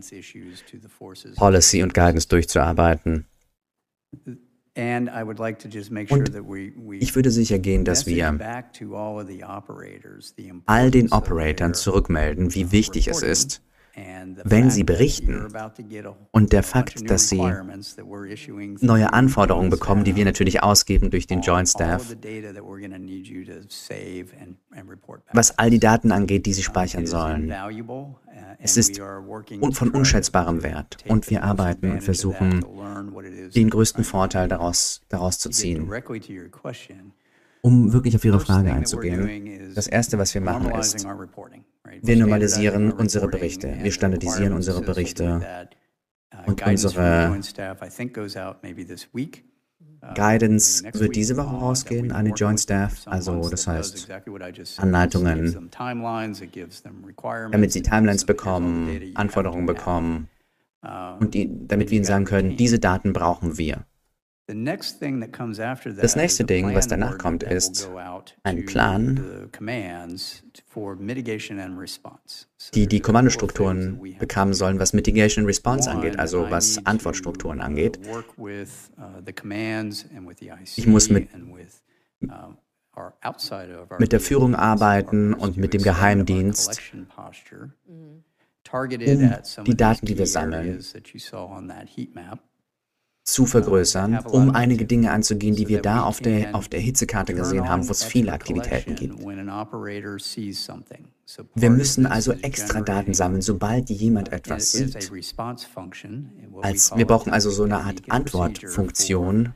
Policy 1.37 1.83
und 1.83 1.95
Guidance 1.95 2.29
durchzuarbeiten. 2.29 3.27
Und 4.75 5.11
ich 7.01 7.15
würde 7.15 7.31
sicher 7.31 7.59
gehen, 7.59 7.85
dass 7.85 8.07
wir 8.07 8.39
all 10.67 10.91
den 10.91 11.13
Operatoren 11.13 11.75
zurückmelden, 11.75 12.55
wie 12.55 12.73
wichtig 12.73 13.09
es 13.09 13.23
ist, 13.23 13.63
wenn 14.45 14.71
sie 14.71 14.85
berichten 14.85 15.47
und 16.31 16.53
der 16.53 16.63
Fakt, 16.63 17.11
dass 17.11 17.29
sie 17.29 17.43
neue 18.81 19.13
Anforderungen 19.13 19.71
bekommen, 19.71 20.05
die 20.05 20.17
wir 20.17 20.25
natürlich 20.25 20.63
ausgeben 20.63 21.11
durch 21.11 21.27
den 21.27 21.43
Joint 21.43 21.69
Staff, 21.69 22.17
was 25.33 25.59
all 25.59 25.71
die 25.71 25.79
Daten 25.79 26.13
angeht, 26.13 26.47
die 26.47 26.53
sie 26.53 26.63
speichern 26.63 27.07
sollen, 27.07 27.53
es 28.59 28.77
ist 28.77 29.01
von 29.73 29.91
unschätzbarem 29.91 30.63
Wert. 30.63 30.99
und 31.09 31.29
wir 31.31 31.43
arbeiten 31.43 31.93
und 31.93 32.03
versuchen, 32.03 32.65
den 33.55 33.71
größten 33.71 34.05
Vorteil 34.05 34.49
daraus, 34.49 35.03
daraus 35.09 35.39
zu 35.39 35.51
ziehen. 35.51 35.91
Um 37.65 37.93
wirklich 37.93 38.17
auf 38.17 38.25
Ihre 38.25 38.41
Frage 38.41 38.73
einzugehen, 38.73 39.73
das 39.75 39.87
Erste, 39.87 40.19
was 40.19 40.35
wir 40.35 40.41
machen, 40.41 40.73
ist, 40.73 41.07
wir 42.01 42.17
normalisieren 42.17 42.93
unsere 42.93 43.29
Berichte, 43.29 43.77
wir 43.81 43.93
standardisieren 43.93 44.53
unsere 44.53 44.81
Berichte. 44.83 45.69
und 46.47 46.67
unsere 46.67 47.39
Guidance 50.15 50.85
wird 50.95 51.15
diese 51.15 51.37
Woche 51.37 51.55
rausgehen 51.55 52.11
an 52.13 52.25
den 52.25 52.35
Joint 52.35 52.61
Staff, 52.61 53.03
also 53.07 53.49
das 53.49 53.67
heißt 53.67 54.09
Anleitungen, 54.79 55.71
damit 57.53 57.73
sie 57.73 57.83
Timelines 57.83 58.25
bekommen, 58.25 59.13
Anforderungen 59.15 59.67
bekommen. 59.67 60.29
Und 61.21 61.35
die, 61.35 61.49
damit 61.69 61.91
wir 61.91 61.97
ihnen 61.99 62.05
sagen 62.05 62.25
können, 62.25 62.57
diese 62.57 62.81
Daten 62.81 63.13
brauchen 63.13 63.57
wir. 63.59 63.87
Das 64.49 66.17
nächste 66.17 66.45
Ding, 66.45 66.75
was 66.75 66.89
danach 66.89 67.17
kommt, 67.17 67.43
ist 67.45 67.89
ein 68.43 68.67
Plan, 68.67 69.49
die 72.75 72.87
die 72.87 73.01
Kommandostrukturen 73.01 74.01
bekamen 74.19 74.55
sollen, 74.55 74.79
was 74.81 74.93
Mitigation 74.93 75.43
and 75.45 75.49
Response 75.49 75.89
angeht, 75.91 76.19
also 76.19 76.51
was 76.51 76.85
Antwortstrukturen 76.85 77.61
angeht. 77.61 78.01
Ich 80.77 80.87
muss 80.87 81.09
mit, 81.09 81.29
mit 83.99 84.13
der 84.13 84.21
Führung 84.21 84.55
arbeiten 84.57 85.35
und 85.35 85.57
mit 85.57 85.73
dem 85.73 85.83
Geheimdienst, 85.83 86.81
um 88.73 89.65
die 89.65 89.77
Daten, 89.77 90.07
die 90.07 90.19
wir 90.19 90.27
sammeln, 90.27 90.83
zu 93.25 93.47
vergrößern, 93.47 94.19
um 94.19 94.51
einige 94.51 94.85
Dinge 94.85 95.13
anzugehen, 95.13 95.55
die 95.55 95.69
wir 95.69 95.81
da 95.81 96.03
auf 96.03 96.21
der, 96.21 96.55
auf 96.55 96.69
der 96.69 96.81
Hitzekarte 96.81 97.35
gesehen 97.35 97.69
haben, 97.69 97.87
wo 97.87 97.93
es 97.93 98.03
viele 98.03 98.33
Aktivitäten 98.33 98.97
gibt. 98.97 99.19
Wir 101.55 101.71
müssen 101.71 102.07
also 102.07 102.33
extra 102.33 102.81
Daten 102.81 103.15
sammeln, 103.15 103.43
sobald 103.43 103.89
jemand 103.91 104.33
etwas 104.33 104.73
sieht. 104.73 105.11
Als, 106.63 106.97
wir 106.97 107.07
brauchen 107.07 107.33
also 107.33 107.51
so 107.51 107.63
eine 107.63 107.79
Art 107.79 108.03
Antwortfunktion, 108.09 109.55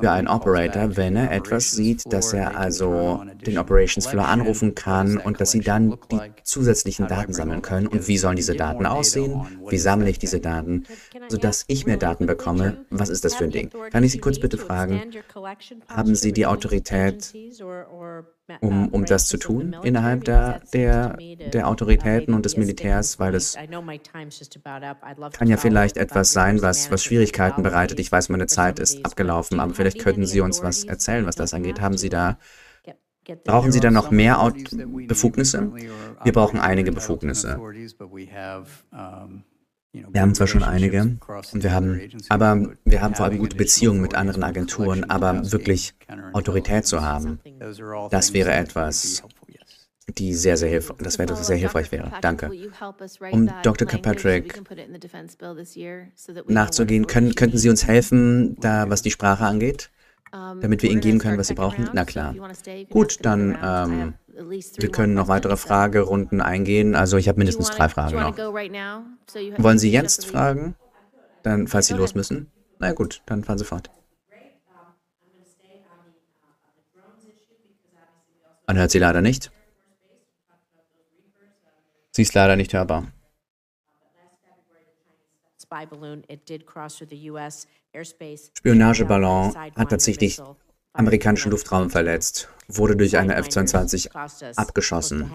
für 0.00 0.10
einen 0.10 0.28
Operator, 0.28 0.96
wenn 0.96 1.16
er 1.16 1.32
etwas 1.32 1.72
sieht, 1.72 2.12
dass 2.12 2.32
er 2.32 2.56
also 2.56 3.22
den 3.46 3.58
Operations 3.58 4.06
Floor 4.06 4.26
anrufen 4.26 4.74
kann 4.74 5.18
und 5.18 5.40
dass 5.40 5.50
sie 5.52 5.60
dann 5.60 5.96
die 6.10 6.20
zusätzlichen 6.42 7.06
Daten 7.06 7.32
sammeln 7.32 7.62
können. 7.62 7.86
Und 7.86 8.06
wie 8.06 8.18
sollen 8.18 8.36
diese 8.36 8.54
Daten 8.54 8.86
aussehen? 8.86 9.46
Wie 9.68 9.78
sammle 9.78 10.10
ich 10.10 10.18
diese 10.18 10.40
Daten, 10.40 10.84
sodass 11.28 11.64
ich 11.68 11.86
mehr 11.86 11.96
Daten 11.96 12.26
bekomme? 12.26 12.84
Was 12.90 13.08
ist 13.08 13.24
das 13.24 13.34
für 13.34 13.44
ein 13.44 13.50
Ding? 13.50 13.70
Kann 13.90 14.04
ich 14.04 14.12
Sie 14.12 14.18
kurz 14.18 14.38
bitte 14.38 14.58
fragen, 14.58 15.02
haben 15.88 16.14
Sie 16.14 16.32
die 16.32 16.46
Autorität, 16.46 17.32
um, 18.60 18.88
um 18.88 19.04
das 19.04 19.26
zu 19.26 19.38
tun 19.38 19.74
innerhalb 19.82 20.24
der, 20.24 20.60
der, 20.72 21.16
der 21.52 21.68
Autoritäten 21.68 22.34
und 22.34 22.44
des 22.44 22.56
Militärs, 22.56 23.18
weil 23.18 23.34
es 23.34 23.56
kann 25.32 25.48
ja 25.48 25.56
vielleicht 25.56 25.96
etwas 25.96 26.32
sein, 26.32 26.60
was, 26.60 26.90
was 26.90 27.02
Schwierigkeiten 27.02 27.62
bereitet. 27.62 27.98
Ich 28.00 28.12
weiß, 28.12 28.28
meine 28.28 28.46
Zeit 28.46 28.78
ist 28.78 29.04
abgelaufen, 29.04 29.60
aber 29.60 29.74
vielleicht 29.74 29.98
könnten 29.98 30.26
Sie 30.26 30.40
uns 30.40 30.62
was 30.62 30.84
erzählen, 30.84 31.26
was 31.26 31.36
das 31.36 31.54
angeht. 31.54 31.80
Haben 31.80 31.96
Sie 31.96 32.08
da 32.08 32.38
Brauchen 33.44 33.72
Sie 33.72 33.80
dann 33.80 33.94
noch 33.94 34.10
mehr 34.10 34.52
Befugnisse? 35.06 35.72
Wir 36.22 36.32
brauchen 36.32 36.60
einige 36.60 36.92
Befugnisse. 36.92 37.58
Wir 39.94 40.20
haben 40.20 40.34
zwar 40.34 40.48
schon 40.48 40.64
einige 40.64 41.02
und 41.52 41.62
wir 41.62 41.72
haben, 41.72 42.00
aber 42.28 42.72
wir 42.84 43.00
haben 43.00 43.14
vor 43.14 43.26
allem 43.26 43.38
gute 43.38 43.56
Beziehungen 43.56 44.00
mit 44.00 44.14
anderen 44.14 44.42
Agenturen, 44.42 45.08
aber 45.08 45.52
wirklich 45.52 45.94
Autorität 46.32 46.84
zu 46.86 47.02
haben, 47.02 47.38
das 48.10 48.32
wäre 48.32 48.52
etwas, 48.52 49.22
die 50.18 50.34
sehr, 50.34 50.56
sehr 50.56 50.68
hilfreich, 50.68 50.98
das 50.98 51.18
wäre 51.18 51.36
sehr 51.36 51.56
hilfreich 51.56 51.92
wäre. 51.92 52.12
Danke. 52.20 52.50
Um 53.30 53.48
Dr. 53.62 53.86
Kirkpatrick 53.86 54.60
nachzugehen, 56.48 57.06
können, 57.06 57.34
könnten 57.36 57.58
Sie 57.58 57.70
uns 57.70 57.86
helfen, 57.86 58.56
da 58.60 58.90
was 58.90 59.02
die 59.02 59.12
Sprache 59.12 59.44
angeht? 59.44 59.90
damit 60.60 60.82
wir 60.82 60.90
ihnen 60.90 61.00
geben 61.00 61.18
können, 61.18 61.38
was 61.38 61.46
sie 61.46 61.54
brauchen? 61.54 61.88
Na 61.92 62.04
klar. 62.04 62.34
Gut, 62.90 63.18
dann 63.22 63.56
ähm, 63.62 64.14
wir 64.36 64.90
können 64.90 65.14
noch 65.14 65.28
weitere 65.28 65.56
Fragerunden 65.56 66.40
eingehen. 66.40 66.94
Also 66.94 67.16
ich 67.16 67.28
habe 67.28 67.38
mindestens 67.38 67.70
drei 67.70 67.88
Fragen 67.88 68.18
noch. 68.18 68.36
Wollen 68.36 69.78
Sie 69.78 69.90
jetzt 69.90 70.26
fragen? 70.26 70.74
Dann, 71.42 71.68
falls 71.68 71.86
Sie 71.86 71.94
los 71.94 72.14
müssen? 72.14 72.50
Na 72.78 72.92
gut, 72.92 73.22
dann 73.26 73.44
fahren 73.44 73.58
Sie 73.58 73.64
fort. 73.64 73.90
Man 78.66 78.78
hört 78.78 78.90
sie 78.90 78.98
leider 78.98 79.20
nicht. 79.20 79.52
Sie 82.12 82.22
ist 82.22 82.34
leider 82.34 82.56
nicht 82.56 82.72
hörbar. 82.72 83.12
Spionageballon 88.56 89.54
hat 89.76 89.90
tatsächlich 89.90 90.40
amerikanischen 90.94 91.50
Luftraum 91.50 91.90
verletzt, 91.90 92.48
wurde 92.68 92.96
durch 92.96 93.18
eine 93.18 93.34
F-22 93.34 94.08
abgeschossen. 94.56 95.30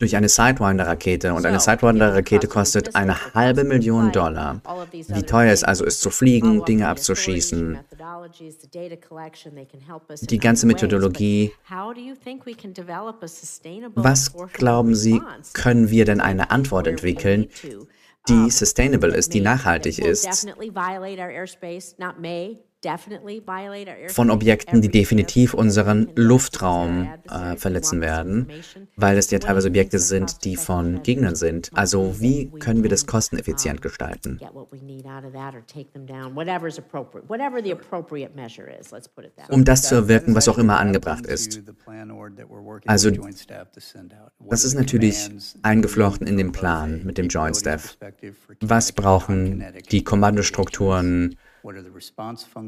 Durch 0.00 0.16
eine 0.16 0.28
Sidewinder-Rakete. 0.28 1.32
Und 1.32 1.46
eine 1.46 1.60
Sidewinder-Rakete 1.60 2.48
kostet 2.48 2.94
eine 2.96 3.34
halbe 3.34 3.64
Million 3.64 4.12
Dollar. 4.12 4.60
Wie 4.92 5.22
teuer 5.22 5.52
es 5.52 5.64
also 5.64 5.84
ist 5.84 6.00
zu 6.00 6.10
fliegen, 6.10 6.64
Dinge 6.64 6.88
abzuschießen. 6.88 7.78
Die 10.22 10.38
ganze 10.38 10.66
Methodologie. 10.66 11.52
Was 13.94 14.32
glauben 14.52 14.94
Sie, 14.94 15.22
können 15.54 15.90
wir 15.90 16.04
denn 16.04 16.20
eine 16.20 16.50
Antwort 16.50 16.88
entwickeln, 16.88 17.48
die 18.28 18.50
sustainable 18.50 19.14
ist, 19.14 19.34
die 19.34 19.40
nachhaltig 19.40 20.00
ist, 20.00 20.48
von 24.08 24.30
Objekten, 24.30 24.80
die 24.80 24.90
definitiv 24.90 25.54
unseren 25.54 26.08
Luftraum 26.14 27.08
äh, 27.28 27.56
verletzen 27.56 28.00
werden, 28.00 28.48
weil 28.96 29.16
es 29.18 29.30
ja 29.30 29.38
teilweise 29.38 29.68
Objekte 29.68 29.98
sind, 29.98 30.44
die 30.44 30.56
von 30.56 31.02
Gegnern 31.02 31.36
sind. 31.36 31.70
Also 31.74 32.20
wie 32.20 32.50
können 32.58 32.82
wir 32.82 32.90
das 32.90 33.06
kosteneffizient 33.06 33.82
gestalten? 33.82 34.38
Um 39.48 39.64
das 39.64 39.82
zu 39.82 39.94
erwirken, 39.94 40.34
was 40.34 40.48
auch 40.48 40.58
immer 40.58 40.78
angebracht 40.78 41.26
ist. 41.26 41.62
Also 42.86 43.10
das 44.48 44.64
ist 44.64 44.74
natürlich 44.74 45.30
eingeflochten 45.62 46.26
in 46.26 46.36
den 46.36 46.52
Plan 46.52 47.02
mit 47.04 47.18
dem 47.18 47.28
Joint 47.28 47.56
Staff. 47.56 47.96
Was 48.60 48.92
brauchen 48.92 49.64
die 49.90 50.04
Kommandostrukturen? 50.04 51.36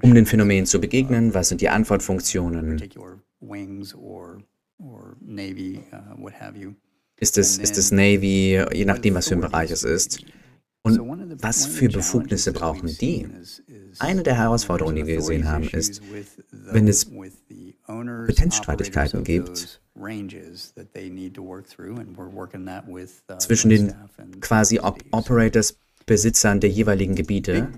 Um 0.02 0.14
den 0.14 0.26
Phänomen 0.26 0.66
zu 0.66 0.80
begegnen? 0.80 1.34
Was 1.34 1.48
sind 1.48 1.60
die 1.60 1.68
Antwortfunktionen? 1.68 2.82
Ist 7.20 7.38
es, 7.38 7.58
ist 7.58 7.78
es 7.78 7.90
Navy, 7.90 8.64
je 8.72 8.84
nachdem, 8.84 9.14
was 9.14 9.28
für 9.28 9.34
ein 9.34 9.40
Bereich 9.40 9.70
es 9.70 9.82
ist? 9.82 10.24
Und 10.82 11.00
was 11.42 11.66
für 11.66 11.88
Befugnisse 11.88 12.52
brauchen 12.52 12.88
die? 13.00 13.28
Eine 13.98 14.22
der 14.22 14.36
Herausforderungen, 14.36 14.96
die 14.96 15.06
wir 15.06 15.16
gesehen 15.16 15.48
haben, 15.48 15.68
ist, 15.68 16.00
wenn 16.50 16.86
es 16.88 17.10
Potenzstreitigkeiten 17.84 19.24
gibt 19.24 19.80
zwischen 23.38 23.70
den 23.70 23.94
quasi 24.40 24.78
Op 24.78 25.02
Operators 25.10 25.76
Besitzern 26.08 26.58
der 26.58 26.70
jeweiligen 26.70 27.14
Gebiete. 27.14 27.68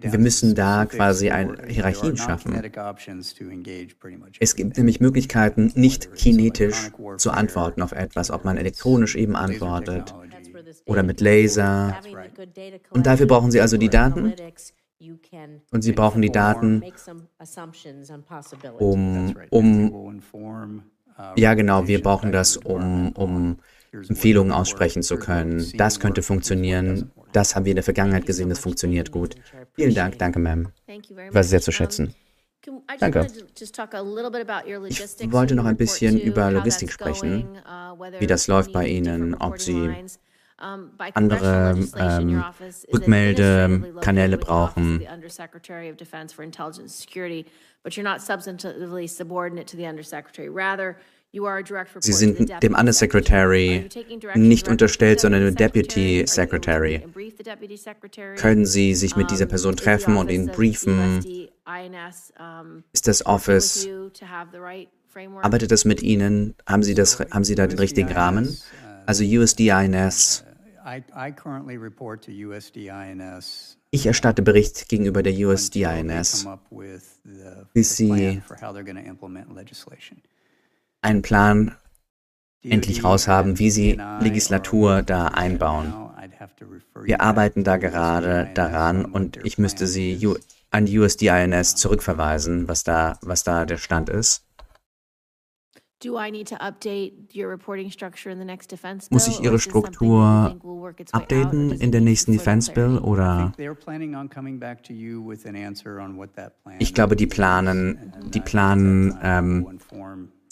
Wir 0.00 0.18
müssen 0.18 0.54
da 0.54 0.86
quasi 0.86 1.28
ein 1.28 1.58
Hierarchien 1.68 2.16
schaffen. 2.16 2.62
Es 4.40 4.56
gibt 4.56 4.78
nämlich 4.78 5.00
Möglichkeiten, 5.00 5.72
nicht 5.74 6.14
kinetisch 6.14 6.90
zu 7.18 7.30
antworten 7.30 7.82
auf 7.82 7.92
etwas, 7.92 8.30
ob 8.30 8.46
man 8.46 8.56
elektronisch 8.56 9.14
eben 9.14 9.36
antwortet 9.36 10.14
oder 10.86 11.02
mit 11.02 11.20
Laser. 11.20 12.00
Und 12.90 13.06
dafür 13.06 13.26
brauchen 13.26 13.50
Sie 13.50 13.60
also 13.60 13.76
die 13.76 13.90
Daten. 13.90 14.32
Und 15.70 15.82
Sie 15.82 15.92
brauchen 15.92 16.22
die 16.22 16.32
Daten, 16.32 16.82
um, 18.78 19.36
um 19.50 20.82
ja 21.36 21.54
genau, 21.54 21.86
wir 21.86 22.02
brauchen 22.02 22.32
das, 22.32 22.56
um, 22.56 23.12
um 23.12 23.58
Empfehlungen 23.92 24.52
aussprechen 24.52 25.02
zu 25.02 25.16
können. 25.16 25.72
Das 25.76 26.00
könnte 26.00 26.22
funktionieren. 26.22 27.10
Das 27.32 27.54
haben 27.54 27.64
wir 27.64 27.70
in 27.72 27.76
der 27.76 27.84
Vergangenheit 27.84 28.26
gesehen, 28.26 28.48
das 28.48 28.58
funktioniert 28.58 29.10
gut. 29.10 29.34
Vielen 29.74 29.94
Dank, 29.94 30.18
danke, 30.18 30.38
Ma'am. 30.38 30.68
War 31.32 31.44
sehr 31.44 31.60
zu 31.60 31.72
schätzen. 31.72 32.14
Danke. 32.98 33.26
Ich 35.20 35.32
wollte 35.32 35.54
noch 35.54 35.66
ein 35.66 35.76
bisschen 35.76 36.18
über 36.18 36.50
Logistik 36.50 36.90
sprechen, 36.90 37.58
wie 38.18 38.26
das 38.26 38.48
läuft 38.48 38.72
bei 38.72 38.86
Ihnen, 38.86 39.34
ob 39.34 39.58
Sie 39.60 39.90
andere 41.14 41.78
ähm, 41.96 42.42
Rückmeldekanäle 42.92 44.38
brauchen. 44.38 45.06
Sie 52.00 52.12
sind 52.12 52.62
dem 52.62 52.74
Undersecretary 52.74 53.88
nicht 54.34 54.68
unterstellt, 54.68 55.20
sondern 55.20 55.44
dem 55.44 55.54
Deputy 55.54 56.24
Secretary. 56.26 57.02
Können 58.36 58.66
Sie 58.66 58.94
sich 58.94 59.16
mit 59.16 59.30
dieser 59.30 59.46
Person 59.46 59.76
treffen 59.76 60.16
und 60.16 60.30
ihn 60.30 60.46
briefen? 60.46 61.20
Ist 62.92 63.08
das 63.08 63.26
Office, 63.26 63.88
arbeitet 65.42 65.70
das 65.70 65.84
mit 65.84 66.02
Ihnen? 66.02 66.54
Haben 66.66 66.82
Sie, 66.82 66.94
das, 66.94 67.20
haben 67.20 67.44
Sie 67.44 67.54
da 67.54 67.66
den 67.66 67.78
richtigen 67.78 68.12
Rahmen? 68.12 68.56
Also 69.06 69.24
USDINS. 69.24 70.44
Ich 73.90 74.06
erstatte 74.06 74.42
Bericht 74.42 74.88
gegenüber 74.88 75.22
der 75.22 75.32
USDINS, 75.32 76.46
bis 77.72 77.96
sie 77.96 78.42
einen 81.06 81.22
Plan 81.22 81.72
endlich 82.62 83.04
raushaben, 83.04 83.58
wie 83.58 83.70
sie 83.70 83.98
Legislatur 84.20 85.02
da 85.02 85.28
einbauen. 85.28 85.94
Wir 87.02 87.20
arbeiten 87.20 87.64
da 87.64 87.76
gerade 87.76 88.50
daran 88.54 89.04
und 89.04 89.38
ich 89.44 89.56
müsste 89.56 89.86
sie 89.86 90.36
an 90.70 90.84
USDINS 90.86 91.76
zurückverweisen, 91.76 92.68
was 92.68 92.82
da, 92.82 93.18
was 93.22 93.44
da 93.44 93.64
der 93.64 93.78
Stand 93.78 94.08
ist. 94.10 94.42
Muss 99.10 99.28
ich 99.28 99.40
Ihre 99.40 99.58
Struktur 99.58 100.56
updaten 101.12 101.70
in 101.72 101.90
der 101.90 102.00
nächsten 102.02 102.32
Defense 102.32 102.70
Bill 102.70 102.98
oder? 102.98 103.52
Ich 106.78 106.94
glaube, 106.94 107.16
die 107.16 107.26
planen, 107.26 108.12
die 108.34 108.40
planen 108.40 109.18
ähm, 109.22 109.78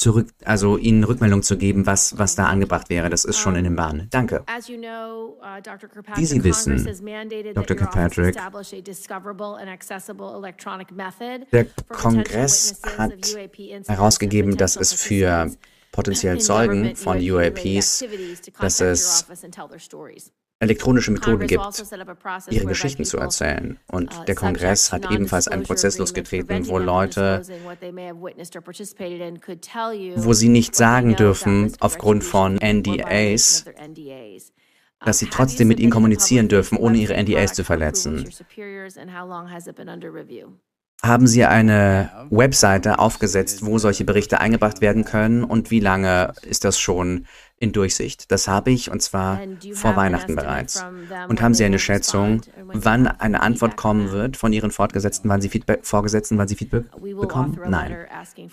zurück, 0.05 0.29
also 0.45 0.77
Ihnen 0.77 1.03
Rückmeldung 1.03 1.43
zu 1.43 1.57
geben, 1.57 1.87
was, 1.87 2.19
was 2.19 2.35
da 2.35 2.47
angebracht 2.47 2.91
wäre. 2.91 3.09
Das 3.09 3.25
ist 3.25 3.39
schon 3.39 3.57
in 3.57 3.65
den 3.65 3.75
Bahnen. 3.75 4.09
Danke. 4.11 4.45
Wie 6.17 6.27
Sie 6.27 6.45
wissen, 6.45 6.77
Dr. 7.55 7.77
Kirkpatrick, 7.77 8.37
der 11.53 11.67
Kongress 11.89 12.83
hat 12.99 13.13
herausgegeben, 13.87 14.57
dass 14.59 14.77
es 14.77 14.93
für 14.93 15.51
potenziell 15.91 16.39
Zeugen 16.41 16.97
von 16.97 17.19
UAPs, 17.19 18.05
dass 18.61 18.81
es 18.81 19.27
elektronische 20.61 21.11
Methoden 21.11 21.47
gibt, 21.47 21.85
ihre 22.51 22.67
Geschichten 22.67 23.05
zu 23.05 23.19
erzählen. 23.19 23.79
Und 23.89 24.13
uh, 24.15 24.25
der 24.25 24.35
Kongress 24.35 24.93
hat 24.93 25.11
ebenfalls 25.11 25.49
einen 25.49 25.63
Prozess 25.63 25.99
losgetreten, 25.99 26.69
wo 26.69 26.79
Leute, 26.79 27.43
wo 30.17 30.33
sie 30.33 30.49
nicht 30.49 30.75
sagen 30.75 31.17
dürfen, 31.17 31.73
aufgrund 31.81 32.25
von 32.25 32.57
NDAs, 32.57 33.65
dass 35.05 35.19
sie 35.19 35.27
trotzdem 35.27 35.69
mit 35.69 35.81
ihnen 35.81 35.91
kommunizieren 35.91 36.49
dürfen, 36.49 36.79
ohne 36.79 36.99
ihre 36.99 37.15
NDAs 37.23 37.53
zu 37.53 37.65
verletzen. 37.65 38.29
Haben 41.03 41.27
Sie 41.27 41.45
eine 41.45 42.29
Webseite 42.31 42.99
aufgesetzt, 42.99 43.67
wo 43.67 43.77
solche 43.77 44.07
Berichte 44.07 44.41
eingebracht 44.41 44.81
werden 44.81 45.05
können 45.05 45.45
und 45.45 45.71
wie 45.71 45.81
lange 45.81 46.33
ist 46.49 46.65
das 46.65 46.79
schon 46.79 47.27
in 47.59 47.73
Durchsicht? 47.73 48.31
Das 48.31 48.49
habe 48.49 48.71
ich 48.71 48.91
und 48.91 49.01
zwar 49.01 49.41
vor 49.73 49.97
Weihnachten 49.97 50.37
bereits. 50.37 50.85
Und 51.29 51.41
haben 51.41 51.55
Sie 51.55 51.65
eine 51.65 51.79
Schätzung, 51.79 52.43
wann 52.67 53.07
eine 53.07 53.43
Antwort 53.43 53.77
kommen 53.77 54.11
wird 54.11 54.37
von 54.37 54.53
Ihren 54.53 54.71
Fortgesetzten, 54.71 55.31
wann 55.31 55.41
Sie 55.41 55.49
Feedback, 55.49 55.87
Vorgesetzten, 55.87 56.39
wann 56.39 56.49
Sie 56.49 56.57
Feedback 56.57 56.85
bekommen? 57.01 57.59
Nein. 57.67 57.97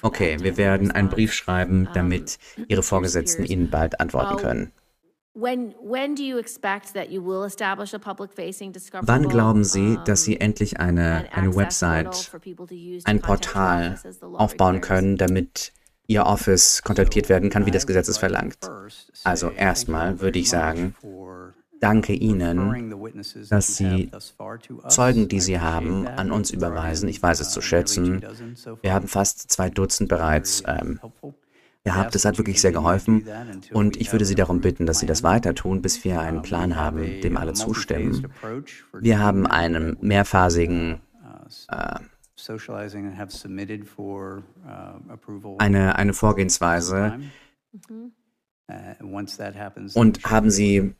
Okay, 0.01 0.37
wir 0.41 0.57
werden 0.57 0.91
einen 0.91 1.09
Brief 1.09 1.33
schreiben, 1.33 1.89
damit 1.93 2.37
Ihre 2.67 2.83
Vorgesetzten 2.91 3.45
Ihnen 3.45 3.69
bald 3.69 3.99
antworten 3.99 4.37
können. 4.37 4.71
Wann 5.33 5.73
glauben 9.29 9.63
Sie, 9.63 9.97
dass 10.05 10.23
Sie 10.23 10.41
endlich 10.41 10.79
eine, 10.79 11.29
eine 11.31 11.55
Website, 11.55 12.31
ein 13.05 13.21
Portal 13.21 13.97
aufbauen 14.33 14.81
können, 14.81 15.15
damit 15.15 15.71
Ihr 16.11 16.25
Office 16.25 16.81
kontaktiert 16.83 17.29
werden 17.29 17.49
kann, 17.49 17.65
wie 17.65 17.71
das 17.71 17.87
Gesetz 17.87 18.09
es 18.09 18.17
verlangt? 18.17 18.57
Also 19.23 19.49
erstmal 19.49 20.19
würde 20.19 20.39
ich 20.39 20.49
sagen, 20.49 20.93
danke 21.79 22.11
Ihnen, 22.11 22.93
dass 23.49 23.77
Sie 23.77 24.11
Zeugen, 24.89 25.29
die 25.29 25.39
Sie 25.39 25.61
haben, 25.61 26.07
an 26.07 26.31
uns 26.31 26.51
überweisen. 26.51 27.07
Ich 27.07 27.23
weiß 27.23 27.39
es 27.39 27.51
zu 27.51 27.61
schätzen. 27.61 28.21
Wir 28.81 28.93
haben 28.93 29.07
fast 29.07 29.49
zwei 29.51 29.69
Dutzend 29.69 30.09
bereits 30.09 30.63
ähm, 30.67 30.99
Ihr 31.83 31.95
habt, 31.95 32.13
es 32.13 32.25
hat 32.25 32.37
wirklich 32.37 32.61
sehr 32.61 32.73
geholfen 32.73 33.25
und 33.73 33.95
ich 33.95 34.11
würde 34.11 34.25
Sie 34.25 34.35
darum 34.35 34.61
bitten, 34.61 34.85
dass 34.85 34.99
Sie 34.99 35.07
das 35.07 35.23
weiter 35.23 35.55
tun, 35.55 35.81
bis 35.81 36.03
wir 36.03 36.19
einen 36.19 36.41
Plan 36.43 36.75
haben, 36.75 37.21
dem 37.21 37.37
alle 37.37 37.53
zustimmen. 37.53 38.27
Wir 38.99 39.17
haben 39.17 39.47
einen 39.47 39.97
mehrphasigen 40.01 40.99
äh, 41.69 41.95
eine, 45.59 45.95
eine 45.95 46.13
Vorgehensweise, 46.13 47.19
Uh, 48.71 49.17
und 49.95 50.23
haben 50.23 50.49
sie, 50.49 50.93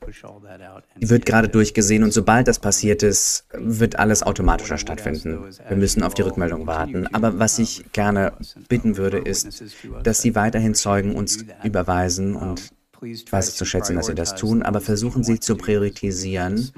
wird 0.96 1.26
gerade 1.26 1.48
durchgesehen 1.48 2.02
und 2.02 2.12
sobald 2.12 2.48
das 2.48 2.58
passiert 2.58 3.02
ist, 3.02 3.46
wird 3.52 3.98
alles 3.98 4.22
automatischer 4.22 4.76
stattfinden. 4.76 5.38
Wir 5.68 5.76
müssen 5.76 6.02
auf 6.02 6.12
die 6.14 6.22
Rückmeldung 6.22 6.66
warten. 6.66 7.06
Aber 7.14 7.38
was 7.38 7.58
ich 7.58 7.90
gerne 7.92 8.34
bitten 8.68 8.96
würde, 8.96 9.18
ist, 9.18 9.64
dass 10.02 10.20
Sie 10.20 10.34
weiterhin 10.34 10.74
Zeugen 10.74 11.14
uns 11.14 11.44
überweisen 11.62 12.36
und 12.36 12.72
ich 13.00 13.32
weiß 13.32 13.48
es 13.48 13.56
zu 13.56 13.64
schätzen, 13.64 13.96
dass 13.96 14.06
Sie 14.06 14.14
das 14.14 14.34
tun, 14.34 14.62
aber 14.62 14.80
versuchen 14.80 15.24
Sie 15.24 15.40
zu 15.40 15.56
priorisieren, 15.56 16.70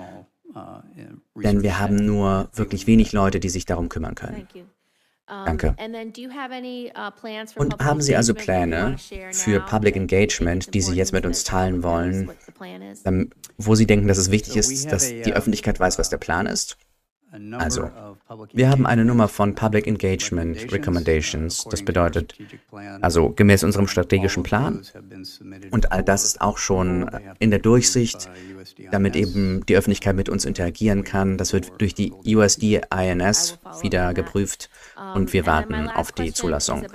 uh, 0.55 0.81
denn 1.35 1.63
wir 1.63 1.79
haben 1.79 1.97
nur 1.97 2.49
wirklich 2.53 2.87
wenig 2.87 3.13
Leute, 3.13 3.41
die 3.41 3.49
sich 3.49 3.65
darum 3.65 3.89
kümmern 3.89 4.15
können. 4.15 4.47
Danke. 5.27 5.71
Uh, 5.71 5.75
Und 7.57 7.79
haben 7.83 8.03
Sie 8.03 8.15
also 8.15 8.35
Pläne 8.35 8.97
für 9.33 9.61
Public 9.61 9.97
Engagement, 9.97 10.75
die 10.75 10.83
Sie 10.83 10.95
jetzt 10.95 11.15
mit 11.15 11.25
uns 11.25 11.45
teilen 11.45 11.83
wollen, 11.83 12.31
wo 13.57 13.75
Sie 13.75 13.87
denken, 13.87 14.07
dass 14.07 14.19
es 14.19 14.31
wichtig 14.31 14.57
ist, 14.57 14.93
dass 14.93 15.09
die 15.09 15.33
Öffentlichkeit 15.33 15.81
weiß, 15.81 15.99
was 15.99 16.11
der 16.11 16.19
Plan 16.19 16.47
ist? 16.47 16.77
Also, 17.59 17.91
wir 18.53 18.69
haben 18.71 18.87
eine 18.87 19.05
Nummer 19.05 19.27
von 19.27 19.55
Public 19.55 19.87
Engagement 19.87 20.73
Recommendations. 20.73 21.65
Das 21.65 21.85
bedeutet, 21.85 22.37
also 23.01 23.31
gemäß 23.31 23.65
unserem 23.65 23.89
strategischen 23.89 24.45
Plan. 24.45 24.83
Und 25.71 25.91
all 25.91 26.05
das 26.05 26.25
ist 26.25 26.41
auch 26.41 26.59
schon 26.59 27.11
in 27.41 27.51
der 27.51 27.59
Durchsicht, 27.59 28.29
damit 28.93 29.17
eben 29.17 29.67
die 29.67 29.77
Öffentlichkeit 29.77 30.15
mit 30.15 30.29
uns 30.29 30.45
interagieren 30.45 31.03
kann. 31.03 31.37
Das 31.37 31.53
wird 31.53 31.73
durch 31.79 31.95
die 31.95 32.13
USD 32.13 32.83
INS 32.95 33.59
wieder 33.83 34.15
geprüft 34.15 34.71
und 35.15 35.33
wir 35.33 35.47
warten 35.47 35.89
auf 35.89 36.13
die 36.13 36.33
Zulassung. 36.33 36.87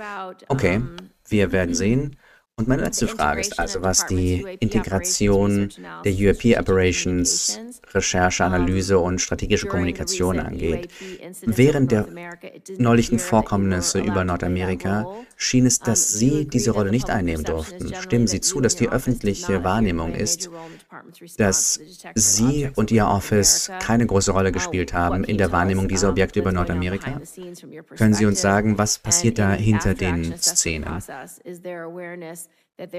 Okay, 0.48 0.80
wir 1.28 1.52
werden 1.52 1.74
sehen. 1.74 2.16
Und 2.60 2.68
meine 2.68 2.82
letzte 2.82 3.08
Frage 3.08 3.40
ist 3.40 3.58
also, 3.58 3.80
was 3.80 4.04
die 4.04 4.44
Integration 4.60 5.70
der 6.04 6.12
UAP 6.12 6.58
Operations, 6.58 7.58
Recherche, 7.94 8.44
Analyse 8.44 8.98
und 8.98 9.18
strategische 9.18 9.66
Kommunikation 9.66 10.38
angeht. 10.38 10.90
Während 11.40 11.90
der 11.90 12.06
neulichen 12.76 13.18
Vorkommnisse 13.18 14.00
über 14.00 14.24
Nordamerika 14.24 15.06
schien 15.36 15.64
es, 15.64 15.78
dass 15.78 16.12
Sie 16.12 16.46
diese 16.46 16.72
Rolle 16.72 16.90
nicht 16.90 17.08
einnehmen 17.08 17.44
durften. 17.44 17.94
Stimmen 17.94 18.26
Sie 18.26 18.42
zu, 18.42 18.60
dass 18.60 18.76
die 18.76 18.90
öffentliche 18.90 19.64
Wahrnehmung 19.64 20.14
ist, 20.14 20.50
dass 21.36 21.80
Sie 22.14 22.70
und 22.74 22.90
Ihr 22.90 23.06
Office 23.06 23.70
keine 23.80 24.06
große 24.06 24.32
Rolle 24.32 24.52
gespielt 24.52 24.92
haben 24.92 25.24
in 25.24 25.38
der 25.38 25.52
Wahrnehmung 25.52 25.88
dieser 25.88 26.10
Objekte 26.10 26.40
über 26.40 26.52
Nordamerika? 26.52 27.20
Können 27.96 28.14
Sie 28.14 28.26
uns 28.26 28.40
sagen, 28.40 28.78
was 28.78 28.98
passiert 28.98 29.38
da 29.38 29.52
hinter 29.52 29.94
den 29.94 30.36
Szenen? 30.36 31.02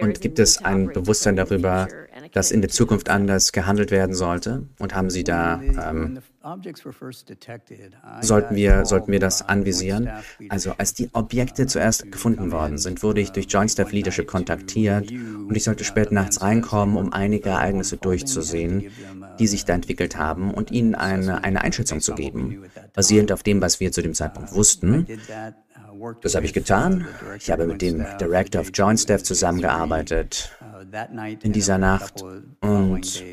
Und 0.02 0.22
gibt 0.22 0.38
es 0.40 0.64
ein 0.64 0.88
Bewusstsein 0.88 1.36
darüber, 1.36 1.88
dass 2.34 2.52
in 2.52 2.62
der 2.62 2.70
Zukunft 2.70 3.10
anders 3.10 3.52
gehandelt 3.52 3.90
werden 3.92 4.14
sollte? 4.14 4.68
Und 4.80 4.94
haben 4.94 5.10
Sie 5.10 5.24
da, 5.24 5.60
ähm, 5.62 6.20
sollten, 8.22 8.56
wir, 8.56 8.86
sollten 8.86 9.12
wir 9.12 9.20
das 9.20 9.48
anvisieren? 9.48 10.10
Also 10.50 10.74
als 10.78 10.94
die 10.94 11.10
Objekte 11.14 11.66
zuerst 11.68 12.12
gefunden 12.12 12.52
worden 12.52 12.78
sind, 12.78 13.02
wurde 13.02 13.22
ich 13.22 13.32
durch 13.32 13.48
Joint 13.50 13.72
Staff 13.72 13.92
Leadership 13.92 14.28
kontaktiert 14.28 15.12
und 15.12 15.56
ich 15.56 15.64
sollte 15.64 15.84
spät 15.84 16.12
nachts 16.12 16.42
reinkommen, 16.42 16.98
um 16.98 17.14
einige 17.14 17.50
Ereignisse 17.50 17.98
durchzusehen, 17.98 18.92
die 19.40 19.48
sich 19.48 19.66
da 19.66 19.74
entwickelt 19.74 20.18
haben 20.18 20.54
und 20.54 20.72
Ihnen 20.72 20.96
eine, 20.96 21.44
eine 21.44 21.62
Einschätzung 21.62 22.02
zu 22.02 22.14
geben, 22.14 22.64
basierend 22.94 23.32
auf 23.32 23.44
dem, 23.44 23.62
was 23.62 23.80
wir 23.80 23.92
zu 23.92 24.02
dem 24.02 24.14
Zeitpunkt 24.14 24.54
wussten. 24.54 25.08
Das 26.22 26.36
habe 26.36 26.46
ich 26.46 26.54
getan. 26.54 27.08
Ich 27.38 27.52
habe 27.52 27.66
mit 27.66 27.82
dem 27.82 28.06
Director 28.20 28.62
of 28.62 28.72
Joint 28.74 29.00
Staff 29.00 29.24
zusammengearbeitet 29.24 30.52
in 31.42 31.52
dieser 31.52 31.78
Nacht 31.78 32.24
und 32.62 33.24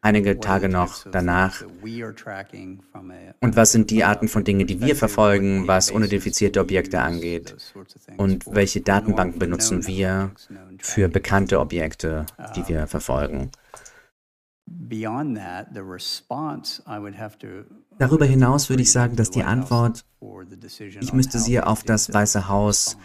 einige 0.00 0.40
Tage 0.40 0.68
noch 0.68 1.06
danach. 1.10 1.62
Und 3.40 3.56
was 3.56 3.72
sind 3.72 3.90
die 3.90 4.04
Arten 4.04 4.28
von 4.28 4.44
Dingen, 4.44 4.66
die 4.66 4.80
wir 4.80 4.96
verfolgen, 4.96 5.66
was 5.66 5.90
unidentifizierte 5.90 6.60
Objekte 6.60 7.00
angeht? 7.00 7.56
Und 8.16 8.46
welche 8.46 8.80
Datenbanken 8.80 9.38
benutzen 9.38 9.86
wir 9.86 10.32
für 10.78 11.08
bekannte 11.08 11.60
Objekte, 11.60 12.26
die 12.56 12.68
wir 12.68 12.86
verfolgen? 12.86 13.50
Darüber 18.00 18.24
hinaus 18.24 18.70
würde 18.70 18.82
ich 18.82 18.90
sagen, 18.90 19.14
dass 19.14 19.30
die 19.30 19.42
Antwort, 19.42 20.06
ich 21.00 21.12
müsste 21.12 21.38
sie 21.38 21.60
auf 21.60 21.82
das 21.82 22.10
Weiße 22.10 22.48
Haus 22.48 22.96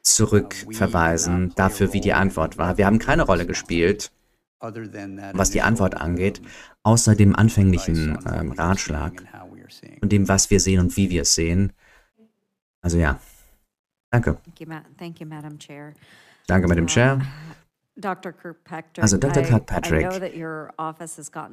zurückverweisen, 0.00 1.52
dafür, 1.56 1.92
wie 1.92 2.00
die 2.00 2.12
Antwort 2.12 2.56
war. 2.56 2.78
Wir 2.78 2.86
haben 2.86 3.00
keine 3.00 3.24
Rolle 3.24 3.46
gespielt, 3.46 4.12
was 4.60 5.50
die 5.50 5.60
Antwort 5.60 5.96
angeht, 5.96 6.40
außer 6.84 7.16
dem 7.16 7.34
anfänglichen 7.34 8.16
ähm, 8.32 8.52
Ratschlag 8.52 9.24
und 10.00 10.12
dem, 10.12 10.28
was 10.28 10.50
wir 10.50 10.60
sehen 10.60 10.78
und 10.78 10.96
wie 10.96 11.10
wir 11.10 11.22
es 11.22 11.34
sehen. 11.34 11.72
Also 12.80 12.98
ja. 12.98 13.18
Danke. 14.10 14.38
Danke, 16.46 16.68
Madam 16.68 16.86
Chair. 16.86 17.20
Also 18.98 19.18
Dr. 19.18 19.42
Kirkpatrick, 19.44 20.08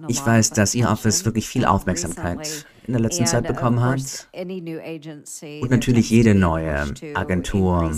ich 0.08 0.26
weiß, 0.26 0.50
dass 0.52 0.74
Ihr 0.74 0.90
Office 0.90 1.24
wirklich 1.24 1.48
viel 1.48 1.66
Aufmerksamkeit 1.66 2.66
in 2.88 2.94
der 2.94 3.02
letzten 3.02 3.28
Zeit 3.28 3.46
bekommen 3.48 3.80
hat. 3.82 4.28
Und 4.34 5.70
natürlich 5.70 6.10
jede 6.10 6.34
neue 6.34 6.86
Agentur 7.14 7.92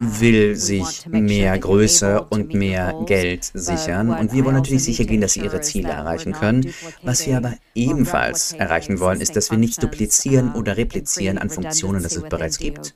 will 0.00 0.56
sich 0.56 1.06
mehr 1.06 1.58
Größe 1.58 2.22
und 2.30 2.54
mehr 2.54 3.04
Geld 3.06 3.50
sichern. 3.52 4.08
Und 4.10 4.32
wir 4.32 4.44
wollen 4.46 4.54
natürlich 4.56 4.84
sicher 4.84 5.04
gehen, 5.04 5.20
dass 5.20 5.34
sie 5.34 5.40
ihre 5.40 5.60
Ziele 5.60 5.90
erreichen 5.90 6.32
können. 6.32 6.72
Was 7.02 7.26
wir 7.26 7.36
aber 7.36 7.54
ebenfalls 7.74 8.52
erreichen 8.54 9.00
wollen, 9.00 9.20
ist, 9.20 9.36
dass 9.36 9.50
wir 9.50 9.58
nichts 9.58 9.76
duplizieren 9.76 10.54
oder 10.54 10.78
replizieren 10.78 11.36
an 11.36 11.50
Funktionen, 11.50 12.02
das 12.02 12.16
es 12.16 12.22
bereits 12.22 12.58
gibt 12.58 12.94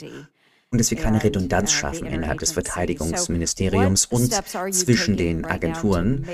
und 0.75 0.79
dass 0.79 0.91
wir 0.91 0.99
keine 0.99 1.23
Redundanz 1.23 1.71
schaffen 1.71 2.07
innerhalb 2.07 2.41
des 2.41 2.51
Verteidigungsministeriums 2.51 4.07
und 4.07 4.35
zwischen 4.75 5.17
den 5.17 5.45
Agenturen. 5.45 6.27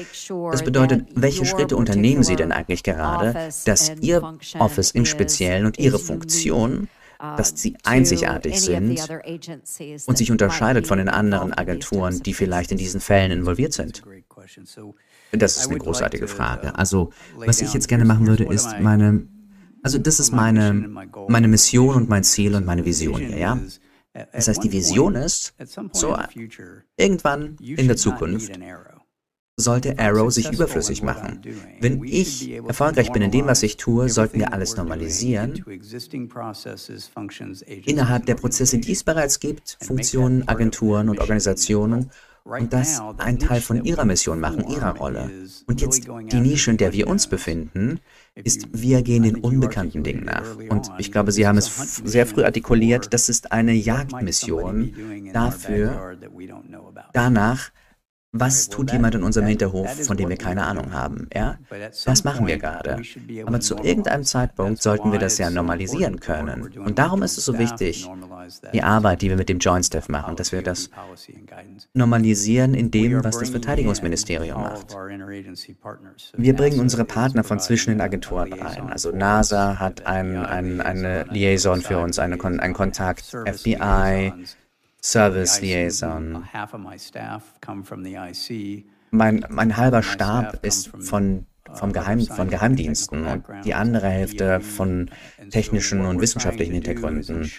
Das 0.50 0.64
bedeutet, 0.64 1.06
welche 1.14 1.44
Schritte 1.44 1.76
unternehmen 1.76 2.22
Sie 2.22 2.36
denn 2.36 2.50
eigentlich 2.50 2.82
gerade, 2.82 3.50
dass 3.66 3.92
Ihr 4.00 4.22
Office 4.58 4.92
im 4.92 5.04
Speziellen 5.04 5.66
und 5.66 5.78
Ihre 5.78 5.98
Funktion 5.98 6.88
dass 7.36 7.52
sie 7.54 7.76
einzigartig 7.84 8.58
sind 8.62 8.98
und 10.06 10.16
sich 10.16 10.30
unterscheidet 10.30 10.86
von 10.86 10.96
den 10.96 11.10
anderen 11.10 11.52
Agenturen, 11.52 12.22
die 12.22 12.32
vielleicht 12.32 12.72
in 12.72 12.78
diesen 12.78 12.98
Fällen 13.00 13.30
involviert 13.30 13.74
sind? 13.74 14.02
Das 15.30 15.58
ist 15.58 15.68
eine 15.68 15.78
großartige 15.78 16.28
Frage. 16.28 16.74
Also, 16.76 17.10
was 17.36 17.60
ich 17.60 17.74
jetzt 17.74 17.88
gerne 17.88 18.06
machen 18.06 18.26
würde, 18.26 18.44
ist 18.44 18.80
meine, 18.80 19.26
also 19.82 19.98
das 19.98 20.18
ist 20.18 20.32
meine, 20.32 20.90
meine 21.28 21.48
Mission 21.48 21.94
und 21.94 22.08
mein 22.08 22.24
Ziel 22.24 22.54
und 22.54 22.64
meine 22.64 22.86
Vision 22.86 23.20
hier, 23.20 23.38
ja? 23.38 23.58
Das 24.12 24.48
heißt, 24.48 24.62
die 24.64 24.72
Vision 24.72 25.14
ist, 25.14 25.54
so 25.92 26.16
irgendwann 26.96 27.56
in 27.60 27.86
der 27.86 27.96
Zukunft 27.96 28.52
sollte 29.56 29.98
Arrow 29.98 30.32
sich 30.32 30.50
überflüssig 30.50 31.02
machen. 31.02 31.42
Wenn 31.80 32.02
ich 32.02 32.50
erfolgreich 32.50 33.12
bin 33.12 33.22
in 33.22 33.30
dem, 33.30 33.46
was 33.46 33.62
ich 33.62 33.76
tue, 33.76 34.08
sollten 34.08 34.38
wir 34.38 34.52
alles 34.52 34.76
normalisieren. 34.76 35.64
Innerhalb 37.84 38.26
der 38.26 38.34
Prozesse, 38.34 38.78
die 38.78 38.92
es 38.92 39.04
bereits 39.04 39.38
gibt, 39.38 39.76
Funktionen, 39.82 40.48
Agenturen 40.48 41.08
und 41.08 41.20
Organisationen, 41.20 42.10
und 42.44 42.72
das 42.72 43.02
ein 43.18 43.38
Teil 43.38 43.60
von 43.60 43.84
ihrer 43.84 44.04
Mission 44.04 44.40
machen, 44.40 44.66
ihrer 44.68 44.96
Rolle. 44.96 45.30
Und 45.66 45.80
jetzt 45.80 46.08
die 46.08 46.40
Nische, 46.40 46.70
in 46.70 46.78
der 46.78 46.92
wir 46.92 47.06
uns 47.06 47.26
befinden, 47.26 48.00
ist, 48.34 48.68
wir 48.72 49.02
gehen 49.02 49.22
den 49.24 49.36
unbekannten 49.36 50.02
Dingen 50.02 50.24
nach. 50.24 50.56
Und 50.68 50.90
ich 50.98 51.12
glaube, 51.12 51.32
Sie 51.32 51.46
haben 51.46 51.58
es 51.58 51.96
sehr 51.96 52.26
früh 52.26 52.44
artikuliert, 52.44 53.12
das 53.12 53.28
ist 53.28 53.52
eine 53.52 53.72
Jagdmission 53.72 54.92
dafür, 55.32 56.16
danach, 57.12 57.70
was 58.32 58.68
tut 58.68 58.92
jemand 58.92 59.16
in 59.16 59.24
unserem 59.24 59.48
Hinterhof, 59.48 60.06
von 60.06 60.16
dem 60.16 60.28
wir 60.28 60.36
keine 60.36 60.64
Ahnung 60.64 60.92
haben? 60.92 61.28
Ja, 61.34 61.58
das 62.04 62.22
machen 62.22 62.46
wir 62.46 62.58
gerade. 62.58 63.02
Aber 63.44 63.58
zu 63.58 63.76
irgendeinem 63.76 64.22
Zeitpunkt 64.22 64.80
sollten 64.80 65.10
wir 65.10 65.18
das 65.18 65.38
ja 65.38 65.50
normalisieren 65.50 66.20
können. 66.20 66.70
Und 66.78 67.00
darum 67.00 67.24
ist 67.24 67.38
es 67.38 67.44
so 67.44 67.58
wichtig, 67.58 68.08
die 68.72 68.84
Arbeit, 68.84 69.22
die 69.22 69.30
wir 69.30 69.36
mit 69.36 69.48
dem 69.48 69.58
Joint 69.58 69.84
Staff 69.84 70.08
machen, 70.08 70.36
dass 70.36 70.52
wir 70.52 70.62
das 70.62 70.90
normalisieren 71.92 72.74
in 72.74 72.92
dem, 72.92 73.24
was 73.24 73.38
das 73.38 73.50
Verteidigungsministerium 73.50 74.62
macht. 74.62 74.96
Wir 76.36 76.54
bringen 76.54 76.78
unsere 76.78 77.04
Partner 77.04 77.42
von 77.42 77.58
zwischen 77.58 77.90
den 77.90 78.00
Agenturen 78.00 78.52
rein. 78.52 78.90
Also 78.90 79.10
NASA 79.10 79.80
hat 79.80 80.06
ein, 80.06 80.36
ein, 80.36 80.80
eine 80.80 81.24
Liaison 81.30 81.80
für 81.80 81.98
uns, 81.98 82.20
eine, 82.20 82.42
einen 82.42 82.74
Kontakt, 82.74 83.24
FBI, 83.24 84.32
Service 85.02 85.60
Liaison. 85.60 86.44
Mein, 89.10 89.44
mein 89.48 89.76
halber 89.76 90.02
Stab 90.02 90.64
ist 90.64 90.88
von, 90.98 91.46
vom 91.72 91.92
Geheim, 91.92 92.20
von 92.20 92.48
Geheimdiensten 92.48 93.24
und 93.24 93.44
die 93.64 93.74
andere 93.74 94.08
Hälfte 94.08 94.60
von 94.60 95.10
technischen 95.50 96.04
und 96.04 96.20
wissenschaftlichen 96.20 96.74
Hintergründen. 96.74 97.50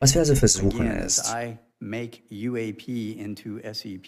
Was 0.00 0.14
wir 0.14 0.20
also 0.20 0.34
versuchen 0.34 0.90
ist, 0.90 1.34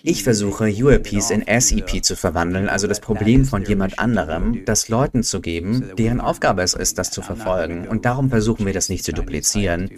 ich 0.02 0.22
versuche, 0.22 0.64
UAPs 0.64 1.30
in 1.30 1.44
SEP 1.60 2.02
zu 2.02 2.16
verwandeln, 2.16 2.68
also 2.68 2.86
das 2.86 3.00
Problem 3.00 3.44
von 3.44 3.64
jemand 3.64 3.98
anderem, 3.98 4.64
das 4.64 4.88
Leuten 4.88 5.22
zu 5.22 5.40
geben, 5.40 5.92
deren 5.98 6.20
Aufgabe 6.20 6.62
es 6.62 6.72
ist, 6.74 6.98
das 6.98 7.10
zu 7.10 7.20
verfolgen. 7.20 7.86
Und 7.86 8.04
darum 8.04 8.30
versuchen 8.30 8.64
wir 8.64 8.72
das 8.72 8.88
nicht 8.88 9.04
zu 9.04 9.12
duplizieren. 9.12 9.90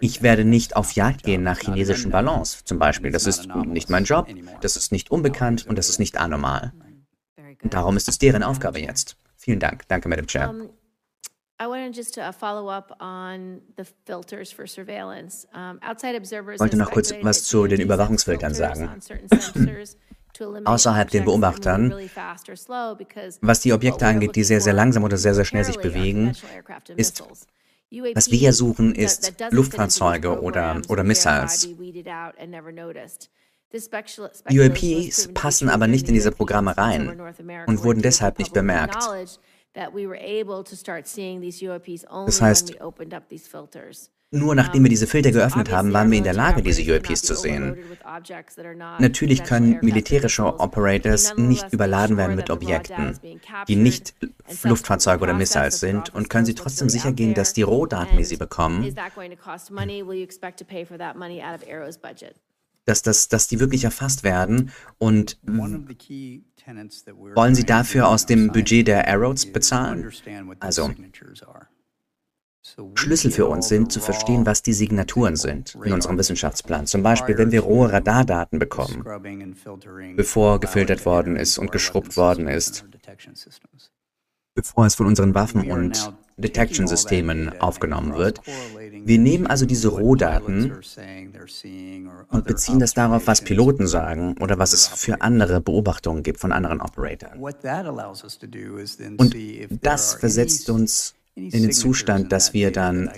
Ich 0.00 0.22
werde 0.22 0.44
nicht 0.44 0.76
auf 0.76 0.92
Jagd 0.92 1.24
gehen 1.24 1.42
nach 1.42 1.58
chinesischen 1.58 2.12
Ballons, 2.12 2.62
zum 2.64 2.78
Beispiel. 2.78 3.10
Das 3.10 3.26
ist 3.26 3.48
nicht 3.66 3.90
mein 3.90 4.04
Job, 4.04 4.28
das 4.60 4.76
ist 4.76 4.92
nicht 4.92 5.10
unbekannt 5.10 5.66
und 5.66 5.76
das 5.76 5.88
ist 5.88 5.98
nicht 5.98 6.18
anormal. 6.18 6.72
Darum 7.64 7.96
ist 7.96 8.08
es 8.08 8.18
deren 8.18 8.42
Aufgabe 8.44 8.80
jetzt. 8.80 9.16
Vielen 9.36 9.58
Dank. 9.58 9.88
Danke, 9.88 10.08
Madam 10.08 10.26
Chair. 10.26 10.54
I 11.58 11.66
wanted 11.68 11.94
just 11.94 12.14
to 12.14 12.22
uh, 12.22 12.32
follow 12.32 12.68
up 12.68 12.94
on 13.00 13.62
the 13.76 13.84
filters 14.04 14.52
for 14.52 14.66
surveillance. 14.66 15.46
Um, 15.54 15.78
outside 15.82 16.14
observers 16.14 16.60
wollte 16.60 16.76
noch 16.76 16.90
kurz 16.90 17.12
was 17.22 17.44
zu 17.44 17.66
den 17.66 17.80
Überwachungsfiltern 17.80 18.52
sagen. 18.52 18.90
Außerhalb 20.64 21.10
den 21.10 21.24
Beobachtern, 21.24 21.94
was 23.40 23.60
die 23.60 23.72
Objekte 23.72 24.06
angeht, 24.06 24.36
die 24.36 24.44
sehr, 24.44 24.60
sehr 24.60 24.74
langsam 24.74 25.02
oder 25.04 25.16
sehr, 25.16 25.34
sehr 25.34 25.46
schnell 25.46 25.64
sich 25.64 25.78
bewegen, 25.78 26.32
ist, 26.96 27.24
was 28.14 28.30
wir 28.30 28.38
hier 28.38 28.52
suchen, 28.52 28.94
ist 28.94 29.32
Luftfahrzeuge 29.50 30.42
oder, 30.42 30.82
oder 30.88 31.04
Missiles. 31.04 31.66
UAPs 34.50 35.28
passen 35.32 35.70
aber 35.70 35.86
nicht 35.86 36.06
in 36.08 36.14
diese 36.14 36.32
Programme 36.32 36.76
rein 36.76 37.18
und 37.66 37.82
wurden 37.82 38.02
deshalb 38.02 38.38
nicht 38.38 38.52
bemerkt. 38.52 39.02
Das 42.26 42.40
heißt, 42.40 42.76
nur 44.32 44.54
nachdem 44.56 44.82
wir 44.82 44.90
diese 44.90 45.06
Filter 45.06 45.30
geöffnet 45.30 45.70
haben, 45.70 45.92
waren 45.92 46.10
wir 46.10 46.18
in 46.18 46.24
der 46.24 46.34
Lage, 46.34 46.60
diese 46.62 46.82
UAPs 46.82 47.22
zu 47.22 47.34
sehen. 47.36 47.76
Natürlich 48.98 49.44
können 49.44 49.78
militärische 49.82 50.44
Operators 50.44 51.36
nicht 51.36 51.72
überladen 51.72 52.16
werden 52.16 52.34
mit 52.34 52.50
Objekten, 52.50 53.18
die 53.68 53.76
nicht 53.76 54.14
Luftfahrzeuge 54.64 55.22
oder 55.22 55.34
Missiles 55.34 55.78
sind 55.78 56.12
und 56.14 56.28
können 56.28 56.44
sie 56.44 56.54
trotzdem 56.54 56.88
sicher 56.88 57.12
gehen, 57.12 57.34
dass 57.34 57.52
die 57.52 57.62
Rohdaten, 57.62 58.18
die 58.18 58.24
sie 58.24 58.36
bekommen, 58.36 58.94
dass, 62.84 63.02
das, 63.02 63.28
dass 63.28 63.48
die 63.48 63.60
wirklich 63.60 63.84
erfasst 63.84 64.24
werden 64.24 64.70
und 64.98 65.38
wollen 67.34 67.54
Sie 67.54 67.64
dafür 67.64 68.08
aus 68.08 68.26
dem 68.26 68.52
Budget 68.52 68.88
der 68.88 69.08
Arrows 69.08 69.46
bezahlen? 69.46 70.10
Also, 70.60 70.90
Schlüssel 72.94 73.30
für 73.30 73.46
uns 73.46 73.68
sind, 73.68 73.92
zu 73.92 74.00
verstehen, 74.00 74.44
was 74.44 74.62
die 74.62 74.72
Signaturen 74.72 75.36
sind 75.36 75.76
in 75.84 75.92
unserem 75.92 76.18
Wissenschaftsplan. 76.18 76.86
Zum 76.86 77.02
Beispiel, 77.02 77.38
wenn 77.38 77.52
wir 77.52 77.60
rohe 77.60 77.92
Radardaten 77.92 78.58
bekommen, 78.58 79.04
bevor 80.16 80.58
gefiltert 80.58 81.06
worden 81.06 81.36
ist 81.36 81.58
und 81.58 81.70
geschrubbt 81.70 82.16
worden 82.16 82.48
ist, 82.48 82.84
bevor 84.54 84.86
es 84.86 84.96
von 84.96 85.06
unseren 85.06 85.34
Waffen 85.34 85.70
und 85.70 86.12
Detection-Systemen 86.38 87.60
aufgenommen 87.60 88.14
wird. 88.14 88.40
Wir 89.04 89.18
nehmen 89.18 89.46
also 89.46 89.66
diese 89.66 89.88
Rohdaten 89.88 90.72
und 92.30 92.44
beziehen 92.44 92.78
das 92.78 92.94
darauf, 92.94 93.26
was 93.26 93.40
Piloten 93.40 93.86
sagen 93.86 94.36
oder 94.40 94.58
was 94.58 94.72
es 94.72 94.86
für 94.86 95.22
andere 95.22 95.60
Beobachtungen 95.60 96.22
gibt 96.22 96.40
von 96.40 96.52
anderen 96.52 96.80
Operatoren. 96.80 97.40
Und 99.16 99.36
das 99.82 100.14
versetzt 100.14 100.68
uns 100.70 101.14
in 101.34 101.62
den 101.62 101.72
Zustand, 101.72 102.32
dass 102.32 102.52
wir 102.52 102.70
dann 102.72 103.10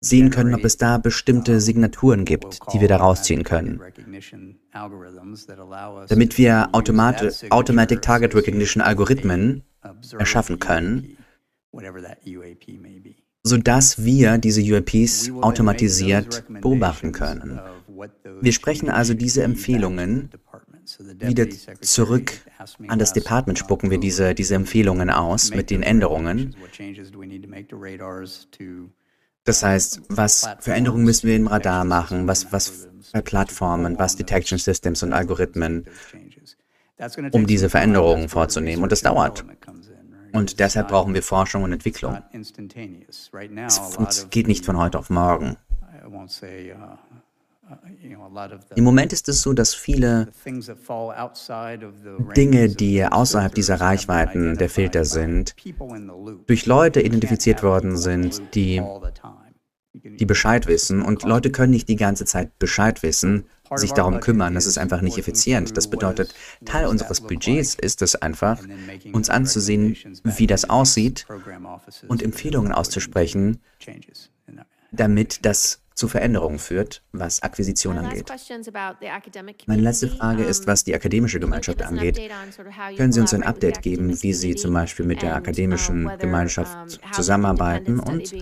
sehen 0.00 0.30
können, 0.30 0.54
ob 0.54 0.64
es 0.64 0.78
da 0.78 0.98
bestimmte 0.98 1.60
Signaturen 1.60 2.24
gibt, 2.24 2.58
die 2.72 2.80
wir 2.80 2.88
da 2.88 2.96
rausziehen 2.96 3.44
können. 3.44 3.80
Damit 6.08 6.38
wir 6.38 6.68
Automat 6.72 7.44
Automatic 7.50 8.00
Target 8.00 8.34
Recognition 8.34 8.82
Algorithmen 8.82 9.62
erschaffen 10.18 10.58
können, 10.58 11.16
sodass 13.42 14.04
wir 14.04 14.38
diese 14.38 14.60
UAPs 14.60 15.30
automatisiert 15.40 16.44
beobachten 16.60 17.12
können. 17.12 17.60
Wir 18.40 18.52
sprechen 18.52 18.90
also 18.90 19.14
diese 19.14 19.42
Empfehlungen 19.42 20.30
wieder 21.18 21.48
zurück 21.80 22.32
an 22.88 22.98
das 22.98 23.12
Department, 23.12 23.58
spucken 23.58 23.90
wir 23.90 23.98
diese, 23.98 24.34
diese 24.34 24.54
Empfehlungen 24.54 25.10
aus 25.10 25.54
mit 25.54 25.70
den 25.70 25.82
Änderungen. 25.82 26.54
Das 29.44 29.62
heißt, 29.62 30.02
was 30.08 30.48
für 30.60 30.72
Änderungen 30.72 31.04
müssen 31.04 31.28
wir 31.28 31.36
im 31.36 31.46
Radar 31.46 31.84
machen, 31.84 32.26
was, 32.26 32.52
was 32.52 32.88
für 33.12 33.22
Plattformen, 33.22 33.98
was 33.98 34.16
Detection 34.16 34.58
Systems 34.58 35.02
und 35.02 35.12
Algorithmen, 35.12 35.86
um 37.32 37.46
diese 37.46 37.70
Veränderungen 37.70 38.28
vorzunehmen. 38.28 38.82
Und 38.82 38.92
das 38.92 39.02
dauert. 39.02 39.44
Und 40.32 40.60
deshalb 40.60 40.88
brauchen 40.88 41.14
wir 41.14 41.22
Forschung 41.22 41.62
und 41.62 41.72
Entwicklung. 41.72 42.18
Es 42.32 44.30
geht 44.30 44.48
nicht 44.48 44.64
von 44.64 44.78
heute 44.78 44.98
auf 44.98 45.10
morgen. 45.10 45.56
Im 48.74 48.84
Moment 48.84 49.12
ist 49.12 49.28
es 49.28 49.42
so, 49.42 49.52
dass 49.52 49.74
viele 49.74 50.28
Dinge, 52.36 52.68
die 52.68 53.04
außerhalb 53.04 53.54
dieser 53.54 53.80
Reichweiten 53.80 54.56
der 54.56 54.68
Filter 54.68 55.04
sind, 55.04 55.54
durch 56.46 56.66
Leute 56.66 57.00
identifiziert 57.00 57.62
worden 57.62 57.96
sind, 57.96 58.54
die, 58.54 58.82
die 59.92 60.26
Bescheid 60.26 60.66
wissen. 60.66 61.02
Und 61.02 61.22
Leute 61.22 61.50
können 61.50 61.70
nicht 61.70 61.88
die 61.88 61.96
ganze 61.96 62.24
Zeit 62.24 62.58
Bescheid 62.58 63.02
wissen, 63.02 63.46
sich 63.76 63.92
darum 63.92 64.20
kümmern. 64.20 64.54
Das 64.54 64.66
ist 64.66 64.78
einfach 64.78 65.00
nicht 65.00 65.18
effizient. 65.18 65.76
Das 65.76 65.88
bedeutet, 65.88 66.34
Teil 66.64 66.86
unseres 66.86 67.20
Budgets 67.20 67.74
ist 67.74 68.02
es 68.02 68.16
einfach, 68.16 68.60
uns 69.12 69.30
anzusehen, 69.30 69.96
wie 70.24 70.46
das 70.46 70.68
aussieht 70.68 71.26
und 72.08 72.22
Empfehlungen 72.22 72.72
auszusprechen, 72.72 73.60
damit 74.92 75.44
das 75.44 75.82
zu 75.94 76.08
Veränderungen 76.08 76.58
führt, 76.58 77.02
was 77.12 77.42
Akquisition 77.42 77.98
angeht. 77.98 78.32
Meine 79.66 79.82
letzte 79.82 80.08
Frage 80.08 80.44
ist, 80.44 80.66
was 80.66 80.82
die 80.82 80.94
akademische 80.94 81.38
Gemeinschaft 81.38 81.82
angeht. 81.82 82.18
Können 82.96 83.12
Sie 83.12 83.20
uns 83.20 83.34
ein 83.34 83.42
Update 83.42 83.82
geben, 83.82 84.22
wie 84.22 84.32
Sie 84.32 84.54
zum 84.54 84.72
Beispiel 84.72 85.04
mit 85.04 85.20
der 85.20 85.36
akademischen 85.36 86.10
Gemeinschaft 86.18 87.00
zusammenarbeiten 87.12 88.00
und 88.00 88.32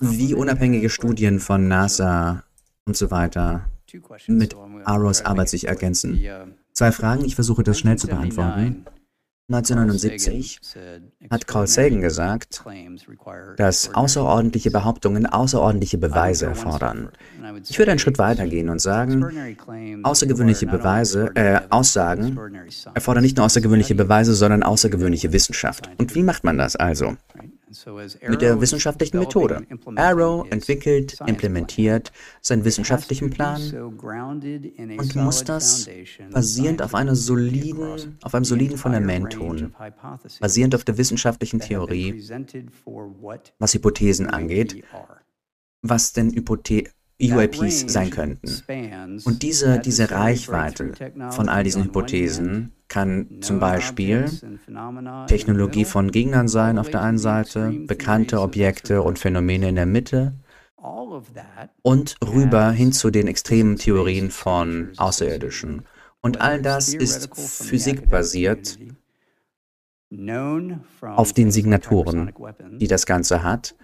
wie 0.00 0.34
unabhängige 0.34 0.88
Studien 0.88 1.38
von 1.38 1.68
NASA 1.68 2.44
und 2.86 2.96
so 2.96 3.10
weiter 3.10 3.66
mit 4.26 4.54
Aros 4.84 5.24
Arbeit 5.24 5.48
sich 5.48 5.68
ergänzen? 5.68 6.20
Zwei 6.72 6.92
Fragen, 6.92 7.24
ich 7.24 7.34
versuche 7.34 7.62
das 7.62 7.78
schnell 7.78 7.96
zu 7.98 8.08
beantworten. 8.08 8.84
1979 9.50 10.58
hat 11.30 11.46
Carl 11.46 11.66
Sagan 11.66 12.00
gesagt, 12.00 12.64
dass 13.58 13.94
außerordentliche 13.94 14.70
Behauptungen 14.70 15.26
außerordentliche 15.26 15.98
Beweise 15.98 16.46
erfordern. 16.46 17.10
Ich 17.68 17.78
würde 17.78 17.90
einen 17.90 17.98
Schritt 17.98 18.16
weiter 18.16 18.46
gehen 18.46 18.70
und 18.70 18.80
sagen, 18.80 19.22
außergewöhnliche 20.02 20.66
Beweise, 20.66 21.30
äh, 21.34 21.60
Aussagen 21.68 22.38
erfordern 22.94 23.22
nicht 23.22 23.36
nur 23.36 23.44
außergewöhnliche 23.44 23.94
Beweise, 23.94 24.34
sondern 24.34 24.62
außergewöhnliche 24.62 25.34
Wissenschaft. 25.34 25.90
Und 25.98 26.14
wie 26.14 26.22
macht 26.22 26.44
man 26.44 26.56
das 26.56 26.74
also? 26.74 27.14
Mit 28.28 28.42
der 28.42 28.60
wissenschaftlichen 28.60 29.18
Methode. 29.18 29.66
Arrow 29.96 30.46
entwickelt, 30.50 31.18
implementiert 31.26 32.12
seinen 32.40 32.64
wissenschaftlichen 32.64 33.30
Plan 33.30 33.60
und 33.74 35.16
muss 35.16 35.44
das 35.44 35.88
basierend 36.30 36.82
auf, 36.82 36.92
soliden, 37.12 38.18
auf 38.22 38.34
einem 38.34 38.44
soliden 38.44 38.76
Fundament 38.76 39.32
tun, 39.32 39.74
basierend 40.40 40.74
auf 40.74 40.84
der 40.84 40.98
wissenschaftlichen 40.98 41.60
Theorie, 41.60 42.22
was 43.58 43.74
Hypothesen 43.74 44.28
angeht, 44.28 44.82
was 45.82 46.12
denn 46.12 46.30
Hypothe 46.32 46.84
UAPs 47.20 47.92
sein 47.92 48.10
könnten. 48.10 49.20
Und 49.24 49.42
diese, 49.42 49.78
diese 49.78 50.10
Reichweite 50.10 50.92
von 51.30 51.48
all 51.48 51.64
diesen 51.64 51.84
Hypothesen 51.84 52.72
kann 52.94 53.26
zum 53.40 53.58
Beispiel 53.58 54.26
Technologie 55.26 55.84
von 55.84 56.12
Gegnern 56.12 56.46
sein 56.46 56.78
auf 56.78 56.90
der 56.90 57.02
einen 57.02 57.18
Seite, 57.18 57.72
bekannte 57.88 58.40
Objekte 58.40 59.02
und 59.02 59.18
Phänomene 59.18 59.68
in 59.68 59.74
der 59.74 59.86
Mitte 59.86 60.34
und 61.82 62.16
rüber 62.24 62.70
hin 62.70 62.92
zu 62.92 63.10
den 63.10 63.26
extremen 63.26 63.76
Theorien 63.76 64.30
von 64.30 64.92
Außerirdischen. 64.96 65.82
Und 66.20 66.40
all 66.40 66.62
das 66.62 66.94
ist 66.94 67.36
physikbasiert 67.36 68.78
auf 71.00 71.32
den 71.32 71.50
Signaturen, 71.50 72.32
die 72.78 72.86
das 72.86 73.06
Ganze 73.06 73.42
hat, 73.42 73.74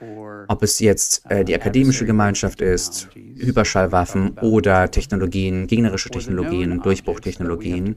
ob 0.47 0.63
es 0.63 0.79
jetzt 0.79 1.29
äh, 1.29 1.45
die 1.45 1.57
akademische 1.57 2.07
Gemeinschaft 2.07 2.61
ist, 2.61 3.09
Hyperschallwaffen 3.15 4.39
oder 4.39 4.89
Technologien, 4.89 5.67
gegnerische 5.67 6.11
Technologien, 6.11 6.81
Durchbruchtechnologien 6.83 7.97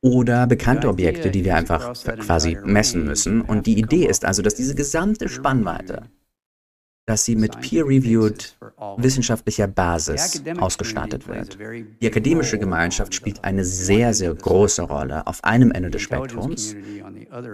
oder 0.00 0.46
bekannte 0.46 0.88
Objekte, 0.88 1.30
die 1.30 1.44
wir 1.44 1.56
einfach 1.56 1.94
quasi 2.20 2.56
messen 2.64 3.04
müssen. 3.04 3.40
Und 3.40 3.66
die 3.66 3.78
Idee 3.78 4.06
ist 4.06 4.24
also, 4.24 4.42
dass 4.42 4.54
diese 4.54 4.74
gesamte 4.74 5.28
Spannweite 5.28 6.04
dass 7.08 7.24
sie 7.24 7.36
mit 7.36 7.58
peer-reviewed 7.62 8.54
wissenschaftlicher 8.98 9.66
Basis 9.66 10.42
ausgestattet 10.58 11.26
wird. 11.26 11.58
Die 12.02 12.06
akademische 12.06 12.58
Gemeinschaft 12.58 13.14
spielt 13.14 13.44
eine 13.44 13.64
sehr, 13.64 14.12
sehr 14.12 14.34
große 14.34 14.82
Rolle 14.82 15.26
auf 15.26 15.42
einem 15.42 15.70
Ende 15.70 15.88
des 15.88 16.02
Spektrums, 16.02 16.76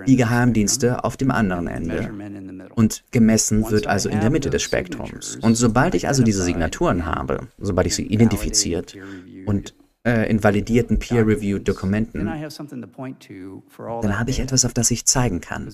die 0.08 0.16
Geheimdienste 0.16 1.04
auf 1.04 1.16
dem 1.16 1.30
anderen 1.30 1.68
Ende. 1.68 2.68
Und 2.74 3.04
gemessen 3.12 3.70
wird 3.70 3.86
also 3.86 4.08
in 4.08 4.20
der 4.20 4.30
Mitte 4.30 4.50
des 4.50 4.62
Spektrums. 4.62 5.38
Und 5.40 5.54
sobald 5.54 5.94
ich 5.94 6.08
also 6.08 6.24
diese 6.24 6.42
Signaturen 6.42 7.06
habe, 7.06 7.46
sobald 7.56 7.86
ich 7.86 7.94
sie 7.94 8.06
identifiziert 8.06 8.96
und 9.46 9.72
äh, 10.06 10.28
in 10.30 10.42
validierten 10.44 10.98
peer-reviewed 10.98 11.66
Dokumenten, 11.66 12.26
dann 12.26 12.40
habe 14.18 14.30
ich 14.30 14.40
etwas, 14.40 14.64
auf 14.64 14.74
das 14.74 14.90
ich 14.90 15.06
zeigen 15.06 15.40
kann 15.40 15.64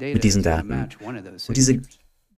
mit 0.00 0.24
diesen 0.24 0.42
Daten. 0.42 0.88
Und 1.48 1.56
diese 1.56 1.82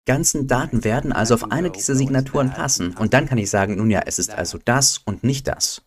ganzen 0.05 0.47
Daten 0.47 0.83
werden 0.83 1.13
also 1.13 1.35
auf 1.35 1.51
eine 1.51 1.69
dieser 1.69 1.95
Signaturen 1.95 2.51
passen. 2.51 2.95
Und 2.97 3.13
dann 3.13 3.27
kann 3.27 3.37
ich 3.37 3.49
sagen, 3.49 3.77
nun 3.77 3.89
ja, 3.89 4.01
es 4.05 4.19
ist 4.19 4.31
also 4.31 4.57
das 4.63 4.97
und 4.97 5.23
nicht 5.23 5.47
das. 5.47 5.81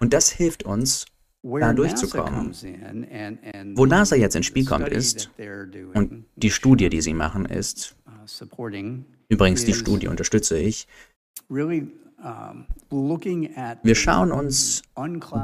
Und 0.00 0.12
das 0.12 0.30
hilft 0.30 0.64
uns, 0.64 1.06
da 1.42 1.72
durchzukommen. 1.72 2.52
Wo 3.74 3.86
NASA 3.86 4.16
jetzt 4.16 4.36
ins 4.36 4.46
Spiel 4.46 4.64
kommt 4.64 4.88
ist, 4.88 5.30
und 5.94 6.24
die 6.36 6.50
Studie, 6.50 6.88
die 6.88 7.00
sie 7.00 7.14
machen, 7.14 7.46
ist, 7.46 7.96
übrigens 9.28 9.64
die 9.64 9.74
Studie 9.74 10.08
unterstütze 10.08 10.58
ich, 10.58 10.86
wir 13.82 13.94
schauen 13.94 14.32
uns 14.32 14.82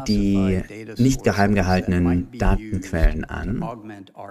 die 0.06 0.62
nicht 0.96 1.24
geheim 1.24 1.54
gehaltenen 1.54 2.28
Datenquellen 2.38 3.24
an, 3.24 3.64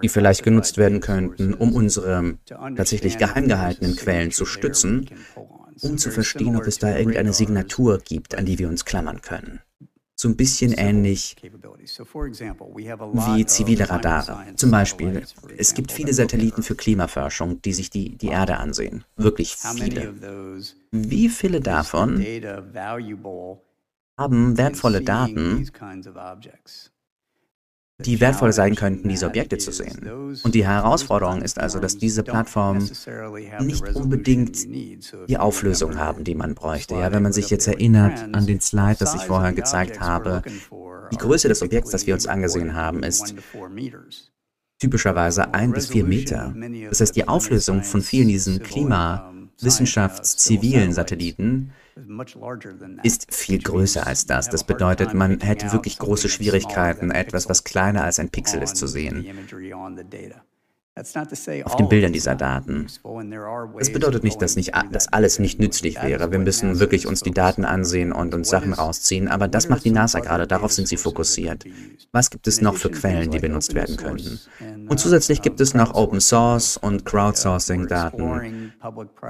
die 0.02 0.10
vielleicht 0.10 0.44
genutzt 0.44 0.78
werden 0.78 1.02
könnten, 1.02 1.54
um 1.54 1.74
unsere 1.74 2.38
tatsächlich 2.48 3.18
geheim 3.18 3.48
gehaltenen 3.48 3.96
Quellen 3.96 4.32
zu 4.32 4.46
stützen, 4.46 5.10
um 5.82 5.98
zu 5.98 6.10
verstehen, 6.10 6.56
ob 6.56 6.68
es 6.68 6.80
da 6.80 6.98
irgendeine 6.98 7.34
Signatur 7.34 8.00
gibt, 8.00 8.36
an 8.36 8.46
die 8.46 8.60
wir 8.60 8.70
uns 8.70 8.86
klammern 8.86 9.22
können 9.22 9.60
so 10.20 10.28
ein 10.28 10.36
bisschen 10.36 10.74
ähnlich 10.74 11.36
wie 11.42 13.46
zivile 13.46 13.88
Radare. 13.88 14.56
Zum 14.56 14.72
Beispiel, 14.72 15.24
es 15.58 15.76
gibt 15.76 15.92
viele 15.92 16.12
Satelliten 16.12 16.64
für 16.64 16.74
Klimaforschung, 16.76 17.62
die 17.62 17.74
sich 17.74 17.92
die, 17.92 18.18
die 18.18 18.30
Erde 18.30 18.58
ansehen. 18.58 19.04
Wirklich 19.16 19.56
viele. 19.56 20.60
Wie 20.92 21.30
viele 21.30 21.62
davon 21.62 22.26
haben 24.18 24.58
wertvolle 24.58 25.04
Daten, 25.04 25.70
die 28.00 28.22
wertvoll 28.22 28.54
sein 28.54 28.76
könnten, 28.76 29.10
diese 29.10 29.26
Objekte 29.26 29.58
zu 29.58 29.72
sehen. 29.72 30.38
Und 30.44 30.54
die 30.54 30.68
Herausforderung 30.68 31.42
ist 31.42 31.60
also, 31.60 31.80
dass 31.80 31.98
diese 31.98 32.22
Plattformen 32.22 32.88
nicht 33.60 33.96
unbedingt 33.96 34.68
die 34.68 35.38
Auflösung 35.38 35.98
haben, 35.98 36.24
die 36.24 36.36
man 36.36 36.54
bräuchte. 36.54 36.94
Ja, 36.96 37.12
wenn 37.12 37.24
man 37.24 37.34
sich 37.34 37.50
jetzt 37.50 37.66
erinnert 37.68 38.20
an 38.34 38.46
den 38.46 38.62
Slide, 38.62 38.98
das 39.00 39.16
ich 39.16 39.24
vorher 39.24 39.54
gezeigt 39.54 40.00
habe, 40.00 40.44
die 41.12 41.18
Größe 41.18 41.48
des 41.48 41.64
Objekts, 41.64 41.90
das 41.90 42.06
wir 42.06 42.14
uns 42.14 42.28
angesehen 42.28 42.76
haben, 42.76 43.02
ist 43.02 43.34
typischerweise 44.80 45.56
ein 45.56 45.72
bis 45.72 45.88
vier 45.88 46.04
Meter. 46.04 46.54
Das 46.90 47.02
heißt, 47.02 47.16
die 47.16 47.28
Auflösung 47.28 47.82
von 47.82 48.04
vielen 48.04 48.28
diesen 48.28 48.62
Klimawissenschafts-zivilen 48.62 50.94
Satelliten 50.94 51.72
ist 53.04 53.34
viel 53.34 53.60
größer 53.60 54.06
als 54.06 54.26
das. 54.26 54.50
Das 54.50 54.64
bedeutet, 54.64 55.14
man 55.14 55.40
hätte 55.40 55.72
wirklich 55.72 55.98
große 56.00 56.30
Schwierigkeiten, 56.30 57.12
etwas, 57.12 57.50
was 57.50 57.64
kleiner 57.64 58.04
als 58.04 58.20
ein 58.20 58.30
Pixel 58.30 58.62
ist, 58.62 58.78
zu 58.78 58.88
sehen 58.88 59.26
auf 61.64 61.76
den 61.76 61.90
Bildern 61.90 62.14
dieser 62.14 62.36
Daten. 62.36 62.88
Das 63.78 63.92
bedeutet 63.92 64.24
nicht, 64.24 64.42
dass, 64.42 64.56
nicht, 64.56 64.72
dass 64.92 65.12
alles 65.14 65.40
nicht 65.40 65.60
nützlich 65.60 66.02
wäre. 66.02 66.32
Wir 66.32 66.40
müssen 66.40 66.80
wirklich 66.80 67.08
uns 67.08 67.22
die 67.22 67.32
Daten 67.32 67.66
ansehen 67.66 68.12
und 68.12 68.34
uns 68.34 68.50
Sachen 68.50 68.74
rausziehen, 68.74 69.28
aber 69.28 69.48
das 69.48 69.70
macht 69.70 69.86
die 69.86 69.92
NASA 69.92 70.20
gerade, 70.20 70.48
darauf 70.48 70.72
sind 70.72 70.88
sie 70.88 70.98
fokussiert. 70.98 71.66
Was 72.12 72.30
gibt 72.30 72.48
es 72.48 72.62
noch 72.62 72.76
für 72.76 72.90
Quellen, 72.90 73.32
die 73.32 73.40
benutzt 73.40 73.76
werden 73.76 73.98
könnten? 73.98 74.40
Und 74.88 75.00
zusätzlich 75.00 75.42
gibt 75.42 75.62
es 75.62 75.74
noch 75.74 75.94
Open 75.94 76.22
Source 76.22 76.78
und 76.78 77.06
Crowdsourcing-Daten. 77.06 78.74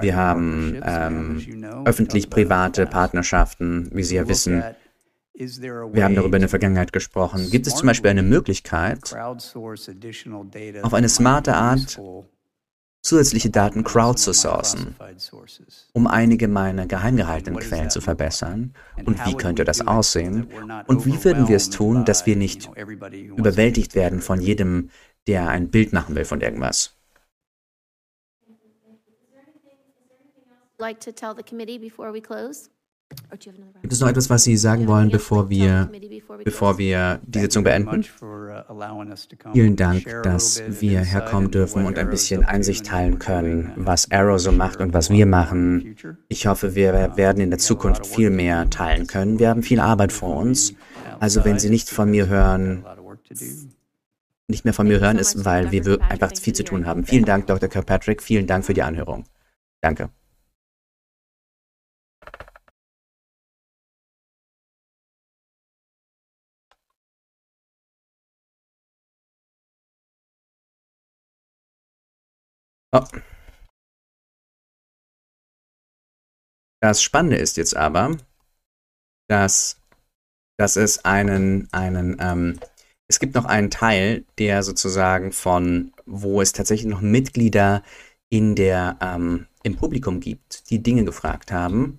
Wir 0.00 0.16
haben 0.16 0.80
ähm, 0.84 1.64
öffentlich-private 1.84 2.86
Partnerschaften, 2.86 3.90
wie 3.92 4.04
Sie 4.04 4.16
ja 4.16 4.28
wissen. 4.28 4.62
Wir 5.38 6.02
haben 6.02 6.16
darüber 6.16 6.36
in 6.36 6.40
der 6.40 6.48
Vergangenheit 6.48 6.92
gesprochen. 6.92 7.48
Gibt 7.50 7.68
es 7.68 7.76
zum 7.76 7.86
Beispiel 7.86 8.10
eine 8.10 8.24
Möglichkeit, 8.24 9.14
auf 9.14 10.94
eine 10.94 11.08
smarte 11.08 11.54
Art 11.54 12.00
zusätzliche 13.02 13.48
Daten 13.48 13.84
crowdzusourcen, 13.84 14.96
um 15.92 16.08
einige 16.08 16.48
meiner 16.48 16.86
geheim 16.86 17.16
gehaltenen 17.16 17.60
Quellen 17.60 17.88
zu 17.88 18.00
verbessern? 18.00 18.74
Und 19.04 19.24
wie 19.26 19.34
könnte 19.34 19.62
das 19.62 19.86
aussehen? 19.86 20.48
Und 20.88 21.06
wie 21.06 21.22
würden 21.22 21.46
wir 21.46 21.56
es 21.56 21.70
tun, 21.70 22.04
dass 22.04 22.26
wir 22.26 22.34
nicht 22.34 22.68
überwältigt 23.36 23.94
werden 23.94 24.20
von 24.20 24.40
jedem, 24.40 24.90
der 25.28 25.48
ein 25.50 25.70
Bild 25.70 25.92
machen 25.92 26.16
will 26.16 26.24
von 26.24 26.40
irgendwas? 26.40 26.96
Like 30.80 31.00
to 31.00 31.12
tell 31.12 31.34
the 31.36 31.42
committee 31.42 31.78
before 31.78 32.12
we 32.12 32.20
close? 32.20 32.70
Gibt 33.80 33.92
es 33.92 34.00
noch 34.00 34.08
etwas, 34.08 34.28
was 34.28 34.44
Sie 34.44 34.56
sagen 34.56 34.86
wollen, 34.86 35.10
bevor 35.10 35.48
wir, 35.48 35.90
bevor 36.44 36.78
wir 36.78 37.20
die 37.24 37.40
Sitzung 37.40 37.64
beenden? 37.64 38.04
Vielen 39.52 39.76
Dank, 39.76 40.04
dass 40.22 40.62
wir 40.80 41.00
herkommen 41.00 41.50
dürfen 41.50 41.86
und 41.86 41.98
ein 41.98 42.10
bisschen 42.10 42.44
Einsicht 42.44 42.86
teilen 42.86 43.18
können, 43.18 43.72
was 43.76 44.10
Arrow 44.10 44.38
so 44.38 44.52
macht 44.52 44.80
und 44.80 44.92
was 44.92 45.10
wir 45.10 45.26
machen. 45.26 45.96
Ich 46.28 46.46
hoffe, 46.46 46.74
wir 46.74 47.16
werden 47.16 47.40
in 47.40 47.50
der 47.50 47.58
Zukunft 47.58 48.06
viel 48.06 48.30
mehr 48.30 48.68
teilen 48.68 49.06
können. 49.06 49.38
Wir 49.38 49.48
haben 49.48 49.62
viel 49.62 49.80
Arbeit 49.80 50.12
vor 50.12 50.36
uns. 50.36 50.74
Also 51.18 51.44
wenn 51.44 51.58
Sie 51.58 51.70
nicht 51.70 51.88
von 51.88 52.10
mir 52.10 52.28
hören, 52.28 52.84
nicht 54.48 54.64
mehr 54.64 54.74
von 54.74 54.86
mir 54.86 55.00
hören, 55.00 55.18
ist, 55.18 55.44
weil 55.44 55.70
wir 55.72 56.00
einfach 56.02 56.32
viel 56.36 56.54
zu 56.54 56.64
tun 56.64 56.86
haben. 56.86 57.04
Vielen 57.04 57.24
Dank, 57.24 57.46
Dr. 57.46 57.68
Kirkpatrick. 57.68 58.22
Vielen 58.22 58.46
Dank 58.46 58.64
für 58.64 58.74
die 58.74 58.82
Anhörung. 58.82 59.24
Danke. 59.80 60.10
Oh. 72.92 73.04
Das 76.80 77.02
Spannende 77.02 77.36
ist 77.36 77.56
jetzt 77.56 77.76
aber, 77.76 78.16
dass, 79.28 79.80
dass 80.58 80.76
es 80.76 81.04
einen, 81.04 81.68
einen 81.72 82.16
ähm, 82.20 82.60
es 83.08 83.18
gibt 83.18 83.34
noch 83.34 83.46
einen 83.46 83.70
Teil, 83.70 84.24
der 84.38 84.62
sozusagen 84.62 85.32
von, 85.32 85.92
wo 86.06 86.40
es 86.40 86.52
tatsächlich 86.52 86.90
noch 86.90 87.00
Mitglieder 87.00 87.82
in 88.30 88.54
der, 88.54 88.98
ähm, 89.00 89.46
im 89.62 89.76
Publikum 89.76 90.20
gibt, 90.20 90.70
die 90.70 90.82
Dinge 90.82 91.04
gefragt 91.04 91.50
haben. 91.50 91.98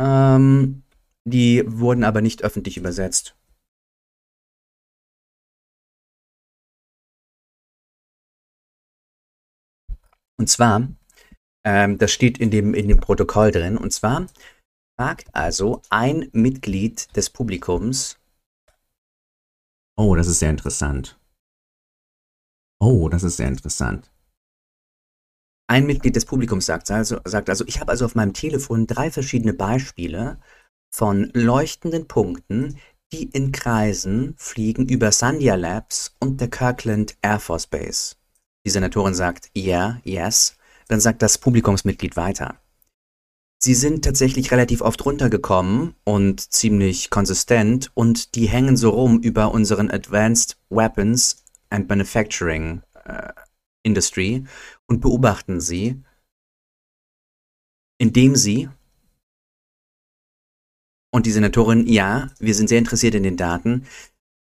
Ähm, 0.00 0.82
die 1.24 1.64
wurden 1.66 2.04
aber 2.04 2.20
nicht 2.20 2.42
öffentlich 2.42 2.76
übersetzt. 2.76 3.36
Und 10.42 10.48
zwar, 10.48 10.88
ähm, 11.64 11.98
das 11.98 12.10
steht 12.10 12.38
in 12.38 12.50
dem, 12.50 12.74
in 12.74 12.88
dem 12.88 12.98
Protokoll 12.98 13.52
drin, 13.52 13.78
und 13.78 13.92
zwar 13.92 14.26
fragt 14.98 15.32
also 15.36 15.82
ein 15.88 16.28
Mitglied 16.32 17.14
des 17.14 17.30
Publikums, 17.30 18.18
Oh, 19.96 20.16
das 20.16 20.26
ist 20.26 20.40
sehr 20.40 20.50
interessant. 20.50 21.16
Oh, 22.80 23.08
das 23.08 23.22
ist 23.22 23.36
sehr 23.36 23.46
interessant. 23.46 24.10
Ein 25.70 25.86
Mitglied 25.86 26.16
des 26.16 26.24
Publikums 26.24 26.66
sagt 26.66 26.90
also, 26.90 27.20
sagt 27.24 27.48
also 27.48 27.64
ich 27.68 27.78
habe 27.78 27.92
also 27.92 28.04
auf 28.04 28.16
meinem 28.16 28.32
Telefon 28.32 28.88
drei 28.88 29.12
verschiedene 29.12 29.54
Beispiele 29.54 30.40
von 30.92 31.30
leuchtenden 31.34 32.08
Punkten, 32.08 32.80
die 33.12 33.30
in 33.30 33.52
Kreisen 33.52 34.34
fliegen 34.38 34.88
über 34.88 35.12
Sandia 35.12 35.54
Labs 35.54 36.16
und 36.18 36.40
der 36.40 36.50
Kirkland 36.50 37.16
Air 37.22 37.38
Force 37.38 37.68
Base. 37.68 38.16
Die 38.64 38.70
Senatorin 38.70 39.14
sagt, 39.14 39.50
yeah, 39.56 40.00
yes. 40.04 40.56
Dann 40.88 41.00
sagt 41.00 41.22
das 41.22 41.38
Publikumsmitglied 41.38 42.16
weiter. 42.16 42.58
Sie 43.64 43.74
sind 43.74 44.04
tatsächlich 44.04 44.50
relativ 44.50 44.80
oft 44.80 45.04
runtergekommen 45.04 45.94
und 46.04 46.40
ziemlich 46.52 47.10
konsistent 47.10 47.92
und 47.94 48.34
die 48.34 48.48
hängen 48.48 48.76
so 48.76 48.90
rum 48.90 49.20
über 49.20 49.52
unseren 49.52 49.88
Advanced 49.88 50.58
Weapons 50.68 51.44
and 51.70 51.88
Manufacturing 51.88 52.82
äh, 53.04 53.32
Industry 53.84 54.44
und 54.88 55.00
beobachten 55.00 55.60
sie, 55.60 56.02
indem 57.98 58.34
sie 58.34 58.68
und 61.12 61.26
die 61.26 61.32
Senatorin, 61.32 61.86
ja, 61.86 62.30
wir 62.38 62.54
sind 62.54 62.68
sehr 62.68 62.78
interessiert 62.78 63.14
in 63.14 63.22
den 63.22 63.36
Daten. 63.36 63.86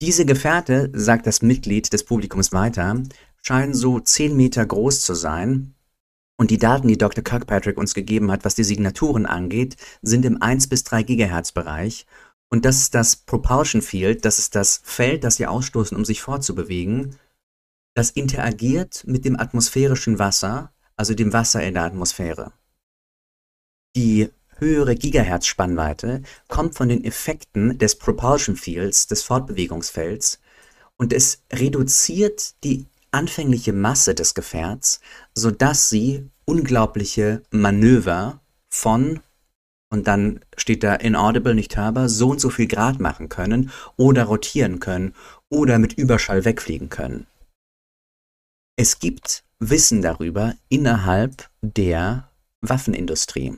Diese 0.03 0.27
Gefährte, 0.27 0.91
sagt 0.93 1.27
das 1.27 1.41
Mitglied 1.41 1.93
des 1.93 2.05
Publikums 2.05 2.53
weiter, 2.53 3.03
scheinen 3.47 3.75
so 3.75 4.01
10 4.01 4.37
Meter 4.37 4.67
groß 4.67 5.03
zu 5.03 5.15
sein 5.15 5.75
und 6.37 6.51
die 6.51 6.59
Daten, 6.59 6.89
die 6.89 6.99
Dr. 6.99 7.23
Kirkpatrick 7.23 7.79
uns 7.79 7.95
gegeben 7.95 8.33
hat, 8.33 8.45
was 8.45 8.57
die 8.57 8.65
Signaturen 8.65 9.25
angeht, 9.25 9.77
sind 10.03 10.25
im 10.25 10.43
1 10.43 10.67
bis 10.69 10.83
3 10.83 11.05
Gigahertz 11.05 11.53
Bereich. 11.53 12.07
Und 12.49 12.65
das 12.65 12.79
ist 12.79 12.95
das 12.95 13.15
Propulsion 13.15 13.83
Field, 13.83 14.25
das 14.25 14.41
ist 14.41 14.57
das 14.57 14.81
Feld, 14.83 15.23
das 15.23 15.37
sie 15.37 15.47
ausstoßen, 15.47 15.97
um 15.97 16.05
sich 16.05 16.23
fortzubewegen. 16.23 17.17
Das 17.95 18.11
interagiert 18.11 19.05
mit 19.07 19.25
dem 19.25 19.39
atmosphärischen 19.39 20.19
Wasser, 20.19 20.73
also 20.97 21.15
dem 21.15 21.33
Wasser 21.33 21.63
in 21.63 21.75
der 21.75 21.85
Atmosphäre. 21.85 22.53
Die 23.95 24.29
höhere 24.59 24.97
Gigahertz-Spannweite 24.97 26.23
kommt 26.49 26.75
von 26.75 26.89
den 26.89 27.05
Effekten 27.05 27.79
des 27.79 27.97
Propulsion 27.97 28.57
Fields, 28.57 29.07
des 29.07 29.23
Fortbewegungsfelds, 29.23 30.41
und 30.97 31.13
es 31.13 31.43
reduziert 31.53 32.63
die 32.65 32.87
anfängliche 33.17 33.73
Masse 33.73 34.15
des 34.15 34.35
Gefährts, 34.35 35.01
sodass 35.35 35.89
sie 35.89 36.31
unglaubliche 36.45 37.43
Manöver 37.51 38.41
von 38.69 39.21
und 39.89 40.09
dann 40.09 40.41
steht 40.57 40.83
da 40.83 40.95
inaudible, 40.95 41.55
nicht 41.55 41.77
hörbar, 41.77 42.09
so 42.09 42.31
und 42.31 42.41
so 42.41 42.51
viel 42.51 42.67
Grad 42.67 43.01
machen 43.01 43.29
können 43.29 43.71
oder 43.97 44.25
rotieren 44.25 44.81
können 44.81 45.15
oder 45.49 45.79
mit 45.79 45.93
Überschall 45.93 46.45
wegfliegen 46.45 46.89
können. 46.89 47.27
Es 48.77 48.99
gibt 48.99 49.45
Wissen 49.59 50.03
darüber 50.03 50.55
innerhalb 50.69 51.49
der 51.63 52.29
Waffenindustrie. 52.61 53.57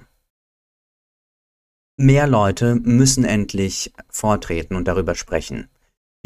Mehr 1.96 2.28
Leute 2.28 2.76
müssen 2.76 3.24
endlich 3.24 3.92
vortreten 4.08 4.76
und 4.76 4.86
darüber 4.86 5.16
sprechen. 5.16 5.68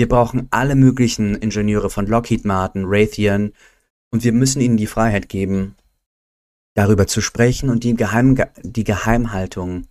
Wir 0.03 0.09
brauchen 0.09 0.49
alle 0.51 0.75
möglichen 0.75 1.37
Ingenieure 1.37 1.89
von 1.89 2.09
Lockheed 2.09 2.45
Martin, 2.45 2.87
Raytheon 2.87 3.53
und 4.11 4.25
wir 4.25 4.33
müssen 4.33 4.61
ihnen 4.61 4.77
die 4.77 4.89
Freiheit 4.89 5.29
geben, 5.29 5.77
darüber 6.75 7.07
zu 7.07 7.21
sprechen 7.21 7.71
und 7.71 7.85
die, 7.85 7.95
Geheim 7.95 8.37
die 8.63 8.83
Geheimhaltung 8.83 9.87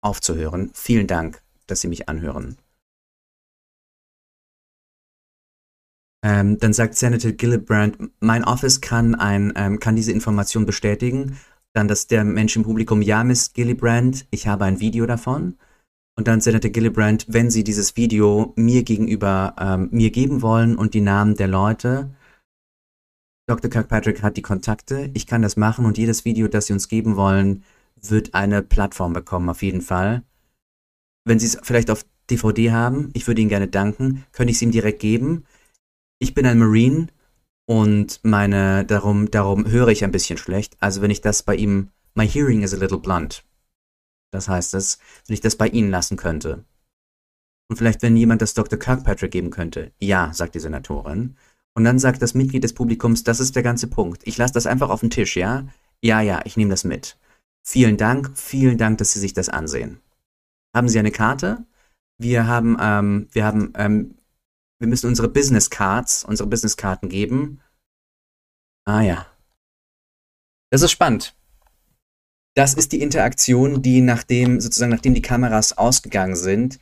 aufzuhören. 0.00 0.72
Vielen 0.74 1.06
Dank, 1.06 1.40
dass 1.68 1.82
Sie 1.82 1.86
mich 1.86 2.08
anhören. 2.08 2.58
Ähm, 6.24 6.58
dann 6.58 6.72
sagt 6.72 6.96
Senator 6.96 7.30
Gillibrand, 7.30 7.96
mein 8.18 8.42
Office 8.42 8.80
kann, 8.80 9.14
ein, 9.14 9.52
ähm, 9.54 9.78
kann 9.78 9.94
diese 9.94 10.10
Information 10.10 10.66
bestätigen. 10.66 11.38
Dann, 11.74 11.86
dass 11.86 12.08
der 12.08 12.24
Mensch 12.24 12.56
im 12.56 12.64
Publikum, 12.64 13.02
ja, 13.02 13.22
Miss 13.22 13.52
Gillibrand, 13.52 14.26
ich 14.32 14.48
habe 14.48 14.64
ein 14.64 14.80
Video 14.80 15.06
davon. 15.06 15.56
Und 16.16 16.28
dann 16.28 16.40
Senator 16.40 16.70
Gillibrand, 16.70 17.26
wenn 17.28 17.50
Sie 17.50 17.64
dieses 17.64 17.96
Video 17.96 18.52
mir 18.56 18.84
gegenüber 18.84 19.56
ähm, 19.58 19.88
mir 19.90 20.10
geben 20.10 20.42
wollen 20.42 20.76
und 20.76 20.94
die 20.94 21.00
Namen 21.00 21.34
der 21.34 21.48
Leute, 21.48 22.14
Dr. 23.46 23.70
Kirkpatrick 23.70 24.22
hat 24.22 24.36
die 24.36 24.42
Kontakte, 24.42 25.10
ich 25.12 25.26
kann 25.26 25.42
das 25.42 25.56
machen 25.56 25.84
und 25.84 25.98
jedes 25.98 26.24
Video, 26.24 26.48
das 26.48 26.66
Sie 26.66 26.72
uns 26.72 26.88
geben 26.88 27.16
wollen, 27.16 27.62
wird 28.00 28.32
eine 28.32 28.62
Plattform 28.62 29.12
bekommen, 29.12 29.48
auf 29.48 29.62
jeden 29.62 29.82
Fall. 29.82 30.22
Wenn 31.26 31.38
Sie 31.38 31.46
es 31.46 31.58
vielleicht 31.62 31.90
auf 31.90 32.06
DVD 32.30 32.72
haben, 32.72 33.10
ich 33.12 33.26
würde 33.26 33.40
Ihnen 33.40 33.50
gerne 33.50 33.68
danken, 33.68 34.24
könnte 34.32 34.50
ich 34.50 34.56
es 34.56 34.62
ihm 34.62 34.70
direkt 34.70 35.00
geben. 35.00 35.44
Ich 36.18 36.32
bin 36.32 36.46
ein 36.46 36.58
Marine 36.58 37.08
und 37.66 38.20
meine, 38.22 38.84
darum, 38.86 39.30
darum 39.30 39.66
höre 39.70 39.88
ich 39.88 40.04
ein 40.04 40.12
bisschen 40.12 40.38
schlecht. 40.38 40.76
Also 40.80 41.02
wenn 41.02 41.10
ich 41.10 41.20
das 41.20 41.42
bei 41.42 41.56
ihm, 41.56 41.90
my 42.14 42.26
hearing 42.26 42.62
is 42.62 42.72
a 42.72 42.78
little 42.78 42.98
blunt. 42.98 43.44
Das 44.34 44.48
heißt 44.48 44.74
es, 44.74 44.98
wenn 45.28 45.34
ich 45.34 45.40
das 45.42 45.54
bei 45.54 45.68
Ihnen 45.68 45.90
lassen 45.90 46.16
könnte. 46.16 46.64
Und 47.70 47.76
vielleicht, 47.76 48.02
wenn 48.02 48.16
jemand 48.16 48.42
das 48.42 48.52
Dr. 48.52 48.76
Kirkpatrick 48.76 49.30
geben 49.30 49.50
könnte. 49.50 49.92
Ja, 50.00 50.32
sagt 50.34 50.56
die 50.56 50.60
Senatorin. 50.60 51.36
Und 51.76 51.84
dann 51.84 52.00
sagt 52.00 52.20
das 52.20 52.34
Mitglied 52.34 52.64
des 52.64 52.74
Publikums, 52.74 53.22
das 53.22 53.38
ist 53.38 53.54
der 53.54 53.62
ganze 53.62 53.86
Punkt. 53.86 54.22
Ich 54.26 54.36
lasse 54.36 54.52
das 54.52 54.66
einfach 54.66 54.90
auf 54.90 55.00
den 55.00 55.10
Tisch, 55.10 55.36
ja? 55.36 55.68
Ja, 56.02 56.20
ja, 56.20 56.40
ich 56.44 56.56
nehme 56.56 56.70
das 56.70 56.82
mit. 56.82 57.16
Vielen 57.64 57.96
Dank, 57.96 58.36
vielen 58.36 58.76
Dank, 58.76 58.98
dass 58.98 59.12
Sie 59.12 59.20
sich 59.20 59.34
das 59.34 59.48
ansehen. 59.48 60.00
Haben 60.74 60.88
Sie 60.88 60.98
eine 60.98 61.12
Karte? 61.12 61.64
Wir 62.18 62.48
haben, 62.48 62.76
ähm, 62.80 63.28
wir 63.30 63.44
haben, 63.44 63.72
ähm, 63.76 64.18
wir 64.80 64.88
müssen 64.88 65.06
unsere 65.06 65.28
Business 65.28 65.70
Cards, 65.70 66.24
unsere 66.24 66.48
Business 66.48 66.76
Karten 66.76 67.08
geben. 67.08 67.60
Ah 68.84 69.02
ja. 69.02 69.26
Das 70.70 70.82
ist 70.82 70.90
spannend 70.90 71.36
das 72.54 72.74
ist 72.74 72.92
die 72.92 73.00
Interaktion, 73.00 73.82
die 73.82 74.00
nachdem, 74.00 74.60
sozusagen, 74.60 74.92
nachdem 74.92 75.14
die 75.14 75.22
Kameras 75.22 75.76
ausgegangen 75.76 76.36
sind, 76.36 76.78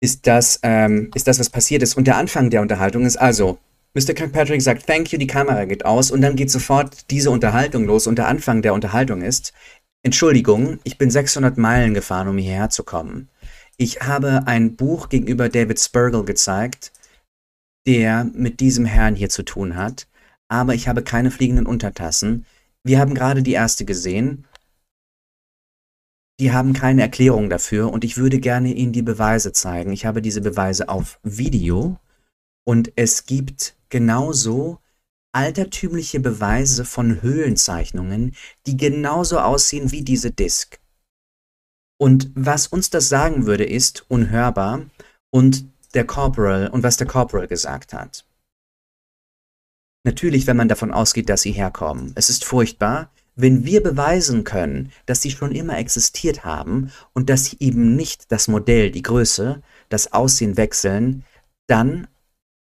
ist 0.00 0.26
das, 0.26 0.60
ähm, 0.62 1.10
ist 1.14 1.26
das, 1.26 1.38
was 1.38 1.50
passiert 1.50 1.82
ist. 1.82 1.96
Und 1.96 2.06
der 2.06 2.16
Anfang 2.16 2.50
der 2.50 2.62
Unterhaltung 2.62 3.04
ist 3.04 3.16
also, 3.16 3.58
Mr. 3.94 4.14
Kirkpatrick 4.14 4.62
sagt, 4.62 4.86
thank 4.86 5.12
you, 5.12 5.18
die 5.18 5.26
Kamera 5.26 5.64
geht 5.64 5.84
aus 5.84 6.10
und 6.10 6.20
dann 6.20 6.36
geht 6.36 6.50
sofort 6.50 7.10
diese 7.10 7.30
Unterhaltung 7.30 7.84
los 7.84 8.06
und 8.06 8.16
der 8.16 8.28
Anfang 8.28 8.62
der 8.62 8.74
Unterhaltung 8.74 9.22
ist, 9.22 9.52
Entschuldigung, 10.04 10.78
ich 10.84 10.98
bin 10.98 11.10
600 11.10 11.58
Meilen 11.58 11.94
gefahren, 11.94 12.28
um 12.28 12.38
hierher 12.38 12.70
zu 12.70 12.84
kommen. 12.84 13.28
Ich 13.76 14.00
habe 14.00 14.46
ein 14.46 14.76
Buch 14.76 15.08
gegenüber 15.08 15.48
David 15.48 15.80
Spurgel 15.80 16.24
gezeigt, 16.24 16.92
der 17.86 18.24
mit 18.24 18.60
diesem 18.60 18.84
Herrn 18.84 19.16
hier 19.16 19.30
zu 19.30 19.42
tun 19.42 19.76
hat, 19.76 20.06
aber 20.48 20.74
ich 20.74 20.88
habe 20.88 21.02
keine 21.02 21.30
fliegenden 21.30 21.66
Untertassen. 21.66 22.44
Wir 22.84 23.00
haben 23.00 23.14
gerade 23.14 23.42
die 23.42 23.52
erste 23.52 23.84
gesehen 23.84 24.46
die 26.40 26.52
haben 26.52 26.72
keine 26.72 27.02
Erklärung 27.02 27.50
dafür 27.50 27.92
und 27.92 28.04
ich 28.04 28.16
würde 28.16 28.38
gerne 28.38 28.72
Ihnen 28.72 28.92
die 28.92 29.02
Beweise 29.02 29.52
zeigen. 29.52 29.92
Ich 29.92 30.06
habe 30.06 30.22
diese 30.22 30.40
Beweise 30.40 30.88
auf 30.88 31.18
Video 31.22 31.98
und 32.64 32.92
es 32.96 33.26
gibt 33.26 33.76
genauso 33.88 34.78
altertümliche 35.32 36.20
Beweise 36.20 36.84
von 36.84 37.22
Höhlenzeichnungen, 37.22 38.34
die 38.66 38.76
genauso 38.76 39.38
aussehen 39.38 39.90
wie 39.90 40.02
diese 40.02 40.30
Disk. 40.30 40.78
Und 42.00 42.30
was 42.34 42.68
uns 42.68 42.90
das 42.90 43.08
sagen 43.08 43.46
würde, 43.46 43.64
ist 43.64 44.04
unhörbar 44.08 44.82
und 45.30 45.64
der 45.94 46.06
Corporal 46.06 46.68
und 46.68 46.82
was 46.82 46.96
der 46.96 47.06
Corporal 47.06 47.48
gesagt 47.48 47.92
hat. 47.92 48.24
Natürlich, 50.04 50.46
wenn 50.46 50.56
man 50.56 50.68
davon 50.68 50.92
ausgeht, 50.92 51.28
dass 51.28 51.42
sie 51.42 51.52
herkommen. 51.52 52.12
Es 52.14 52.30
ist 52.30 52.44
furchtbar, 52.44 53.10
wenn 53.38 53.64
wir 53.64 53.84
beweisen 53.84 54.42
können, 54.42 54.90
dass 55.06 55.22
sie 55.22 55.30
schon 55.30 55.52
immer 55.52 55.78
existiert 55.78 56.44
haben 56.44 56.90
und 57.14 57.30
dass 57.30 57.44
sie 57.44 57.56
eben 57.60 57.94
nicht 57.94 58.32
das 58.32 58.48
Modell, 58.48 58.90
die 58.90 59.02
Größe, 59.02 59.62
das 59.88 60.12
Aussehen 60.12 60.56
wechseln, 60.56 61.24
dann 61.68 62.08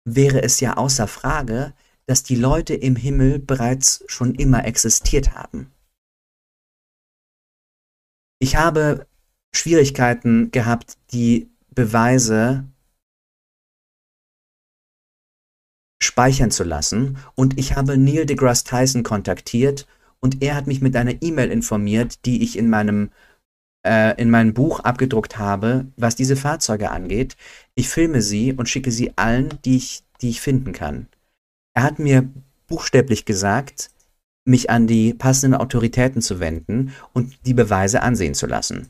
wäre 0.03 0.43
es 0.43 0.59
ja 0.59 0.75
außer 0.75 1.07
Frage, 1.07 1.73
dass 2.07 2.23
die 2.23 2.35
Leute 2.35 2.73
im 2.73 2.97
Himmel 2.97 3.39
bereits 3.39 4.03
schon 4.07 4.35
immer 4.35 4.65
existiert 4.65 5.33
haben. 5.33 5.71
Ich 8.39 8.57
habe 8.57 9.07
Schwierigkeiten 9.55 10.51
gehabt, 10.51 10.97
die 11.11 11.49
Beweise 11.69 12.65
speichern 16.01 16.51
zu 16.51 16.65
lassen 16.65 17.17
und 17.35 17.57
ich 17.57 17.77
habe 17.77 17.97
Neil 17.97 18.25
deGrasse 18.25 18.65
Tyson 18.65 19.03
kontaktiert 19.03 19.87
und 20.21 20.41
er 20.41 20.55
hat 20.55 20.67
mich 20.67 20.81
mit 20.81 20.95
einer 20.95 21.21
E-Mail 21.21 21.51
informiert, 21.51 22.25
die 22.25 22.43
ich 22.43 22.57
in 22.57 22.69
meinem 22.69 23.09
äh, 23.85 24.19
in 24.21 24.29
meinem 24.29 24.53
Buch 24.53 24.81
abgedruckt 24.81 25.37
habe, 25.37 25.87
was 25.95 26.15
diese 26.15 26.35
Fahrzeuge 26.35 26.91
angeht. 26.91 27.35
Ich 27.75 27.89
filme 27.89 28.21
sie 28.21 28.53
und 28.53 28.67
schicke 28.67 28.91
sie 28.91 29.13
allen, 29.17 29.57
die 29.65 29.77
ich, 29.77 30.03
die 30.21 30.29
ich 30.29 30.41
finden 30.41 30.73
kann. 30.73 31.07
Er 31.73 31.83
hat 31.83 31.99
mir 31.99 32.29
buchstäblich 32.67 33.25
gesagt, 33.25 33.89
mich 34.45 34.69
an 34.69 34.87
die 34.87 35.13
passenden 35.13 35.59
Autoritäten 35.59 36.21
zu 36.21 36.39
wenden 36.39 36.93
und 37.13 37.45
die 37.45 37.53
Beweise 37.53 38.01
ansehen 38.01 38.33
zu 38.33 38.47
lassen. 38.47 38.89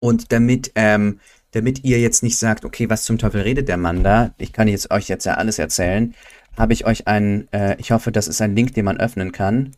Und 0.00 0.32
damit, 0.32 0.72
ähm, 0.74 1.20
damit 1.52 1.84
ihr 1.84 1.98
jetzt 1.98 2.22
nicht 2.22 2.36
sagt, 2.36 2.64
okay, 2.64 2.90
was 2.90 3.04
zum 3.04 3.18
Teufel 3.18 3.40
redet 3.40 3.68
der 3.68 3.76
Mann 3.76 4.04
da? 4.04 4.34
Ich 4.38 4.52
kann 4.52 4.68
jetzt 4.68 4.90
euch 4.90 5.08
jetzt 5.08 5.24
ja 5.24 5.34
alles 5.34 5.58
erzählen. 5.58 6.14
Habe 6.56 6.74
ich 6.74 6.84
euch 6.84 7.08
einen, 7.08 7.50
äh, 7.52 7.76
ich 7.78 7.90
hoffe, 7.90 8.12
das 8.12 8.28
ist 8.28 8.42
ein 8.42 8.54
Link, 8.54 8.74
den 8.74 8.84
man 8.84 9.00
öffnen 9.00 9.32
kann. 9.32 9.74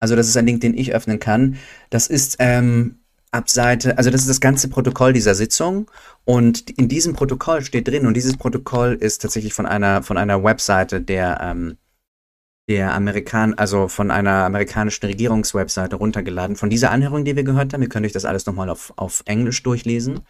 Also 0.00 0.16
das 0.16 0.28
ist 0.28 0.36
ein 0.36 0.46
Link, 0.46 0.60
den 0.60 0.76
ich 0.76 0.94
öffnen 0.94 1.18
kann. 1.18 1.56
Das 1.90 2.06
ist 2.06 2.36
ähm, 2.38 2.98
ab 3.30 3.50
Seite, 3.50 3.98
also 3.98 4.10
das 4.10 4.22
ist 4.22 4.30
das 4.30 4.40
ganze 4.40 4.68
Protokoll 4.68 5.12
dieser 5.12 5.34
Sitzung 5.34 5.90
und 6.24 6.70
in 6.70 6.88
diesem 6.88 7.14
Protokoll 7.14 7.62
steht 7.62 7.88
drin 7.88 8.06
und 8.06 8.14
dieses 8.14 8.36
Protokoll 8.36 8.94
ist 8.94 9.22
tatsächlich 9.22 9.54
von 9.54 9.66
einer 9.66 10.02
von 10.02 10.16
einer 10.16 10.42
Webseite 10.42 11.00
der 11.00 11.38
ähm, 11.42 11.76
der 12.68 12.92
Amerikan, 12.92 13.54
also 13.54 13.88
von 13.88 14.10
einer 14.10 14.44
amerikanischen 14.44 15.06
Regierungswebseite 15.06 15.96
runtergeladen. 15.96 16.54
Von 16.54 16.68
dieser 16.68 16.90
Anhörung, 16.90 17.24
die 17.24 17.34
wir 17.34 17.42
gehört 17.42 17.72
haben, 17.72 17.82
ihr 17.82 17.88
könnt 17.88 18.04
euch 18.04 18.12
das 18.12 18.26
alles 18.26 18.44
nochmal 18.44 18.68
auf, 18.68 18.92
auf 18.96 19.22
Englisch 19.24 19.62
durchlesen. 19.62 20.20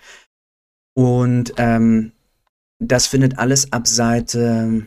Und 0.94 1.52
ähm, 1.56 2.12
das 2.78 3.08
findet 3.08 3.38
alles 3.38 3.72
ab 3.72 3.88
Seite, 3.88 4.86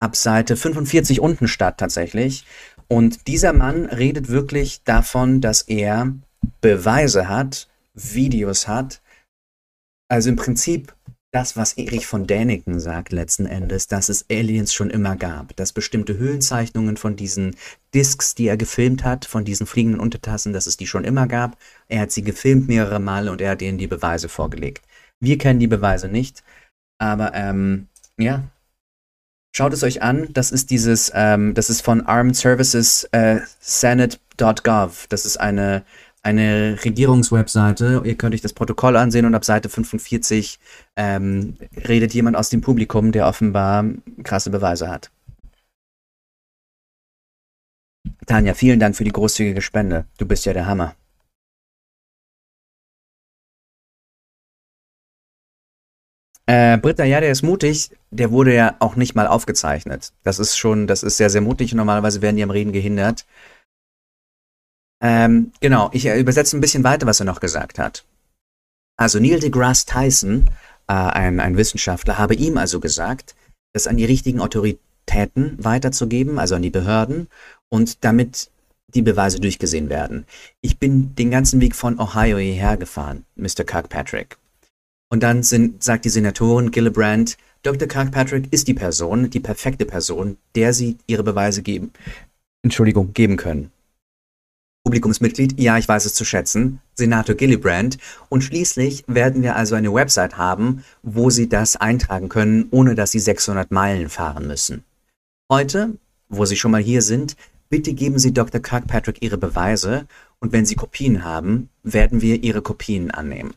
ab 0.00 0.16
Seite 0.16 0.54
45 0.54 1.20
unten 1.20 1.48
statt 1.48 1.78
tatsächlich. 1.78 2.44
Und 2.88 3.26
dieser 3.26 3.52
Mann 3.52 3.86
redet 3.86 4.28
wirklich 4.28 4.82
davon, 4.84 5.40
dass 5.40 5.62
er 5.62 6.14
Beweise 6.60 7.28
hat, 7.28 7.68
Videos 7.94 8.68
hat. 8.68 9.00
Also 10.08 10.28
im 10.28 10.36
Prinzip 10.36 10.94
das, 11.32 11.56
was 11.56 11.74
Erich 11.74 12.06
von 12.06 12.26
Däniken 12.26 12.80
sagt 12.80 13.12
letzten 13.12 13.44
Endes, 13.44 13.88
dass 13.88 14.08
es 14.08 14.24
Aliens 14.30 14.72
schon 14.72 14.88
immer 14.88 15.16
gab, 15.16 15.54
dass 15.56 15.72
bestimmte 15.72 16.16
Höhlenzeichnungen 16.16 16.96
von 16.96 17.16
diesen 17.16 17.56
Discs, 17.92 18.34
die 18.34 18.46
er 18.46 18.56
gefilmt 18.56 19.04
hat, 19.04 19.26
von 19.26 19.44
diesen 19.44 19.66
fliegenden 19.66 20.00
Untertassen, 20.00 20.52
dass 20.52 20.66
es 20.66 20.76
die 20.76 20.86
schon 20.86 21.04
immer 21.04 21.26
gab. 21.26 21.58
Er 21.88 22.00
hat 22.00 22.12
sie 22.12 22.22
gefilmt 22.22 22.68
mehrere 22.68 23.00
Male 23.00 23.30
und 23.30 23.40
er 23.40 23.50
hat 23.50 23.60
ihnen 23.62 23.76
die 23.76 23.86
Beweise 23.86 24.28
vorgelegt. 24.28 24.86
Wir 25.20 25.36
kennen 25.36 25.60
die 25.60 25.66
Beweise 25.66 26.08
nicht, 26.08 26.42
aber 26.98 27.34
ähm, 27.34 27.88
ja, 28.18 28.44
Schaut 29.56 29.72
es 29.72 29.82
euch 29.82 30.02
an. 30.02 30.28
Das 30.34 30.50
ist 30.50 30.68
dieses, 30.70 31.10
ähm, 31.14 31.54
das 31.54 31.70
ist 31.70 31.80
von 31.80 32.02
Armed 32.02 32.36
Services 32.36 33.04
äh, 33.12 33.38
Senate.gov. 33.58 35.06
Das 35.08 35.24
ist 35.24 35.38
eine, 35.38 35.82
eine 36.22 36.76
Regierungswebseite. 36.84 38.02
Ihr 38.04 38.16
könnt 38.16 38.34
euch 38.34 38.42
das 38.42 38.52
Protokoll 38.52 38.98
ansehen 38.98 39.24
und 39.24 39.34
ab 39.34 39.46
Seite 39.46 39.70
45 39.70 40.58
ähm, 40.96 41.56
redet 41.88 42.12
jemand 42.12 42.36
aus 42.36 42.50
dem 42.50 42.60
Publikum, 42.60 43.12
der 43.12 43.26
offenbar 43.26 43.86
krasse 44.24 44.50
Beweise 44.50 44.90
hat. 44.90 45.10
Tanja, 48.26 48.52
vielen 48.52 48.78
Dank 48.78 48.94
für 48.94 49.04
die 49.04 49.10
großzügige 49.10 49.62
Spende. 49.62 50.04
Du 50.18 50.26
bist 50.26 50.44
ja 50.44 50.52
der 50.52 50.66
Hammer. 50.66 50.94
Äh, 56.46 56.78
Britta, 56.78 57.04
ja, 57.04 57.20
der 57.20 57.32
ist 57.32 57.42
mutig. 57.42 57.90
Der 58.10 58.30
wurde 58.30 58.54
ja 58.54 58.76
auch 58.78 58.96
nicht 58.96 59.14
mal 59.14 59.26
aufgezeichnet. 59.26 60.12
Das 60.22 60.38
ist 60.38 60.56
schon, 60.56 60.86
das 60.86 61.02
ist 61.02 61.16
sehr, 61.16 61.30
sehr 61.30 61.40
mutig. 61.40 61.74
Normalerweise 61.74 62.22
werden 62.22 62.36
die 62.36 62.42
am 62.42 62.50
Reden 62.50 62.72
gehindert. 62.72 63.26
Ähm, 65.02 65.52
genau, 65.60 65.90
ich 65.92 66.06
äh, 66.06 66.18
übersetze 66.18 66.56
ein 66.56 66.60
bisschen 66.60 66.84
weiter, 66.84 67.06
was 67.06 67.20
er 67.20 67.26
noch 67.26 67.40
gesagt 67.40 67.78
hat. 67.78 68.04
Also 68.96 69.18
Neil 69.18 69.40
deGrasse 69.40 69.86
Tyson, 69.86 70.48
äh, 70.86 70.92
ein, 70.94 71.40
ein 71.40 71.56
Wissenschaftler, 71.56 72.16
habe 72.16 72.34
ihm 72.34 72.56
also 72.56 72.80
gesagt, 72.80 73.34
das 73.74 73.86
an 73.86 73.98
die 73.98 74.06
richtigen 74.06 74.40
Autoritäten 74.40 75.62
weiterzugeben, 75.62 76.38
also 76.38 76.54
an 76.54 76.62
die 76.62 76.70
Behörden, 76.70 77.28
und 77.68 78.04
damit 78.04 78.50
die 78.94 79.02
Beweise 79.02 79.38
durchgesehen 79.38 79.90
werden. 79.90 80.24
Ich 80.62 80.78
bin 80.78 81.14
den 81.14 81.30
ganzen 81.30 81.60
Weg 81.60 81.74
von 81.74 82.00
Ohio 82.00 82.38
hierher 82.38 82.76
gefahren, 82.76 83.26
Mr. 83.34 83.64
Kirkpatrick. 83.64 84.38
Und 85.08 85.22
dann 85.22 85.42
sind, 85.42 85.82
sagt 85.82 86.04
die 86.04 86.10
Senatorin 86.10 86.70
Gillibrand, 86.70 87.36
Dr. 87.62 87.88
Kirkpatrick 87.88 88.52
ist 88.52 88.68
die 88.68 88.74
Person, 88.74 89.30
die 89.30 89.40
perfekte 89.40 89.86
Person, 89.86 90.36
der 90.54 90.72
sie 90.72 90.98
ihre 91.06 91.22
Beweise 91.22 91.62
geben, 91.62 91.92
Entschuldigung, 92.62 93.12
geben 93.12 93.36
können. 93.36 93.70
Publikumsmitglied, 94.84 95.58
ja, 95.58 95.78
ich 95.78 95.88
weiß 95.88 96.04
es 96.04 96.14
zu 96.14 96.24
schätzen, 96.24 96.80
Senator 96.94 97.34
Gillibrand. 97.34 97.98
Und 98.28 98.42
schließlich 98.42 99.02
werden 99.08 99.42
wir 99.42 99.56
also 99.56 99.74
eine 99.74 99.92
Website 99.92 100.36
haben, 100.36 100.84
wo 101.02 101.28
Sie 101.28 101.48
das 101.48 101.74
eintragen 101.74 102.28
können, 102.28 102.68
ohne 102.70 102.94
dass 102.94 103.10
Sie 103.10 103.18
600 103.18 103.72
Meilen 103.72 104.08
fahren 104.08 104.46
müssen. 104.46 104.84
Heute, 105.50 105.96
wo 106.28 106.44
Sie 106.44 106.56
schon 106.56 106.70
mal 106.70 106.82
hier 106.82 107.02
sind, 107.02 107.34
bitte 107.68 107.94
geben 107.94 108.20
Sie 108.20 108.32
Dr. 108.32 108.60
Kirkpatrick 108.60 109.22
Ihre 109.22 109.38
Beweise 109.38 110.06
und 110.38 110.52
wenn 110.52 110.66
Sie 110.66 110.76
Kopien 110.76 111.24
haben, 111.24 111.68
werden 111.82 112.22
wir 112.22 112.44
Ihre 112.44 112.62
Kopien 112.62 113.10
annehmen 113.10 113.54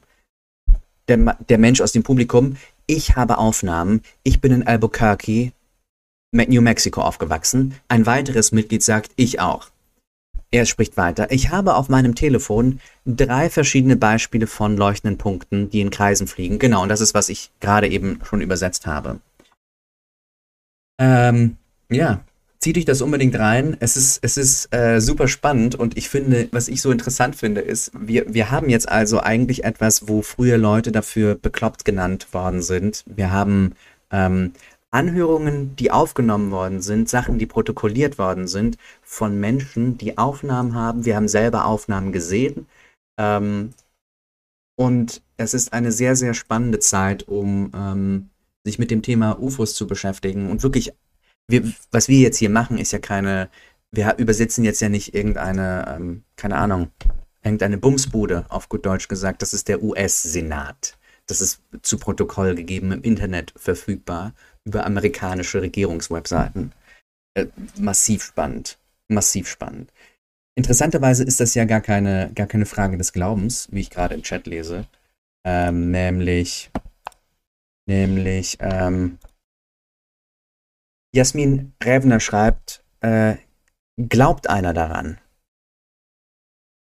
der, 1.10 1.38
der 1.50 1.58
Mensch 1.58 1.82
aus 1.82 1.92
dem 1.92 2.04
Publikum, 2.04 2.56
ich 2.88 3.16
habe 3.16 3.38
Aufnahmen, 3.38 4.02
ich 4.24 4.42
bin 4.42 4.52
in 4.52 4.68
Albuquerque, 4.68 5.52
New 6.32 6.62
Mexico 6.62 7.02
aufgewachsen. 7.02 7.76
Ein 7.88 8.06
weiteres 8.06 8.52
Mitglied 8.52 8.84
sagt, 8.84 9.12
ich 9.16 9.40
auch. 9.40 9.70
Er 10.52 10.66
spricht 10.66 10.98
weiter. 10.98 11.32
Ich 11.32 11.52
habe 11.52 11.76
auf 11.76 11.90
meinem 11.90 12.16
Telefon 12.16 12.80
drei 13.06 13.50
verschiedene 13.50 13.96
Beispiele 13.96 14.48
von 14.48 14.78
leuchtenden 14.78 15.18
Punkten, 15.18 15.70
die 15.70 15.82
in 15.82 15.92
Kreisen 15.92 16.26
fliegen. 16.26 16.58
Genau, 16.58 16.82
und 16.82 16.90
das 16.90 17.02
ist, 17.02 17.14
was 17.14 17.30
ich 17.30 17.52
gerade 17.60 17.88
eben 17.88 18.20
schon 18.24 18.42
übersetzt 18.42 18.88
habe. 18.88 19.20
Ähm, 21.00 21.58
ja, 21.90 22.22
zieht 22.60 22.78
euch 22.78 22.86
das 22.86 23.02
unbedingt 23.02 23.38
rein. 23.38 23.78
Es 23.80 23.96
ist, 23.96 24.20
es 24.22 24.38
ist 24.38 24.74
äh, 24.74 25.00
super 25.00 25.28
spannend 25.28 25.76
und 25.76 25.98
ich 25.98 26.10
finde, 26.10 26.50
was 26.52 26.68
ich 26.68 26.82
so 26.82 26.92
interessant 26.92 27.36
finde, 27.36 27.62
ist, 27.62 27.92
wir, 27.98 28.34
wir 28.34 28.52
haben 28.52 28.70
jetzt 28.70 28.90
also 28.90 29.22
eigentlich 29.22 29.64
etwas, 29.64 30.08
wo 30.08 30.22
früher 30.22 30.58
Leute 30.58 30.92
dafür 30.92 31.36
bekloppt 31.36 31.86
genannt 31.86 32.34
worden 32.34 32.62
sind. 32.62 33.04
Wir 33.08 33.32
haben 33.32 33.76
ähm, 34.12 34.54
Anhörungen, 34.92 35.76
die 35.76 35.92
aufgenommen 35.92 36.52
worden 36.52 36.82
sind, 36.82 37.10
Sachen, 37.10 37.38
die 37.38 37.46
protokolliert 37.46 38.18
worden 38.18 38.48
sind 38.48 38.78
von 39.02 39.40
Menschen, 39.40 39.98
die 39.98 40.18
Aufnahmen 40.18 40.76
haben. 40.76 41.06
Wir 41.06 41.16
haben 41.16 41.28
selber 41.28 41.66
Aufnahmen 41.66 42.12
gesehen. 42.12 42.66
Ähm, 43.18 43.72
und 44.76 45.22
es 45.38 45.54
ist 45.54 45.74
eine 45.74 45.92
sehr, 45.92 46.16
sehr 46.16 46.34
spannende 46.34 46.80
Zeit, 46.80 47.28
um 47.28 47.72
ähm, 47.76 48.30
sich 48.66 48.80
mit 48.80 48.92
dem 48.92 49.02
Thema 49.02 49.40
UFOs 49.40 49.76
zu 49.76 49.88
beschäftigen 49.88 50.50
und 50.50 50.64
wirklich 50.64 50.94
wir, 51.50 51.74
was 51.92 52.08
wir 52.08 52.20
jetzt 52.20 52.38
hier 52.38 52.50
machen, 52.50 52.78
ist 52.78 52.92
ja 52.92 53.00
keine, 53.00 53.50
wir 53.92 54.16
übersetzen 54.18 54.64
jetzt 54.64 54.82
ja 54.82 54.90
nicht 54.90 55.14
irgendeine, 55.16 55.96
ähm, 55.96 56.24
keine 56.36 56.58
Ahnung, 56.58 56.92
irgendeine 57.44 57.78
Bumsbude, 57.78 58.46
auf 58.50 58.70
gut 58.70 58.86
Deutsch 58.86 59.08
gesagt. 59.08 59.42
Das 59.42 59.54
ist 59.54 59.68
der 59.68 59.82
US-Senat. 59.82 60.98
Das 61.26 61.42
ist 61.42 61.62
zu 61.82 61.98
Protokoll 61.98 62.56
gegeben, 62.56 62.92
im 62.92 63.02
Internet 63.02 63.54
verfügbar, 63.56 64.34
über 64.64 64.86
amerikanische 64.86 65.62
Regierungswebseiten. 65.62 66.72
Äh, 67.34 67.48
massiv 67.78 68.24
spannend. 68.24 68.78
Massiv 69.08 69.48
spannend. 69.48 69.92
Interessanterweise 70.56 71.24
ist 71.24 71.40
das 71.40 71.56
ja 71.56 71.66
gar 71.66 71.82
keine, 71.82 72.32
gar 72.36 72.48
keine 72.48 72.66
Frage 72.66 72.98
des 72.98 73.14
Glaubens, 73.14 73.68
wie 73.72 73.80
ich 73.80 73.90
gerade 73.90 74.14
im 74.14 74.24
Chat 74.24 74.46
lese. 74.46 74.86
Ähm, 75.46 75.90
nämlich, 75.90 76.70
nämlich, 77.88 78.58
ähm, 78.60 79.18
Jasmin 81.14 81.74
Rävner 81.84 82.20
schreibt, 82.20 82.84
äh, 83.02 83.36
glaubt 83.98 84.50
einer 84.50 84.74
daran? 84.74 85.20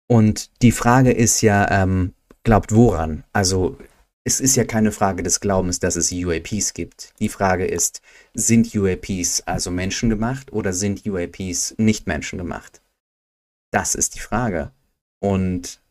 Und 0.08 0.62
die 0.64 0.72
Frage 0.72 1.12
ist 1.12 1.42
ja, 1.42 1.70
ähm, 1.70 2.14
glaubt 2.44 2.74
woran? 2.74 3.24
Also 3.32 3.78
es 4.24 4.40
ist 4.40 4.56
ja 4.56 4.64
keine 4.64 4.92
Frage 4.92 5.24
des 5.24 5.40
Glaubens, 5.40 5.80
dass 5.80 5.96
es 5.96 6.12
UAPs 6.12 6.74
gibt. 6.74 7.14
Die 7.20 7.30
Frage 7.30 7.66
ist, 7.66 8.02
sind 8.34 8.76
UAPs 8.76 9.42
also 9.42 9.72
menschengemacht 9.72 10.52
oder 10.52 10.74
sind 10.74 11.06
UAPs 11.06 11.76
nicht 11.78 12.08
menschengemacht? 12.08 12.82
Das 13.72 13.96
ist 13.96 14.16
die 14.16 14.20
Frage. 14.20 14.72
Und 15.20 15.82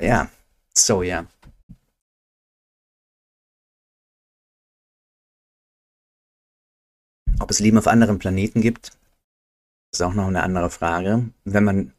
ja, 0.00 0.30
so 0.76 1.02
ja. 1.02 1.26
Ob 7.40 7.50
es 7.50 7.60
Leben 7.60 7.78
auf 7.78 7.86
anderen 7.86 8.18
Planeten 8.18 8.60
gibt, 8.60 8.92
ist 9.92 10.02
auch 10.02 10.14
noch 10.14 10.26
eine 10.26 10.42
andere 10.42 10.70
Frage. 10.70 11.30
Wenn 11.44 11.64
man 11.64 11.92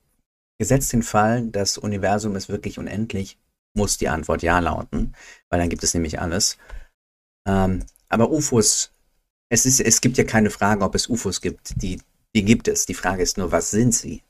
gesetzt 0.60 0.91
den 0.94 1.03
Fall, 1.03 1.48
das 1.48 1.78
Universum 1.78 2.36
ist 2.36 2.49
wirklich 2.49 2.78
unendlich, 2.78 3.38
muss 3.74 3.98
die 3.98 4.10
Antwort 4.10 4.44
ja 4.44 4.60
lauten, 4.60 5.16
weil 5.49 5.60
dann 5.60 5.70
gibt 5.70 5.84
es 5.84 5.94
nämlich 5.94 6.20
alles. 6.20 6.57
Ähm, 7.48 7.86
aber 8.10 8.30
UFOs, 8.32 8.91
es, 9.49 9.66
ist, 9.66 9.80
es 9.80 10.02
gibt 10.02 10.18
ja 10.18 10.24
keine 10.24 10.49
Frage, 10.49 10.84
ob 10.84 10.95
es 10.95 11.07
UFOs 11.07 11.41
gibt. 11.41 11.82
Die, 11.82 12.02
die 12.36 12.44
gibt 12.44 12.68
es. 12.68 12.86
Die 12.86 12.94
Frage 12.94 13.24
ist 13.24 13.38
nur, 13.38 13.52
was 13.52 13.72
sind 13.72 13.95
sie? 13.95 14.24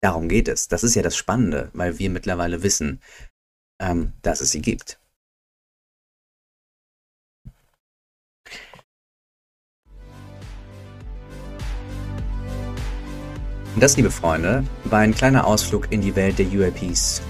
Darum 0.00 0.28
geht 0.28 0.48
es. 0.48 0.68
Das 0.68 0.84
ist 0.84 0.94
ja 0.94 1.02
das 1.02 1.16
Spannende, 1.16 1.70
weil 1.72 1.98
wir 1.98 2.10
mittlerweile 2.10 2.62
wissen, 2.62 3.00
ähm, 3.80 4.12
dass 4.22 4.40
es 4.40 4.52
sie 4.52 4.62
gibt. 4.62 4.98
Das, 13.76 13.96
liebe 13.96 14.10
Freunde, 14.10 14.64
war 14.84 14.98
ein 14.98 15.14
kleiner 15.14 15.46
Ausflug 15.46 15.90
in 15.90 16.02
die 16.02 16.14
Welt 16.14 16.38
der 16.38 16.46
UAPs. 16.46 17.22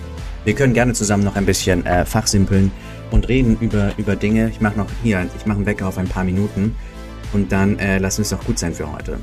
Wir 0.45 0.55
können 0.55 0.75
gerne 0.75 0.93
zusammen 0.93 1.23
noch 1.23 1.37
ein 1.37 1.47
bisschen 1.47 1.87
äh, 1.87 2.05
fachsimpeln 2.05 2.73
und 3.13 3.29
reden 3.29 3.57
über, 3.61 3.93
über 3.97 4.17
Dinge. 4.17 4.49
Ich 4.49 4.61
mache 4.61 4.77
noch 4.77 4.89
hier, 5.05 5.25
ich 5.37 5.47
mache 5.47 5.59
einen 5.59 5.67
Wecker 5.67 5.87
auf 5.87 5.99
ein 5.99 6.09
paar 6.09 6.25
Minuten 6.25 6.75
und 7.33 7.53
dann 7.53 7.79
äh, 7.79 7.99
lassen 7.99 8.23
es 8.23 8.31
doch 8.31 8.45
gut 8.45 8.59
sein 8.59 8.75
für 8.75 8.93
heute. 8.93 9.19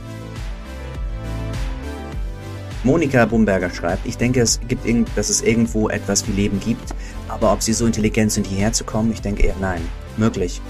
Monika 2.85 3.25
Bumberger 3.25 3.69
schreibt, 3.69 4.07
ich 4.07 4.15
denke, 4.15 4.39
es 4.39 4.61
gibt 4.69 4.85
irgend, 4.85 5.09
dass 5.17 5.27
es 5.27 5.41
irgendwo 5.41 5.89
etwas 5.89 6.25
wie 6.25 6.31
Leben 6.31 6.61
gibt, 6.61 6.95
aber 7.27 7.51
ob 7.51 7.61
sie 7.61 7.73
so 7.73 7.85
intelligent 7.85 8.31
sind, 8.31 8.47
hierher 8.47 8.71
zu 8.71 8.85
kommen, 8.85 9.11
ich 9.11 9.21
denke 9.21 9.43
eher 9.43 9.55
nein. 9.59 9.81
Möglich. 10.15 10.61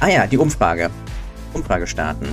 Ah 0.00 0.08
ja, 0.08 0.26
die 0.26 0.38
Umfrage. 0.38 0.88
Umfrage 1.52 1.86
starten 1.86 2.28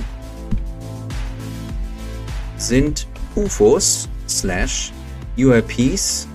sind 2.56 3.06
UFOs 3.34 4.08
slash 4.28 4.92
UAPs. 5.36 6.28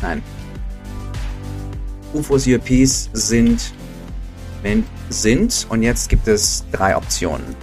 Nein. 0.00 0.22
UFOs, 2.14 2.46
UAPs 2.46 3.10
sind, 3.12 3.72
sind 5.08 5.66
und 5.68 5.82
jetzt 5.82 6.08
gibt 6.08 6.28
es 6.28 6.64
drei 6.72 6.96
Optionen. 6.96 7.54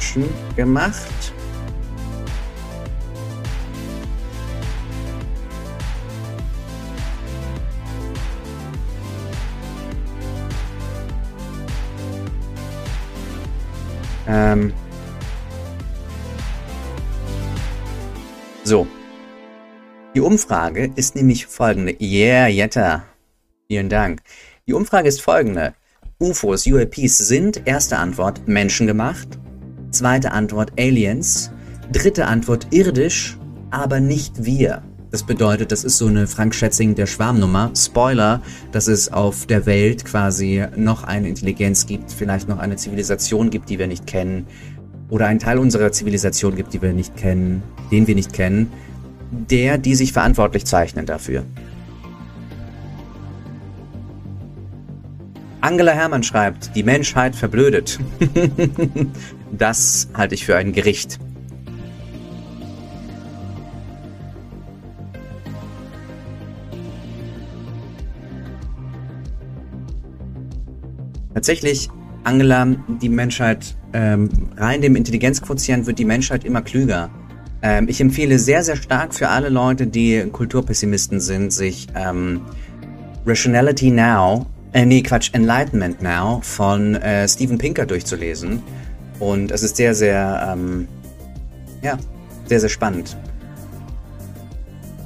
Schon 0.00 0.28
gemacht. 0.56 1.32
Ähm, 14.28 14.72
So. 18.66 18.84
Die 20.16 20.20
Umfrage 20.20 20.90
ist 20.96 21.14
nämlich 21.14 21.46
folgende. 21.46 21.94
Yeah, 22.00 22.48
Jetta. 22.48 23.04
Vielen 23.68 23.88
Dank. 23.88 24.22
Die 24.66 24.72
Umfrage 24.72 25.06
ist 25.06 25.22
folgende. 25.22 25.74
UFOs, 26.18 26.66
UAPs 26.66 27.16
sind, 27.16 27.62
erste 27.64 27.96
Antwort, 27.96 28.48
menschengemacht. 28.48 29.38
Zweite 29.92 30.32
Antwort, 30.32 30.72
Aliens. 30.80 31.52
Dritte 31.92 32.26
Antwort, 32.26 32.66
irdisch, 32.72 33.38
aber 33.70 34.00
nicht 34.00 34.44
wir. 34.44 34.82
Das 35.12 35.22
bedeutet, 35.22 35.70
das 35.70 35.84
ist 35.84 35.98
so 35.98 36.08
eine 36.08 36.26
Frank 36.26 36.52
Schätzing 36.52 36.96
der 36.96 37.06
Schwarmnummer. 37.06 37.70
Spoiler, 37.76 38.42
dass 38.72 38.88
es 38.88 39.12
auf 39.12 39.46
der 39.46 39.64
Welt 39.64 40.04
quasi 40.04 40.66
noch 40.74 41.04
eine 41.04 41.28
Intelligenz 41.28 41.86
gibt, 41.86 42.10
vielleicht 42.10 42.48
noch 42.48 42.58
eine 42.58 42.74
Zivilisation 42.74 43.50
gibt, 43.50 43.70
die 43.70 43.78
wir 43.78 43.86
nicht 43.86 44.08
kennen, 44.08 44.48
oder 45.08 45.26
einen 45.26 45.38
Teil 45.38 45.58
unserer 45.58 45.92
Zivilisation 45.92 46.56
gibt, 46.56 46.72
die 46.72 46.82
wir 46.82 46.92
nicht 46.92 47.16
kennen, 47.16 47.62
den 47.90 48.06
wir 48.06 48.14
nicht 48.14 48.32
kennen, 48.32 48.72
der, 49.30 49.78
die 49.78 49.94
sich 49.94 50.12
verantwortlich 50.12 50.64
zeichnen 50.64 51.06
dafür. 51.06 51.44
Angela 55.60 55.92
Hermann 55.92 56.22
schreibt, 56.22 56.76
die 56.76 56.84
Menschheit 56.84 57.34
verblödet. 57.34 57.98
das 59.52 60.08
halte 60.14 60.34
ich 60.34 60.44
für 60.44 60.56
ein 60.56 60.72
Gericht. 60.72 61.18
Tatsächlich 71.34 71.90
Angela, 72.24 72.66
die 73.02 73.08
Menschheit, 73.08 73.76
ähm, 73.96 74.28
rein 74.58 74.82
dem 74.82 74.94
Intelligenzquotient 74.94 75.86
wird 75.86 75.98
die 75.98 76.04
Menschheit 76.04 76.44
immer 76.44 76.60
klüger. 76.60 77.08
Ähm, 77.62 77.88
ich 77.88 77.98
empfehle 77.98 78.38
sehr, 78.38 78.62
sehr 78.62 78.76
stark 78.76 79.14
für 79.14 79.28
alle 79.30 79.48
Leute, 79.48 79.86
die 79.86 80.28
Kulturpessimisten 80.30 81.18
sind, 81.18 81.50
sich 81.50 81.86
ähm, 81.94 82.42
Rationality 83.24 83.90
Now, 83.90 84.44
äh, 84.74 84.84
nee, 84.84 85.00
Quatsch, 85.00 85.30
Enlightenment 85.32 86.02
Now 86.02 86.40
von 86.42 86.96
äh, 86.96 87.26
Steven 87.26 87.56
Pinker 87.56 87.86
durchzulesen. 87.86 88.62
Und 89.18 89.50
es 89.50 89.62
ist 89.62 89.76
sehr, 89.76 89.94
sehr, 89.94 90.46
ähm, 90.52 90.86
ja, 91.82 91.96
sehr, 92.44 92.60
sehr 92.60 92.68
spannend. 92.68 93.16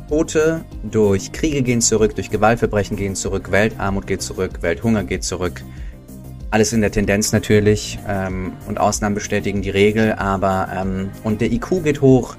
Tote 0.09 0.65
durch 0.83 1.31
Kriege 1.31 1.62
gehen 1.62 1.81
zurück, 1.81 2.17
durch 2.17 2.31
Gewaltverbrechen 2.31 2.97
gehen 2.97 3.15
zurück, 3.15 3.53
Weltarmut 3.53 4.09
geht 4.09 4.23
zurück, 4.23 4.59
Welthunger 4.62 5.05
geht 5.05 5.23
zurück. 5.23 5.62
Alles 6.53 6.73
in 6.73 6.81
der 6.81 6.91
Tendenz 6.91 7.33
natürlich 7.33 7.99
ähm, 8.09 8.55
und 8.67 8.79
Ausnahmen 8.81 9.15
bestätigen 9.15 9.63
die 9.63 9.71
Regel, 9.71 10.15
aber 10.15 10.69
ähm, 10.75 11.11
und 11.23 11.41
der 11.41 11.53
IQ 11.53 11.85
geht 11.85 12.01
hoch, 12.01 12.35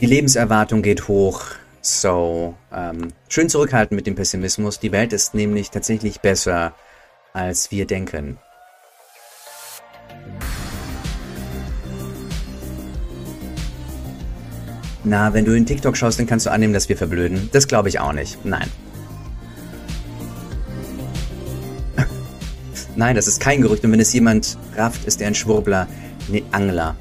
die 0.00 0.06
Lebenserwartung 0.06 0.82
geht 0.82 1.06
hoch. 1.06 1.42
So, 1.80 2.54
ähm, 2.74 3.12
schön 3.28 3.48
zurückhalten 3.48 3.94
mit 3.94 4.08
dem 4.08 4.16
Pessimismus. 4.16 4.80
Die 4.80 4.90
Welt 4.90 5.12
ist 5.12 5.34
nämlich 5.34 5.70
tatsächlich 5.70 6.20
besser, 6.20 6.74
als 7.32 7.70
wir 7.70 7.86
denken. 7.86 8.38
Na, 15.04 15.32
wenn 15.34 15.44
du 15.44 15.52
in 15.52 15.66
TikTok 15.66 15.96
schaust, 15.96 16.18
dann 16.18 16.26
kannst 16.26 16.46
du 16.46 16.50
annehmen, 16.50 16.72
dass 16.72 16.88
wir 16.88 16.96
verblöden. 16.96 17.48
Das 17.52 17.68
glaube 17.68 17.88
ich 17.88 18.00
auch 18.00 18.12
nicht. 18.12 18.44
Nein. 18.44 18.68
Nein, 22.96 23.14
das 23.14 23.28
ist 23.28 23.40
kein 23.40 23.60
Gerücht. 23.60 23.84
Und 23.84 23.92
wenn 23.92 24.00
es 24.00 24.12
jemand 24.12 24.56
rafft, 24.74 25.04
ist 25.04 25.20
er 25.20 25.28
ein 25.28 25.34
Schwurbler, 25.34 25.86
nee, 26.28 26.42
Angler. 26.50 26.96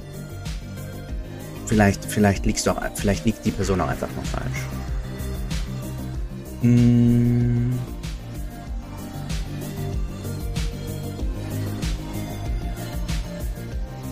Vielleicht, 1.66 2.04
vielleicht 2.06 2.46
liegst 2.46 2.68
du 2.68 2.72
auch, 2.72 2.82
vielleicht 2.96 3.26
liegt 3.26 3.46
die 3.46 3.52
Person 3.52 3.80
auch 3.82 3.88
einfach 3.88 4.10
noch 4.16 4.26
falsch. 4.26 4.60
Hm. 6.62 7.80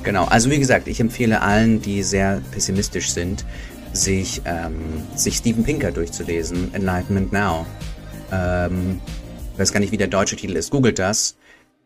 Genau, 0.04 0.26
also 0.26 0.50
wie 0.50 0.60
gesagt, 0.60 0.88
ich 0.88 1.00
empfehle 1.00 1.42
allen, 1.42 1.82
die 1.82 2.02
sehr 2.04 2.42
pessimistisch 2.52 3.12
sind, 3.12 3.46
sich, 3.94 4.42
ähm, 4.46 5.04
sich 5.16 5.38
Steven 5.38 5.64
Pinker 5.64 5.92
durchzulesen, 5.92 6.74
Enlightenment 6.74 7.32
Now. 7.32 7.66
Ähm, 8.32 9.00
weiß 9.58 9.72
gar 9.72 9.80
nicht, 9.80 9.92
wie 9.92 9.98
der 9.98 10.08
deutsche 10.08 10.36
Titel 10.36 10.56
ist. 10.56 10.72
Googelt 10.72 10.98
das 10.98 11.36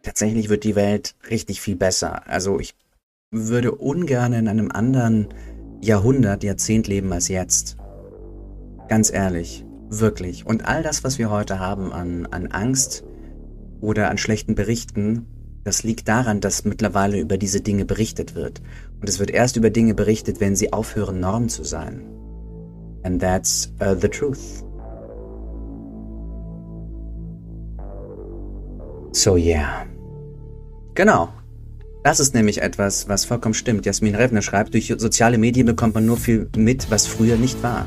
tatsächlich 0.07 0.47
wird 0.47 0.63
die 0.63 0.75
Welt 0.75 1.15
richtig 1.29 1.59
viel 1.59 1.75
besser. 1.75 2.27
Also 2.29 2.61
ich 2.61 2.75
würde 3.29 3.73
ungern 3.73 4.31
in 4.31 4.47
einem 4.47 4.71
anderen 4.71 5.27
Jahrhundert, 5.81 6.45
Jahrzehnt 6.45 6.87
leben 6.87 7.11
als 7.11 7.27
jetzt. 7.27 7.75
Ganz 8.87 9.11
ehrlich, 9.11 9.65
wirklich. 9.89 10.45
Und 10.45 10.65
all 10.65 10.81
das, 10.81 11.03
was 11.03 11.19
wir 11.19 11.29
heute 11.29 11.59
haben 11.59 11.91
an, 11.91 12.25
an 12.27 12.47
Angst 12.47 13.03
oder 13.81 14.09
an 14.09 14.17
schlechten 14.17 14.55
Berichten, 14.55 15.25
das 15.65 15.83
liegt 15.83 16.07
daran, 16.07 16.39
dass 16.39 16.63
mittlerweile 16.63 17.19
über 17.19 17.37
diese 17.37 17.59
Dinge 17.59 17.83
berichtet 17.83 18.33
wird. 18.33 18.61
Und 19.01 19.09
es 19.09 19.19
wird 19.19 19.29
erst 19.29 19.57
über 19.57 19.69
Dinge 19.69 19.93
berichtet, 19.93 20.39
wenn 20.39 20.55
sie 20.55 20.71
aufhören, 20.71 21.19
Norm 21.19 21.49
zu 21.49 21.65
sein. 21.65 22.01
And 23.03 23.21
that's 23.21 23.73
uh, 23.81 23.93
the 23.93 24.07
truth. 24.07 24.63
So 29.11 29.35
yeah. 29.35 29.85
Genau. 30.97 31.29
Das 32.03 32.19
ist 32.19 32.33
nämlich 32.33 32.63
etwas, 32.63 33.07
was 33.07 33.23
vollkommen 33.23 33.53
stimmt. 33.53 33.85
Jasmin 33.85 34.15
Revner 34.15 34.41
schreibt, 34.41 34.73
durch 34.73 34.91
soziale 34.97 35.37
Medien 35.37 35.67
bekommt 35.67 35.93
man 35.93 36.07
nur 36.07 36.17
viel 36.17 36.49
mit, 36.57 36.89
was 36.89 37.05
früher 37.05 37.35
nicht 37.35 37.61
war. 37.61 37.85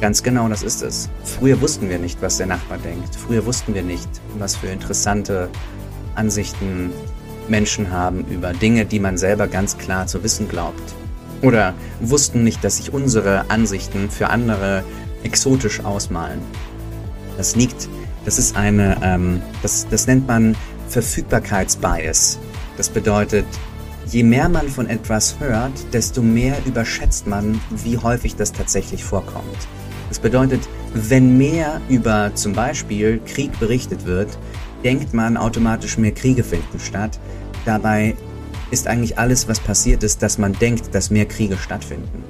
Ganz 0.00 0.22
genau, 0.22 0.48
das 0.48 0.62
ist 0.62 0.82
es. 0.82 1.10
Früher 1.24 1.60
wussten 1.60 1.88
wir 1.88 1.98
nicht, 1.98 2.22
was 2.22 2.36
der 2.36 2.46
Nachbar 2.46 2.78
denkt. 2.78 3.16
Früher 3.16 3.44
wussten 3.44 3.74
wir 3.74 3.82
nicht, 3.82 4.08
was 4.38 4.54
für 4.54 4.68
interessante 4.68 5.48
Ansichten 6.14 6.90
Menschen 7.48 7.90
haben 7.90 8.24
über 8.30 8.52
Dinge, 8.52 8.86
die 8.86 9.00
man 9.00 9.18
selber 9.18 9.48
ganz 9.48 9.76
klar 9.76 10.06
zu 10.06 10.22
wissen 10.22 10.48
glaubt. 10.48 10.94
Oder 11.42 11.74
wussten 12.00 12.44
nicht, 12.44 12.62
dass 12.62 12.76
sich 12.76 12.92
unsere 12.92 13.50
Ansichten 13.50 14.08
für 14.08 14.28
andere 14.28 14.84
exotisch 15.24 15.80
ausmalen. 15.84 16.38
Das 17.36 17.56
liegt, 17.56 17.88
das 18.24 18.38
ist 18.38 18.54
eine, 18.54 18.96
ähm, 19.02 19.42
das, 19.62 19.88
das 19.90 20.06
nennt 20.06 20.28
man 20.28 20.54
Verfügbarkeitsbias. 20.92 22.38
Das 22.76 22.90
bedeutet, 22.90 23.46
je 24.06 24.22
mehr 24.22 24.48
man 24.48 24.68
von 24.68 24.88
etwas 24.88 25.40
hört, 25.40 25.72
desto 25.92 26.22
mehr 26.22 26.56
überschätzt 26.66 27.26
man, 27.26 27.60
wie 27.70 27.96
häufig 27.96 28.36
das 28.36 28.52
tatsächlich 28.52 29.02
vorkommt. 29.02 29.56
Das 30.08 30.18
bedeutet, 30.18 30.60
wenn 30.92 31.38
mehr 31.38 31.80
über 31.88 32.34
zum 32.34 32.52
Beispiel 32.52 33.20
Krieg 33.26 33.58
berichtet 33.58 34.04
wird, 34.04 34.38
denkt 34.84 35.14
man 35.14 35.38
automatisch 35.38 35.96
mehr 35.96 36.12
Kriege 36.12 36.44
finden 36.44 36.78
statt. 36.78 37.18
Dabei 37.64 38.14
ist 38.70 38.86
eigentlich 38.86 39.18
alles, 39.18 39.48
was 39.48 39.60
passiert 39.60 40.02
ist, 40.02 40.22
dass 40.22 40.36
man 40.36 40.52
denkt, 40.52 40.94
dass 40.94 41.10
mehr 41.10 41.26
Kriege 41.26 41.56
stattfinden. 41.56 42.22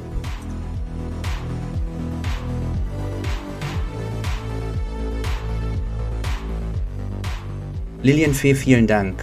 Lilienfee, 8.02 8.56
vielen 8.56 8.88
Dank. 8.88 9.22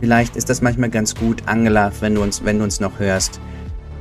Vielleicht 0.00 0.34
ist 0.34 0.50
das 0.50 0.60
manchmal 0.60 0.90
ganz 0.90 1.14
gut, 1.14 1.44
Angela, 1.46 1.92
wenn 2.00 2.16
du 2.16 2.22
uns, 2.22 2.44
wenn 2.44 2.58
du 2.58 2.64
uns 2.64 2.80
noch 2.80 2.98
hörst. 2.98 3.40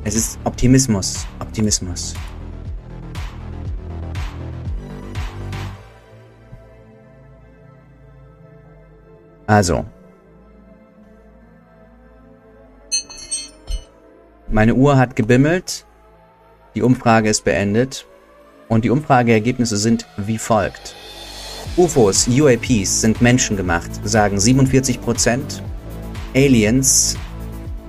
Es 0.04 0.16
ist 0.16 0.40
Optimismus, 0.46 1.28
Optimismus. 1.40 2.16
Also. 9.46 9.86
Meine 14.50 14.74
Uhr 14.74 14.98
hat 14.98 15.16
gebimmelt. 15.16 15.86
Die 16.74 16.82
Umfrage 16.82 17.30
ist 17.30 17.44
beendet. 17.44 18.08
Und 18.70 18.86
die 18.86 18.90
Umfrageergebnisse 18.90 19.78
sind 19.78 20.08
wie 20.18 20.40
folgt. 20.40 20.96
UFOs, 21.76 22.28
UAPs 22.28 23.02
sind 23.02 23.20
menschengemacht, 23.20 23.90
sagen 24.08 24.38
47%. 24.38 25.40
Aliens 26.36 27.18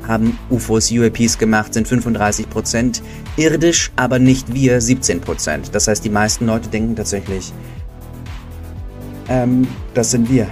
haben 0.09 0.39
UFOs, 0.49 0.91
UAPs 0.91 1.37
gemacht, 1.37 1.75
sind 1.75 1.87
35%. 1.87 3.03
Irdisch, 3.37 3.93
aber 3.97 4.19
nicht 4.19 4.55
wir, 4.55 4.81
17%. 4.81 5.71
Das 5.71 5.87
heißt, 5.87 6.03
die 6.03 6.09
meisten 6.09 6.47
Leute 6.47 6.71
denken 6.71 6.97
tatsächlich, 6.97 7.53
ähm, 9.29 9.69
das 9.93 10.13
sind 10.13 10.31
wir. 10.31 10.47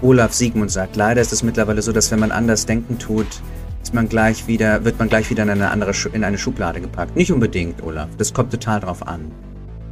Olaf 0.00 0.32
Siegmund 0.32 0.70
sagt, 0.70 0.96
leider 0.96 1.20
ist 1.20 1.32
es 1.34 1.42
mittlerweile 1.42 1.82
so, 1.82 1.92
dass 1.92 2.10
wenn 2.10 2.20
man 2.20 2.30
anders 2.30 2.64
denken 2.64 2.98
tut, 2.98 3.26
ist 3.86 3.94
man 3.94 4.08
gleich 4.08 4.48
wieder, 4.48 4.84
wird 4.84 4.98
man 4.98 5.08
gleich 5.08 5.30
wieder 5.30 5.44
in 5.44 5.50
eine 5.50 5.70
andere 5.70 5.92
in 6.12 6.24
eine 6.24 6.38
Schublade 6.38 6.80
gepackt. 6.80 7.14
Nicht 7.14 7.30
unbedingt, 7.30 7.84
Olaf. 7.84 8.08
Das 8.18 8.34
kommt 8.34 8.50
total 8.50 8.80
drauf 8.80 9.06
an. 9.06 9.30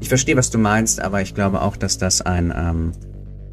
Ich 0.01 0.09
verstehe, 0.09 0.37
was 0.37 0.51
du 0.51 0.59
meinst, 0.59 0.99
aber 0.99 1.23
ich 1.23 1.33
glaube 1.33 1.63
auch, 1.63 1.77
dass 1.77 1.97
das 1.97 2.21
ein, 2.21 2.53
ähm, 2.57 2.91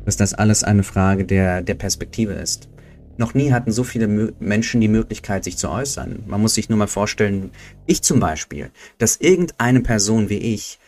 dass 0.04 0.18
das 0.18 0.34
alles 0.34 0.64
eine 0.64 0.82
Frage 0.82 1.26
der, 1.26 1.62
der 1.62 1.76
Perspektive 1.76 2.34
ist. 2.34 2.70
Noch 3.18 3.36
nie 3.36 3.52
hatten 3.52 3.72
so 3.72 3.84
viele 3.84 4.34
Menschen 4.40 4.82
die 4.82 4.88
Möglichkeit, 4.88 5.44
sich 5.44 5.58
zu 5.58 5.70
äußern. 5.70 6.24
Man 6.26 6.42
muss 6.42 6.56
sich 6.56 6.70
nur 6.70 6.80
mal 6.80 6.88
vorstellen, 6.88 7.52
ich 7.86 8.02
zum 8.02 8.20
Beispiel, 8.20 8.72
dass 8.98 9.18
irgendeine 9.18 9.82
Person 9.82 10.30
wie 10.30 10.40
ich 10.40 10.80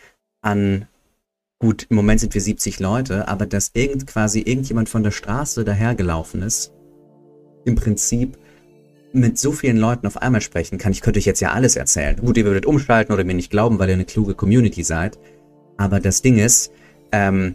an, 0.42 0.88
gut, 1.60 1.86
im 1.90 1.94
Moment 1.94 2.18
sind 2.18 2.34
wir 2.34 2.40
70 2.40 2.80
Leute, 2.80 3.28
aber 3.28 3.46
dass 3.46 3.70
irgend 3.74 4.08
quasi 4.08 4.40
irgendjemand 4.40 4.88
von 4.88 5.04
der 5.04 5.12
Straße 5.12 5.64
dahergelaufen 5.64 6.42
ist, 6.42 6.72
im 7.64 7.76
Prinzip 7.76 8.36
mit 9.14 9.38
so 9.38 9.52
vielen 9.52 9.76
Leuten 9.76 10.06
auf 10.06 10.20
einmal 10.20 10.40
sprechen 10.40 10.76
kann. 10.76 10.92
Ich 10.92 11.00
könnte 11.00 11.18
euch 11.18 11.24
jetzt 11.24 11.40
ja 11.40 11.52
alles 11.52 11.76
erzählen. 11.76 12.16
Gut, 12.16 12.36
ihr 12.36 12.44
würdet 12.44 12.66
umschalten 12.66 13.14
oder 13.14 13.24
mir 13.24 13.34
nicht 13.34 13.50
glauben, 13.50 13.78
weil 13.78 13.88
ihr 13.88 13.94
eine 13.94 14.04
kluge 14.04 14.34
Community 14.34 14.82
seid. 14.82 15.18
Aber 15.76 16.00
das 16.00 16.20
Ding 16.20 16.38
ist, 16.38 16.72
ähm, 17.12 17.54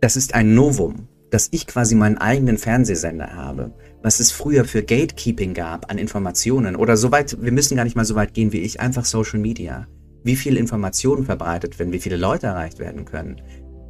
das 0.00 0.16
ist 0.16 0.34
ein 0.34 0.54
Novum, 0.54 1.08
dass 1.30 1.48
ich 1.50 1.66
quasi 1.66 1.94
meinen 1.94 2.18
eigenen 2.18 2.56
Fernsehsender 2.56 3.34
habe. 3.34 3.72
Was 4.02 4.18
es 4.18 4.32
früher 4.32 4.64
für 4.64 4.82
Gatekeeping 4.82 5.54
gab 5.54 5.90
an 5.90 5.98
Informationen 5.98 6.74
oder 6.74 6.96
soweit, 6.96 7.40
wir 7.40 7.52
müssen 7.52 7.76
gar 7.76 7.84
nicht 7.84 7.96
mal 7.96 8.04
so 8.04 8.14
weit 8.14 8.34
gehen 8.34 8.52
wie 8.52 8.60
ich, 8.60 8.80
einfach 8.80 9.04
Social 9.04 9.38
Media. 9.38 9.86
Wie 10.24 10.36
viel 10.36 10.56
Informationen 10.56 11.24
verbreitet 11.24 11.78
werden, 11.78 11.92
wie 11.92 12.00
viele 12.00 12.16
Leute 12.16 12.46
erreicht 12.46 12.78
werden 12.78 13.04
können. 13.04 13.42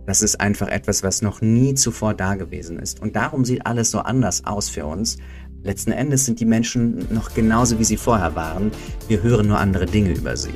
Das 0.06 0.20
ist 0.20 0.40
einfach 0.40 0.68
etwas, 0.68 1.02
was 1.02 1.22
noch 1.22 1.40
nie 1.40 1.74
zuvor 1.74 2.14
da 2.14 2.34
gewesen 2.34 2.78
ist. 2.78 3.00
Und 3.00 3.14
darum 3.14 3.44
sieht 3.44 3.66
alles 3.66 3.90
so 3.90 4.00
anders 4.00 4.44
aus 4.44 4.68
für 4.68 4.84
uns. 4.84 5.18
Letzten 5.62 5.92
Endes 5.92 6.24
sind 6.24 6.40
die 6.40 6.44
Menschen 6.44 7.06
noch 7.10 7.34
genauso, 7.34 7.78
wie 7.78 7.84
sie 7.84 7.96
vorher 7.96 8.34
waren. 8.34 8.72
Wir 9.06 9.22
hören 9.22 9.46
nur 9.46 9.58
andere 9.58 9.86
Dinge 9.86 10.10
über 10.10 10.36
sie. 10.36 10.54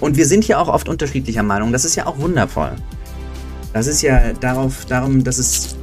Und 0.00 0.16
wir 0.16 0.26
sind 0.26 0.44
hier 0.44 0.58
auch 0.58 0.68
oft 0.68 0.88
unterschiedlicher 0.88 1.42
Meinung. 1.42 1.70
Das 1.70 1.84
ist 1.84 1.96
ja 1.96 2.06
auch 2.06 2.18
wundervoll. 2.18 2.72
Das 3.74 3.86
ist 3.86 4.00
ja 4.00 4.32
darauf, 4.32 4.86
darum, 4.86 5.22
dass 5.22 5.36
es, 5.36 5.76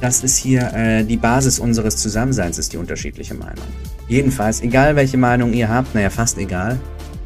das 0.00 0.24
ist 0.24 0.38
hier 0.38 0.72
äh, 0.72 1.04
die 1.04 1.18
Basis 1.18 1.58
unseres 1.58 1.96
Zusammenseins, 1.96 2.56
ist 2.56 2.72
die 2.72 2.78
unterschiedliche 2.78 3.34
Meinung. 3.34 3.66
Jedenfalls, 4.08 4.62
egal 4.62 4.96
welche 4.96 5.18
Meinung 5.18 5.52
ihr 5.52 5.68
habt, 5.68 5.94
naja, 5.94 6.08
fast 6.08 6.38
egal. 6.38 6.78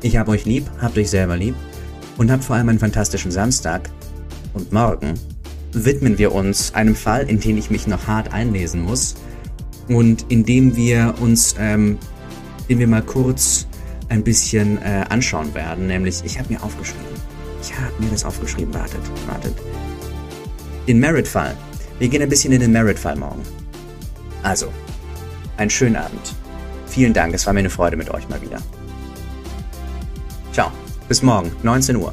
Ich 0.02 0.16
hab 0.16 0.28
euch 0.28 0.44
lieb, 0.44 0.68
habt 0.80 0.98
euch 0.98 1.08
selber 1.08 1.36
lieb 1.36 1.54
und 2.16 2.30
habt 2.30 2.44
vor 2.44 2.56
allem 2.56 2.68
einen 2.68 2.78
fantastischen 2.78 3.30
Samstag. 3.30 3.90
Und 4.52 4.72
morgen 4.72 5.14
widmen 5.72 6.18
wir 6.18 6.32
uns 6.32 6.72
einem 6.74 6.94
Fall, 6.94 7.28
in 7.28 7.40
den 7.40 7.58
ich 7.58 7.70
mich 7.70 7.86
noch 7.86 8.06
hart 8.06 8.32
einlesen 8.32 8.82
muss 8.82 9.16
und 9.88 10.24
in 10.30 10.44
dem 10.44 10.76
wir 10.76 11.14
uns, 11.20 11.54
ähm, 11.58 11.98
den 12.68 12.78
wir 12.78 12.86
mal 12.86 13.02
kurz 13.02 13.66
ein 14.08 14.22
bisschen 14.22 14.78
äh, 14.82 15.04
anschauen 15.08 15.54
werden. 15.54 15.86
Nämlich, 15.86 16.22
ich 16.24 16.38
habe 16.38 16.52
mir 16.52 16.62
aufgeschrieben. 16.62 17.04
Ich 17.62 17.72
habe 17.74 17.92
mir 17.98 18.10
das 18.10 18.24
aufgeschrieben. 18.24 18.72
Wartet, 18.74 19.00
wartet. 19.26 19.54
Den 20.86 21.00
Merit-Fall. 21.00 21.56
Wir 21.98 22.08
gehen 22.08 22.22
ein 22.22 22.28
bisschen 22.28 22.52
in 22.52 22.60
den 22.60 22.72
Merit-Fall 22.72 23.16
morgen. 23.16 23.42
Also, 24.42 24.68
einen 25.56 25.70
schönen 25.70 25.96
Abend. 25.96 26.34
Vielen 26.86 27.12
Dank, 27.12 27.34
es 27.34 27.46
war 27.46 27.52
mir 27.52 27.60
eine 27.60 27.70
Freude 27.70 27.96
mit 27.96 28.10
euch 28.10 28.28
mal 28.28 28.40
wieder. 28.40 28.58
Ciao. 30.52 30.70
Bis 31.08 31.22
morgen, 31.22 31.52
19 31.62 31.96
Uhr. 31.96 32.12